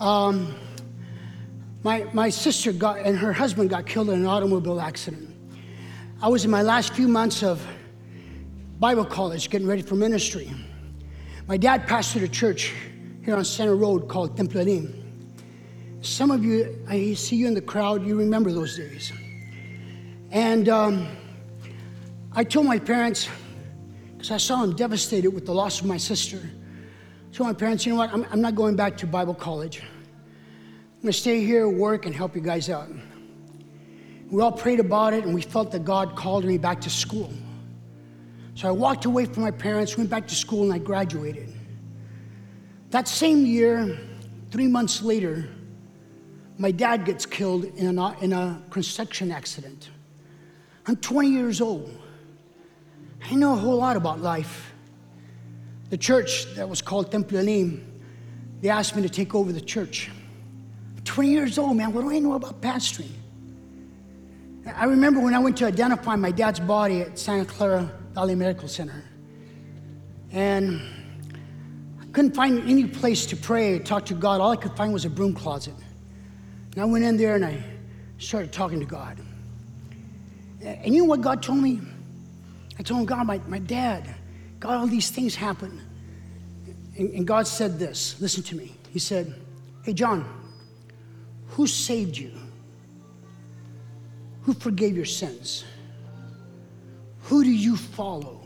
um, 0.00 0.56
my, 1.86 2.04
my 2.12 2.28
sister 2.28 2.72
got, 2.72 2.98
and 2.98 3.16
her 3.16 3.32
husband 3.32 3.70
got 3.70 3.86
killed 3.86 4.10
in 4.10 4.18
an 4.18 4.26
automobile 4.26 4.80
accident. 4.80 5.32
I 6.20 6.26
was 6.26 6.44
in 6.44 6.50
my 6.50 6.62
last 6.62 6.94
few 6.94 7.06
months 7.06 7.44
of 7.44 7.64
Bible 8.80 9.04
college 9.04 9.50
getting 9.50 9.68
ready 9.68 9.82
for 9.82 9.94
ministry. 9.94 10.52
My 11.46 11.56
dad 11.56 11.86
pastored 11.86 12.24
a 12.24 12.28
church 12.28 12.74
here 13.24 13.36
on 13.36 13.44
Center 13.44 13.76
Road 13.76 14.08
called 14.08 14.36
Templo 14.36 14.62
Elim. 14.62 15.00
Some 16.00 16.32
of 16.32 16.44
you, 16.44 16.76
I 16.88 17.14
see 17.14 17.36
you 17.36 17.46
in 17.46 17.54
the 17.54 17.60
crowd, 17.60 18.04
you 18.04 18.18
remember 18.18 18.50
those 18.50 18.76
days. 18.76 19.12
And 20.32 20.68
um, 20.68 21.06
I 22.32 22.42
told 22.42 22.66
my 22.66 22.80
parents, 22.80 23.28
because 24.14 24.32
I 24.32 24.38
saw 24.38 24.60
them 24.62 24.74
devastated 24.74 25.30
with 25.30 25.46
the 25.46 25.54
loss 25.54 25.82
of 25.82 25.86
my 25.86 25.98
sister, 25.98 26.40
I 26.42 27.32
told 27.32 27.46
my 27.46 27.54
parents, 27.54 27.86
you 27.86 27.92
know 27.92 27.98
what, 27.98 28.12
I'm, 28.12 28.26
I'm 28.32 28.40
not 28.40 28.56
going 28.56 28.74
back 28.74 28.96
to 28.96 29.06
Bible 29.06 29.34
college. 29.34 29.84
Going 31.06 31.12
to 31.12 31.20
stay 31.20 31.44
here, 31.44 31.68
work, 31.68 32.04
and 32.04 32.12
help 32.12 32.34
you 32.34 32.40
guys 32.40 32.68
out. 32.68 32.88
We 34.28 34.42
all 34.42 34.50
prayed 34.50 34.80
about 34.80 35.12
it, 35.14 35.22
and 35.22 35.32
we 35.32 35.40
felt 35.40 35.70
that 35.70 35.84
God 35.84 36.16
called 36.16 36.44
me 36.44 36.58
back 36.58 36.80
to 36.80 36.90
school. 36.90 37.32
So 38.56 38.66
I 38.66 38.72
walked 38.72 39.04
away 39.04 39.26
from 39.26 39.44
my 39.44 39.52
parents, 39.52 39.96
went 39.96 40.10
back 40.10 40.26
to 40.26 40.34
school, 40.34 40.64
and 40.64 40.72
I 40.72 40.78
graduated. 40.78 41.54
That 42.90 43.06
same 43.06 43.46
year, 43.46 43.96
three 44.50 44.66
months 44.66 45.00
later, 45.00 45.48
my 46.58 46.72
dad 46.72 47.04
gets 47.04 47.24
killed 47.24 47.66
in 47.76 47.96
a, 47.96 48.18
in 48.18 48.32
a 48.32 48.60
construction 48.70 49.30
accident. 49.30 49.90
I'm 50.88 50.96
20 50.96 51.28
years 51.28 51.60
old. 51.60 51.96
I 53.30 53.36
know 53.36 53.52
a 53.52 53.56
whole 53.56 53.76
lot 53.76 53.96
about 53.96 54.22
life. 54.22 54.74
The 55.90 55.98
church 55.98 56.52
that 56.56 56.68
was 56.68 56.82
called 56.82 57.12
Templo 57.12 57.38
Elim, 57.38 58.02
they 58.60 58.70
asked 58.70 58.96
me 58.96 59.02
to 59.02 59.08
take 59.08 59.36
over 59.36 59.52
the 59.52 59.60
church. 59.60 60.10
20 61.06 61.30
years 61.30 61.58
old, 61.58 61.76
man, 61.76 61.92
what 61.92 62.02
do 62.02 62.10
I 62.10 62.18
know 62.18 62.34
about 62.34 62.60
pastoring? 62.60 63.10
I 64.74 64.84
remember 64.84 65.20
when 65.20 65.34
I 65.34 65.38
went 65.38 65.56
to 65.58 65.66
identify 65.66 66.16
my 66.16 66.32
dad's 66.32 66.60
body 66.60 67.00
at 67.00 67.18
Santa 67.18 67.44
Clara 67.44 67.90
Valley 68.14 68.34
Medical 68.34 68.68
Center. 68.68 69.04
And 70.32 70.80
I 72.00 72.04
couldn't 72.06 72.34
find 72.34 72.68
any 72.68 72.86
place 72.86 73.26
to 73.26 73.36
pray, 73.36 73.78
talk 73.78 74.04
to 74.06 74.14
God. 74.14 74.40
All 74.40 74.50
I 74.50 74.56
could 74.56 74.76
find 74.76 74.92
was 74.92 75.04
a 75.04 75.10
broom 75.10 75.34
closet. 75.34 75.74
And 76.72 76.82
I 76.82 76.84
went 76.84 77.04
in 77.04 77.16
there 77.16 77.36
and 77.36 77.44
I 77.44 77.62
started 78.18 78.52
talking 78.52 78.80
to 78.80 78.86
God. 78.86 79.18
And 80.60 80.94
you 80.94 81.02
know 81.02 81.08
what 81.08 81.20
God 81.20 81.42
told 81.42 81.58
me? 81.58 81.80
I 82.78 82.82
told 82.82 83.00
him, 83.00 83.06
God, 83.06 83.26
my, 83.26 83.40
my 83.46 83.60
dad, 83.60 84.14
God, 84.58 84.74
all 84.74 84.86
these 84.86 85.10
things 85.10 85.34
happen. 85.34 85.80
And, 86.98 87.10
and 87.14 87.26
God 87.26 87.46
said 87.46 87.78
this 87.78 88.20
listen 88.20 88.42
to 88.44 88.56
me. 88.56 88.74
He 88.90 88.98
said, 88.98 89.34
Hey, 89.84 89.92
John, 89.92 90.28
who 91.56 91.66
saved 91.66 92.18
you? 92.18 92.32
Who 94.42 94.52
forgave 94.52 94.94
your 94.94 95.06
sins? 95.06 95.64
Who 97.22 97.42
do 97.42 97.50
you 97.50 97.78
follow? 97.78 98.42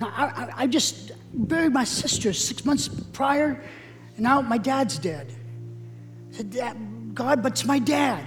Now, 0.00 0.12
I, 0.16 0.24
I, 0.24 0.52
I 0.56 0.66
just 0.66 1.12
buried 1.32 1.72
my 1.72 1.84
sister 1.84 2.32
six 2.32 2.64
months 2.64 2.88
prior, 2.88 3.62
and 4.16 4.18
now 4.18 4.40
my 4.40 4.58
dad's 4.58 4.98
dead. 4.98 5.32
I 6.32 6.36
said, 6.38 6.50
Dad, 6.50 6.76
God, 7.14 7.40
but 7.40 7.52
it's 7.52 7.64
my 7.64 7.78
dad. 7.78 8.24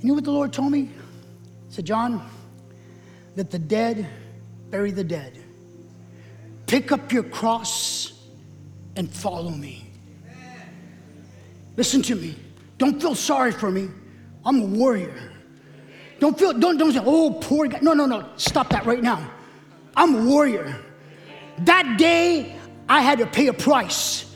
You 0.00 0.08
know 0.08 0.14
what 0.14 0.24
the 0.24 0.32
Lord 0.32 0.50
told 0.50 0.72
me? 0.72 0.84
He 0.84 0.90
said, 1.68 1.84
John, 1.84 2.26
that 3.36 3.50
the 3.50 3.58
dead 3.58 4.08
bury 4.70 4.90
the 4.90 5.04
dead. 5.04 5.38
Pick 6.66 6.92
up 6.92 7.12
your 7.12 7.24
cross 7.24 8.14
and 8.96 9.10
follow 9.10 9.50
me. 9.50 9.86
Listen 11.76 12.00
to 12.00 12.16
me. 12.16 12.36
Don't 12.80 12.98
feel 12.98 13.14
sorry 13.14 13.52
for 13.52 13.70
me. 13.70 13.90
I'm 14.42 14.58
a 14.62 14.64
warrior. 14.64 15.14
Don't 16.18 16.38
feel, 16.38 16.54
don't, 16.54 16.78
don't 16.78 16.92
say, 16.92 17.02
oh, 17.04 17.30
poor 17.30 17.66
guy. 17.66 17.78
No, 17.82 17.92
no, 17.92 18.06
no. 18.06 18.26
Stop 18.36 18.70
that 18.70 18.86
right 18.86 19.02
now. 19.02 19.30
I'm 19.94 20.14
a 20.14 20.24
warrior. 20.24 20.74
That 21.58 21.98
day, 21.98 22.56
I 22.88 23.02
had 23.02 23.18
to 23.18 23.26
pay 23.26 23.48
a 23.48 23.52
price. 23.52 24.34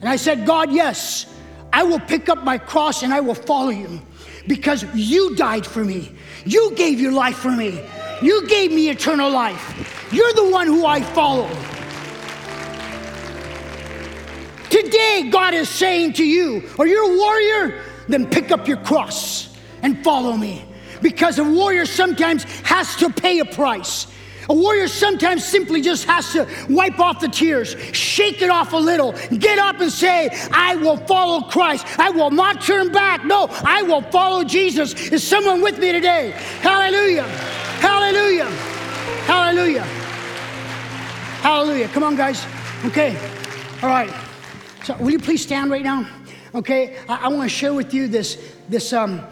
And 0.00 0.08
I 0.08 0.16
said, 0.16 0.46
God, 0.46 0.72
yes, 0.72 1.26
I 1.70 1.82
will 1.82 2.00
pick 2.00 2.30
up 2.30 2.42
my 2.44 2.56
cross 2.56 3.02
and 3.02 3.12
I 3.12 3.20
will 3.20 3.34
follow 3.34 3.68
you 3.68 4.00
because 4.46 4.86
you 4.94 5.36
died 5.36 5.66
for 5.66 5.84
me. 5.84 6.12
You 6.46 6.74
gave 6.74 6.98
your 6.98 7.12
life 7.12 7.36
for 7.36 7.52
me. 7.52 7.84
You 8.22 8.48
gave 8.48 8.72
me 8.72 8.88
eternal 8.88 9.30
life. 9.30 10.08
You're 10.10 10.32
the 10.32 10.48
one 10.48 10.66
who 10.66 10.86
I 10.86 11.02
follow. 11.02 11.50
Today, 14.72 15.28
God 15.30 15.52
is 15.52 15.68
saying 15.68 16.14
to 16.14 16.24
you, 16.24 16.66
Are 16.78 16.86
you 16.86 17.14
a 17.14 17.18
warrior? 17.18 17.82
Then 18.08 18.26
pick 18.26 18.50
up 18.50 18.66
your 18.66 18.78
cross 18.78 19.54
and 19.82 20.02
follow 20.02 20.34
me 20.34 20.64
because 21.02 21.38
a 21.38 21.44
warrior 21.44 21.84
sometimes 21.84 22.44
has 22.62 22.96
to 22.96 23.10
pay 23.10 23.40
a 23.40 23.44
price. 23.44 24.06
A 24.48 24.54
warrior 24.54 24.88
sometimes 24.88 25.44
simply 25.44 25.82
just 25.82 26.06
has 26.06 26.32
to 26.32 26.48
wipe 26.70 26.98
off 26.98 27.20
the 27.20 27.28
tears, 27.28 27.76
shake 27.92 28.40
it 28.40 28.48
off 28.48 28.72
a 28.72 28.78
little, 28.78 29.12
get 29.36 29.58
up 29.58 29.78
and 29.78 29.92
say, 29.92 30.30
I 30.50 30.76
will 30.76 30.96
follow 30.96 31.42
Christ. 31.42 31.84
I 31.98 32.08
will 32.08 32.30
not 32.30 32.62
turn 32.62 32.90
back. 32.92 33.26
No, 33.26 33.48
I 33.50 33.82
will 33.82 34.00
follow 34.00 34.42
Jesus. 34.42 34.94
Is 34.94 35.22
someone 35.22 35.60
with 35.60 35.78
me 35.78 35.92
today? 35.92 36.30
Hallelujah. 36.62 37.24
Hallelujah. 37.24 38.46
Hallelujah. 39.26 39.84
Hallelujah. 41.42 41.88
Come 41.88 42.04
on, 42.04 42.16
guys. 42.16 42.42
Okay. 42.86 43.14
All 43.82 43.90
right. 43.90 44.10
So, 44.84 44.96
will 44.96 45.12
you 45.12 45.20
please 45.20 45.42
stand 45.42 45.70
right 45.70 45.84
now? 45.84 46.08
Okay. 46.54 46.98
I, 47.08 47.26
I 47.26 47.28
want 47.28 47.44
to 47.44 47.48
share 47.48 47.72
with 47.72 47.94
you 47.94 48.08
this, 48.08 48.56
this, 48.68 48.92
um, 48.92 49.22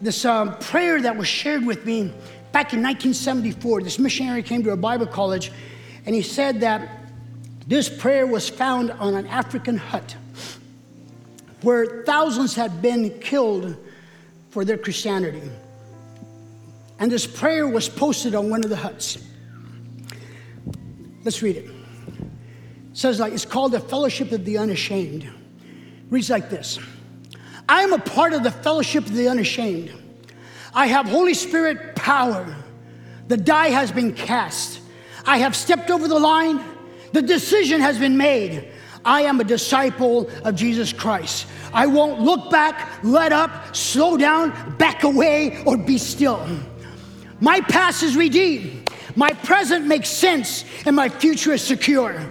this 0.00 0.24
um, 0.24 0.58
prayer 0.58 1.00
that 1.00 1.16
was 1.16 1.28
shared 1.28 1.64
with 1.64 1.86
me 1.86 2.12
back 2.50 2.72
in 2.72 2.82
1974. 2.82 3.82
This 3.82 4.00
missionary 4.00 4.42
came 4.42 4.64
to 4.64 4.70
a 4.70 4.76
Bible 4.76 5.06
college 5.06 5.52
and 6.04 6.14
he 6.14 6.22
said 6.22 6.60
that 6.60 6.88
this 7.68 7.88
prayer 7.88 8.26
was 8.26 8.48
found 8.48 8.90
on 8.92 9.14
an 9.14 9.26
African 9.28 9.76
hut 9.76 10.16
where 11.62 12.02
thousands 12.04 12.54
had 12.54 12.82
been 12.82 13.18
killed 13.20 13.76
for 14.50 14.64
their 14.64 14.78
Christianity. 14.78 15.42
And 16.98 17.12
this 17.12 17.26
prayer 17.26 17.68
was 17.68 17.88
posted 17.88 18.34
on 18.34 18.50
one 18.50 18.64
of 18.64 18.70
the 18.70 18.76
huts. 18.76 19.18
Let's 21.24 21.42
read 21.42 21.56
it. 21.56 21.77
Says 22.98 23.20
like 23.20 23.32
it's 23.32 23.44
called 23.44 23.70
the 23.70 23.78
Fellowship 23.78 24.32
of 24.32 24.44
the 24.44 24.58
Unashamed. 24.58 25.24
Reads 26.10 26.30
like 26.30 26.50
this. 26.50 26.80
I 27.68 27.82
am 27.82 27.92
a 27.92 27.98
part 28.00 28.32
of 28.32 28.42
the 28.42 28.50
fellowship 28.50 29.06
of 29.06 29.14
the 29.14 29.28
unashamed. 29.28 29.92
I 30.74 30.88
have 30.88 31.06
Holy 31.06 31.34
Spirit 31.34 31.94
power. 31.94 32.56
The 33.28 33.36
die 33.36 33.68
has 33.68 33.92
been 33.92 34.14
cast. 34.14 34.80
I 35.24 35.38
have 35.38 35.54
stepped 35.54 35.92
over 35.92 36.08
the 36.08 36.18
line. 36.18 36.60
The 37.12 37.22
decision 37.22 37.80
has 37.82 38.00
been 38.00 38.16
made. 38.16 38.68
I 39.04 39.22
am 39.22 39.38
a 39.38 39.44
disciple 39.44 40.28
of 40.44 40.56
Jesus 40.56 40.92
Christ. 40.92 41.46
I 41.72 41.86
won't 41.86 42.20
look 42.20 42.50
back, 42.50 43.04
let 43.04 43.32
up, 43.32 43.76
slow 43.76 44.16
down, 44.16 44.76
back 44.76 45.04
away, 45.04 45.62
or 45.66 45.76
be 45.76 45.98
still. 45.98 46.44
My 47.38 47.60
past 47.60 48.02
is 48.02 48.16
redeemed. 48.16 48.90
My 49.14 49.30
present 49.30 49.86
makes 49.86 50.08
sense, 50.08 50.64
and 50.84 50.96
my 50.96 51.08
future 51.08 51.52
is 51.52 51.62
secure. 51.62 52.28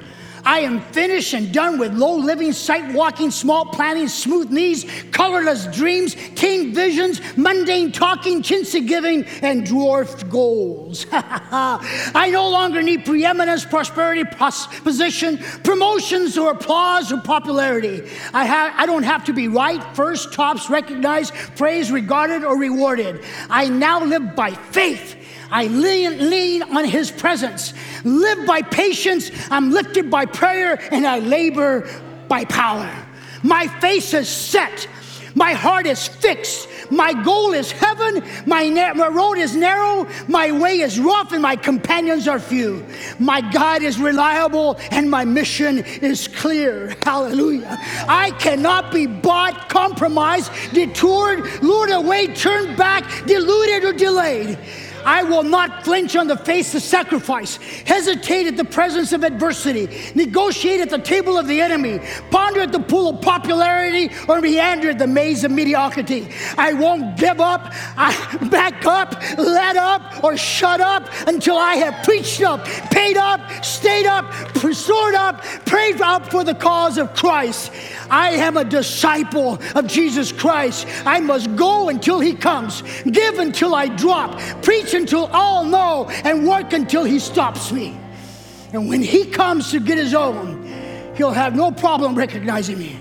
I 0.48 0.60
am 0.60 0.80
finished 0.80 1.34
and 1.34 1.52
done 1.52 1.78
with 1.78 1.94
low 1.94 2.16
living, 2.16 2.54
sight 2.54 2.94
walking, 2.94 3.32
small 3.32 3.66
planning, 3.66 4.08
smooth 4.08 4.50
knees, 4.50 4.86
colorless 5.12 5.66
dreams, 5.76 6.16
king 6.36 6.74
visions, 6.74 7.20
mundane 7.36 7.92
talking, 7.92 8.42
chintzy 8.42 8.88
giving, 8.88 9.26
and 9.42 9.66
dwarfed 9.66 10.30
goals. 10.30 11.06
I 11.12 12.30
no 12.32 12.50
longer 12.50 12.82
need 12.82 13.04
preeminence, 13.04 13.66
prosperity, 13.66 14.24
pos- 14.24 14.68
position, 14.80 15.38
promotions, 15.66 16.38
or 16.38 16.52
applause 16.52 17.12
or 17.12 17.20
popularity. 17.20 18.10
I, 18.34 18.46
ha- 18.46 18.74
I 18.78 18.86
don't 18.86 19.04
have 19.04 19.26
to 19.26 19.34
be 19.34 19.50
right, 19.50 19.84
first, 19.98 20.32
tops, 20.32 20.70
recognized, 20.70 21.34
praised, 21.58 21.92
regarded, 21.92 22.46
or 22.46 22.58
rewarded. 22.58 23.22
I 23.50 23.68
now 23.68 24.02
live 24.02 24.34
by 24.34 24.52
faith. 24.52 25.17
I 25.52 25.68
lean, 25.68 26.30
lean 26.30 26.64
on 26.64 26.86
his 26.86 27.12
presence, 27.12 27.74
live 28.04 28.46
by 28.46 28.62
patience, 28.62 29.32
I'm 29.50 29.72
lifted 29.72 30.10
by 30.10 30.26
prayer, 30.26 30.80
and 30.92 31.06
I 31.06 31.20
labor 31.20 31.90
by 32.28 32.46
power. 32.46 32.92
My 33.44 33.68
face 33.68 34.14
is 34.14 34.28
set, 34.28 34.88
my 35.38 35.54
heart 35.54 35.86
is 35.86 36.08
fixed. 36.08 36.68
My 36.90 37.14
goal 37.14 37.54
is 37.54 37.72
heaven. 37.72 38.24
My, 38.48 38.70
na- 38.70 38.96
my, 38.96 39.08
road 39.08 39.38
is 39.38 39.56
narrow. 39.56 40.08
My 40.28 40.52
way 40.52 40.80
is 40.80 41.00
rough, 41.00 41.32
and 41.32 41.44
my 41.44 41.56
companions 41.56 42.28
are 42.28 42.40
few. 42.40 42.84
My 43.20 43.42
God 43.42 43.84
is 43.84 44.00
reliable, 44.00 44.78
and 44.90 45.12
my 45.12 45.26
mission 45.26 45.80
is 46.02 46.28
clear. 46.28 46.96
Hallelujah. 47.04 47.78
I 48.10 48.32
cannot 48.40 48.92
be 48.92 49.06
bought, 49.06 49.70
compromised, 49.70 50.52
detoured, 50.74 51.62
lured 51.62 51.92
away, 51.92 52.34
turned 52.34 52.76
back, 52.76 53.04
deluded, 53.28 53.84
or 53.84 53.94
delayed. 53.94 54.58
I 55.08 55.24
will 55.24 55.44
not 55.44 55.86
flinch 55.86 56.18
on 56.18 56.28
the 56.28 56.36
face 56.36 56.76
of 56.76 56.82
sacrifice, 56.82 57.56
hesitate 57.86 58.46
at 58.46 58.58
the 58.58 58.66
presence 58.66 59.14
of 59.14 59.24
adversity, 59.24 60.12
negotiate 60.16 60.82
at 60.82 60.90
the 60.90 60.98
table 60.98 61.38
of 61.38 61.48
the 61.48 61.62
enemy, 61.62 62.02
ponder 62.30 62.60
at 62.60 62.74
the 62.74 62.82
pool 62.82 63.08
of 63.12 63.22
popularity, 63.22 64.14
or 64.28 64.42
meander 64.42 64.90
at 64.90 65.00
the 65.00 65.08
maze 65.08 65.46
of 65.46 65.52
mediocrity. 65.52 66.28
I 66.58 66.74
won't 66.74 67.18
give 67.18 67.40
up, 67.40 67.72
I 67.96 68.38
back 68.52 68.86
up, 68.86 69.16
let 69.38 69.78
up, 69.78 70.26
or 70.26 70.36
shut 70.36 70.82
up 70.82 71.08
until 71.26 71.58
I 71.58 71.76
have 71.76 72.04
preached 72.04 72.42
up, 72.42 72.66
paid 72.66 73.16
up, 73.16 73.64
stayed 73.64 74.08
up, 74.08 74.26
restored 74.62 75.16
up, 75.16 75.42
prayed 75.66 76.02
up 76.02 76.30
for 76.30 76.44
the 76.44 76.56
cause 76.56 76.98
of 76.98 77.14
Christ. 77.14 77.72
I 78.10 78.32
am 78.32 78.58
a 78.58 78.66
disciple 78.66 79.58
of 79.74 79.88
Jesus 79.88 80.34
Christ. 80.34 80.86
I 81.06 81.22
must 81.22 81.56
go 81.56 81.88
until 81.88 82.20
he 82.20 82.34
comes, 82.34 82.84
give 83.04 83.40
until 83.40 83.74
I 83.74 83.88
drop, 83.88 84.38
preach 84.62 84.97
until 84.98 85.28
all 85.28 85.64
know, 85.64 86.10
and 86.10 86.48
work 86.48 86.74
until 86.74 87.04
he 87.04 87.20
stops 87.20 87.72
me. 87.72 87.98
And 88.74 88.90
when 88.90 89.02
he 89.02 89.26
comes 89.26 89.72
to 89.72 89.80
get 89.80 89.98
his 89.98 90.14
own, 90.14 90.64
he'll 91.16 91.32
have 91.32 91.56
no 91.56 91.72
problem 91.72 92.16
recognizing 92.16 92.78
me 92.78 93.00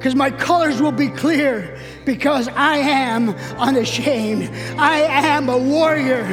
because 0.00 0.14
my 0.14 0.30
colors 0.30 0.80
will 0.80 0.92
be 0.92 1.08
clear 1.08 1.78
because 2.06 2.48
I 2.48 2.78
am 2.78 3.30
unashamed. 3.58 4.48
I 4.78 5.00
am 5.00 5.48
a 5.48 5.58
warrior. 5.58 6.24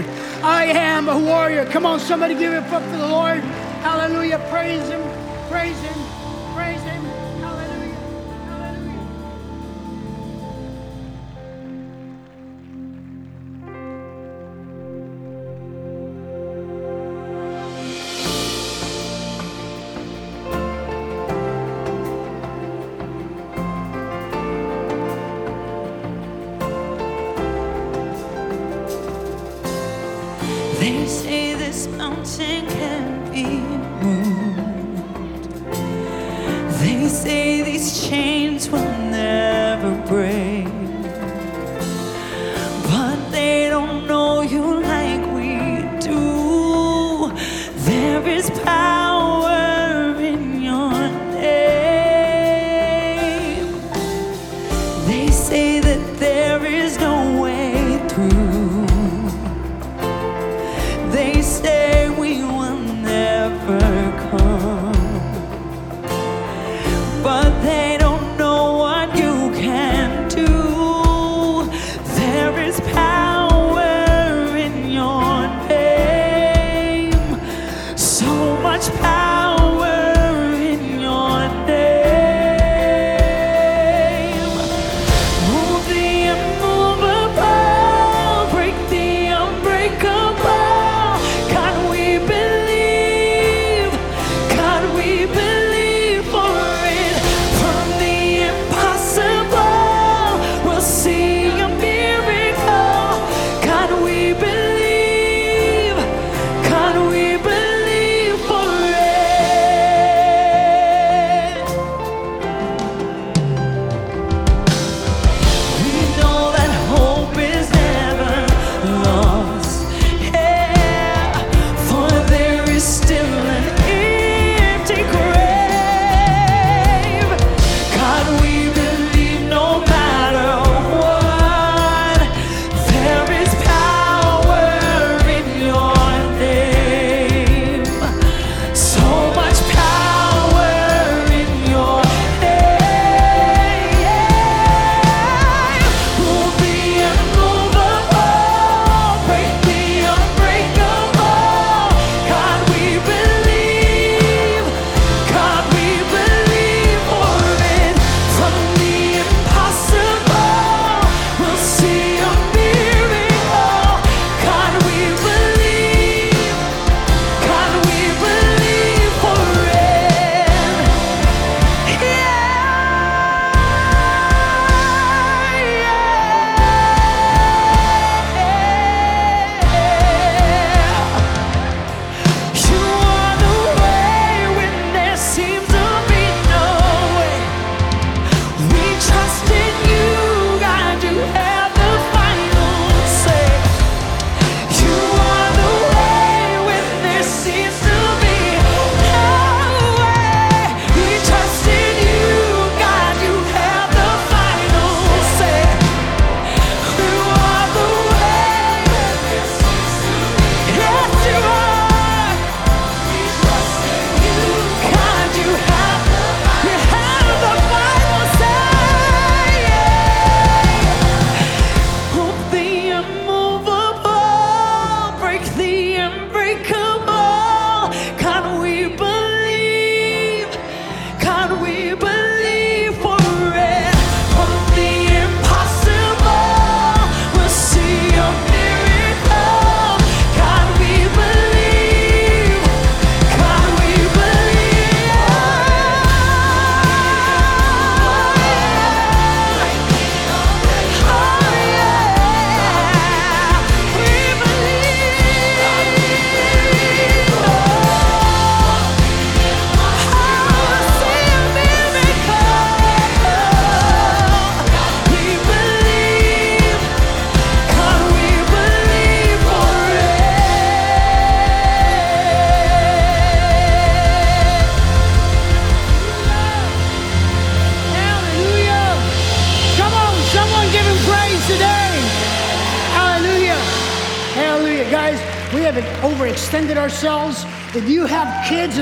I 0.41 0.65
am 0.65 1.09
a 1.09 1.17
warrior. 1.17 1.65
Come 1.65 1.85
on, 1.85 1.99
somebody 1.99 2.33
give 2.35 2.53
it 2.53 2.63
up 2.63 2.83
for 2.83 2.97
the 2.97 3.07
Lord. 3.07 3.39
Hallelujah. 3.83 4.39
Praise 4.49 4.87
him. 4.87 5.01
Praise 5.49 5.77
him. 5.81 6.06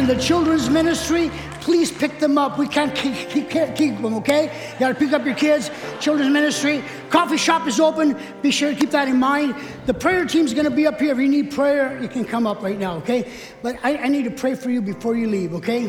In 0.06 0.16
the 0.16 0.24
children's 0.24 0.70
ministry, 0.70 1.32
please 1.62 1.92
pick 1.92 2.20
them 2.20 2.38
up. 2.38 2.60
We 2.60 2.68
can't 2.68 2.94
keep, 2.94 3.16
keep, 3.30 3.50
keep 3.50 4.00
them, 4.00 4.14
okay? 4.16 4.72
You 4.74 4.80
gotta 4.80 4.94
pick 4.94 5.14
up 5.14 5.26
your 5.26 5.34
kids, 5.34 5.72
children's 6.00 6.32
ministry. 6.32 6.84
Coffee 7.10 7.38
shop 7.38 7.68
is 7.68 7.80
open. 7.80 8.16
Be 8.44 8.52
sure 8.52 8.72
to 8.72 8.80
keep 8.80 8.92
that 8.92 9.08
in 9.08 9.18
mind. 9.18 9.56
The 9.88 9.96
prayer 9.96 10.26
team's 10.26 10.54
gonna 10.54 10.70
be 10.70 10.86
up 10.86 11.00
here. 11.00 11.12
If 11.12 11.18
you 11.18 11.28
need 11.28 11.50
prayer, 11.50 12.00
you 12.00 12.08
can 12.08 12.24
come 12.24 12.46
up 12.46 12.62
right 12.62 12.78
now, 12.78 12.98
okay? 12.98 13.32
But 13.64 13.80
I, 13.84 13.98
I 13.98 14.08
need 14.08 14.26
to 14.26 14.32
pray 14.32 14.54
for 14.54 14.70
you 14.70 14.80
before 14.80 15.16
you 15.16 15.28
leave, 15.28 15.56
okay? 15.56 15.88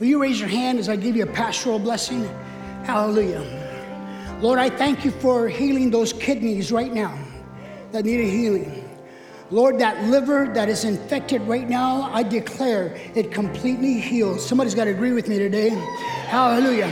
Will 0.00 0.06
you 0.06 0.22
raise 0.22 0.40
your 0.40 0.48
hand 0.48 0.78
as 0.78 0.88
I 0.88 0.96
give 0.96 1.14
you 1.14 1.24
a 1.24 1.32
pastoral 1.32 1.78
blessing? 1.78 2.24
Hallelujah. 2.84 3.44
Lord, 4.40 4.58
I 4.58 4.70
thank 4.70 5.04
you 5.04 5.10
for 5.10 5.46
healing 5.46 5.90
those 5.90 6.14
kidneys 6.14 6.72
right 6.72 6.92
now 6.92 7.18
that 7.92 8.06
need 8.06 8.20
a 8.20 8.30
healing. 8.30 8.85
Lord, 9.50 9.78
that 9.78 10.04
liver 10.04 10.48
that 10.54 10.68
is 10.68 10.84
infected 10.84 11.40
right 11.42 11.68
now, 11.68 12.10
I 12.12 12.24
declare 12.24 12.96
it 13.14 13.30
completely 13.30 14.00
heals. 14.00 14.44
Somebody's 14.44 14.74
got 14.74 14.84
to 14.84 14.90
agree 14.90 15.12
with 15.12 15.28
me 15.28 15.38
today. 15.38 15.68
Hallelujah. 15.68 16.88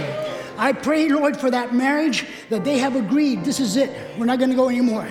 I 0.56 0.72
pray, 0.72 1.08
Lord, 1.08 1.36
for 1.36 1.50
that 1.50 1.74
marriage 1.74 2.26
that 2.50 2.64
they 2.64 2.78
have 2.78 2.94
agreed 2.94 3.44
this 3.44 3.58
is 3.58 3.76
it. 3.76 3.90
We're 4.16 4.26
not 4.26 4.38
going 4.38 4.50
to 4.50 4.56
go 4.56 4.68
anymore. 4.68 5.08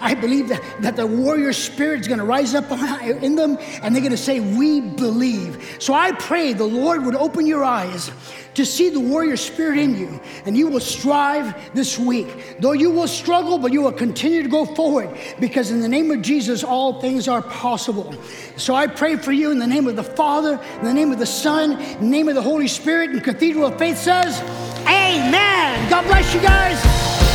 I 0.00 0.14
believe 0.14 0.48
that, 0.48 0.62
that 0.80 0.96
the 0.96 1.06
warrior 1.06 1.52
spirit 1.52 2.00
is 2.00 2.08
going 2.08 2.18
to 2.18 2.24
rise 2.24 2.54
up 2.54 2.70
in 3.02 3.36
them 3.36 3.58
and 3.82 3.94
they're 3.94 4.02
going 4.02 4.10
to 4.10 4.16
say, 4.16 4.40
We 4.40 4.80
believe. 4.80 5.76
So 5.78 5.94
I 5.94 6.12
pray 6.12 6.52
the 6.52 6.64
Lord 6.64 7.04
would 7.04 7.14
open 7.14 7.46
your 7.46 7.64
eyes 7.64 8.10
to 8.54 8.64
see 8.64 8.88
the 8.88 9.00
warrior 9.00 9.36
spirit 9.36 9.78
in 9.78 9.96
you 9.96 10.20
and 10.46 10.56
you 10.56 10.68
will 10.68 10.80
strive 10.80 11.74
this 11.74 11.98
week. 11.98 12.56
Though 12.58 12.72
you 12.72 12.90
will 12.90 13.08
struggle, 13.08 13.58
but 13.58 13.72
you 13.72 13.82
will 13.82 13.92
continue 13.92 14.42
to 14.42 14.48
go 14.48 14.64
forward 14.64 15.16
because 15.38 15.70
in 15.70 15.80
the 15.80 15.88
name 15.88 16.10
of 16.10 16.22
Jesus, 16.22 16.64
all 16.64 17.00
things 17.00 17.28
are 17.28 17.42
possible. 17.42 18.14
So 18.56 18.74
I 18.74 18.86
pray 18.86 19.16
for 19.16 19.32
you 19.32 19.50
in 19.50 19.58
the 19.58 19.66
name 19.66 19.86
of 19.86 19.96
the 19.96 20.04
Father, 20.04 20.60
in 20.78 20.84
the 20.84 20.94
name 20.94 21.12
of 21.12 21.18
the 21.18 21.26
Son, 21.26 21.72
in 21.72 22.00
the 22.00 22.06
name 22.06 22.28
of 22.28 22.34
the 22.34 22.42
Holy 22.42 22.68
Spirit. 22.68 23.10
And 23.10 23.22
Cathedral 23.22 23.66
of 23.66 23.78
Faith 23.78 23.98
says, 23.98 24.40
Amen. 24.86 25.90
God 25.90 26.04
bless 26.06 26.32
you 26.34 26.40
guys. 26.40 26.78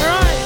All 0.02 0.22
right. 0.22 0.41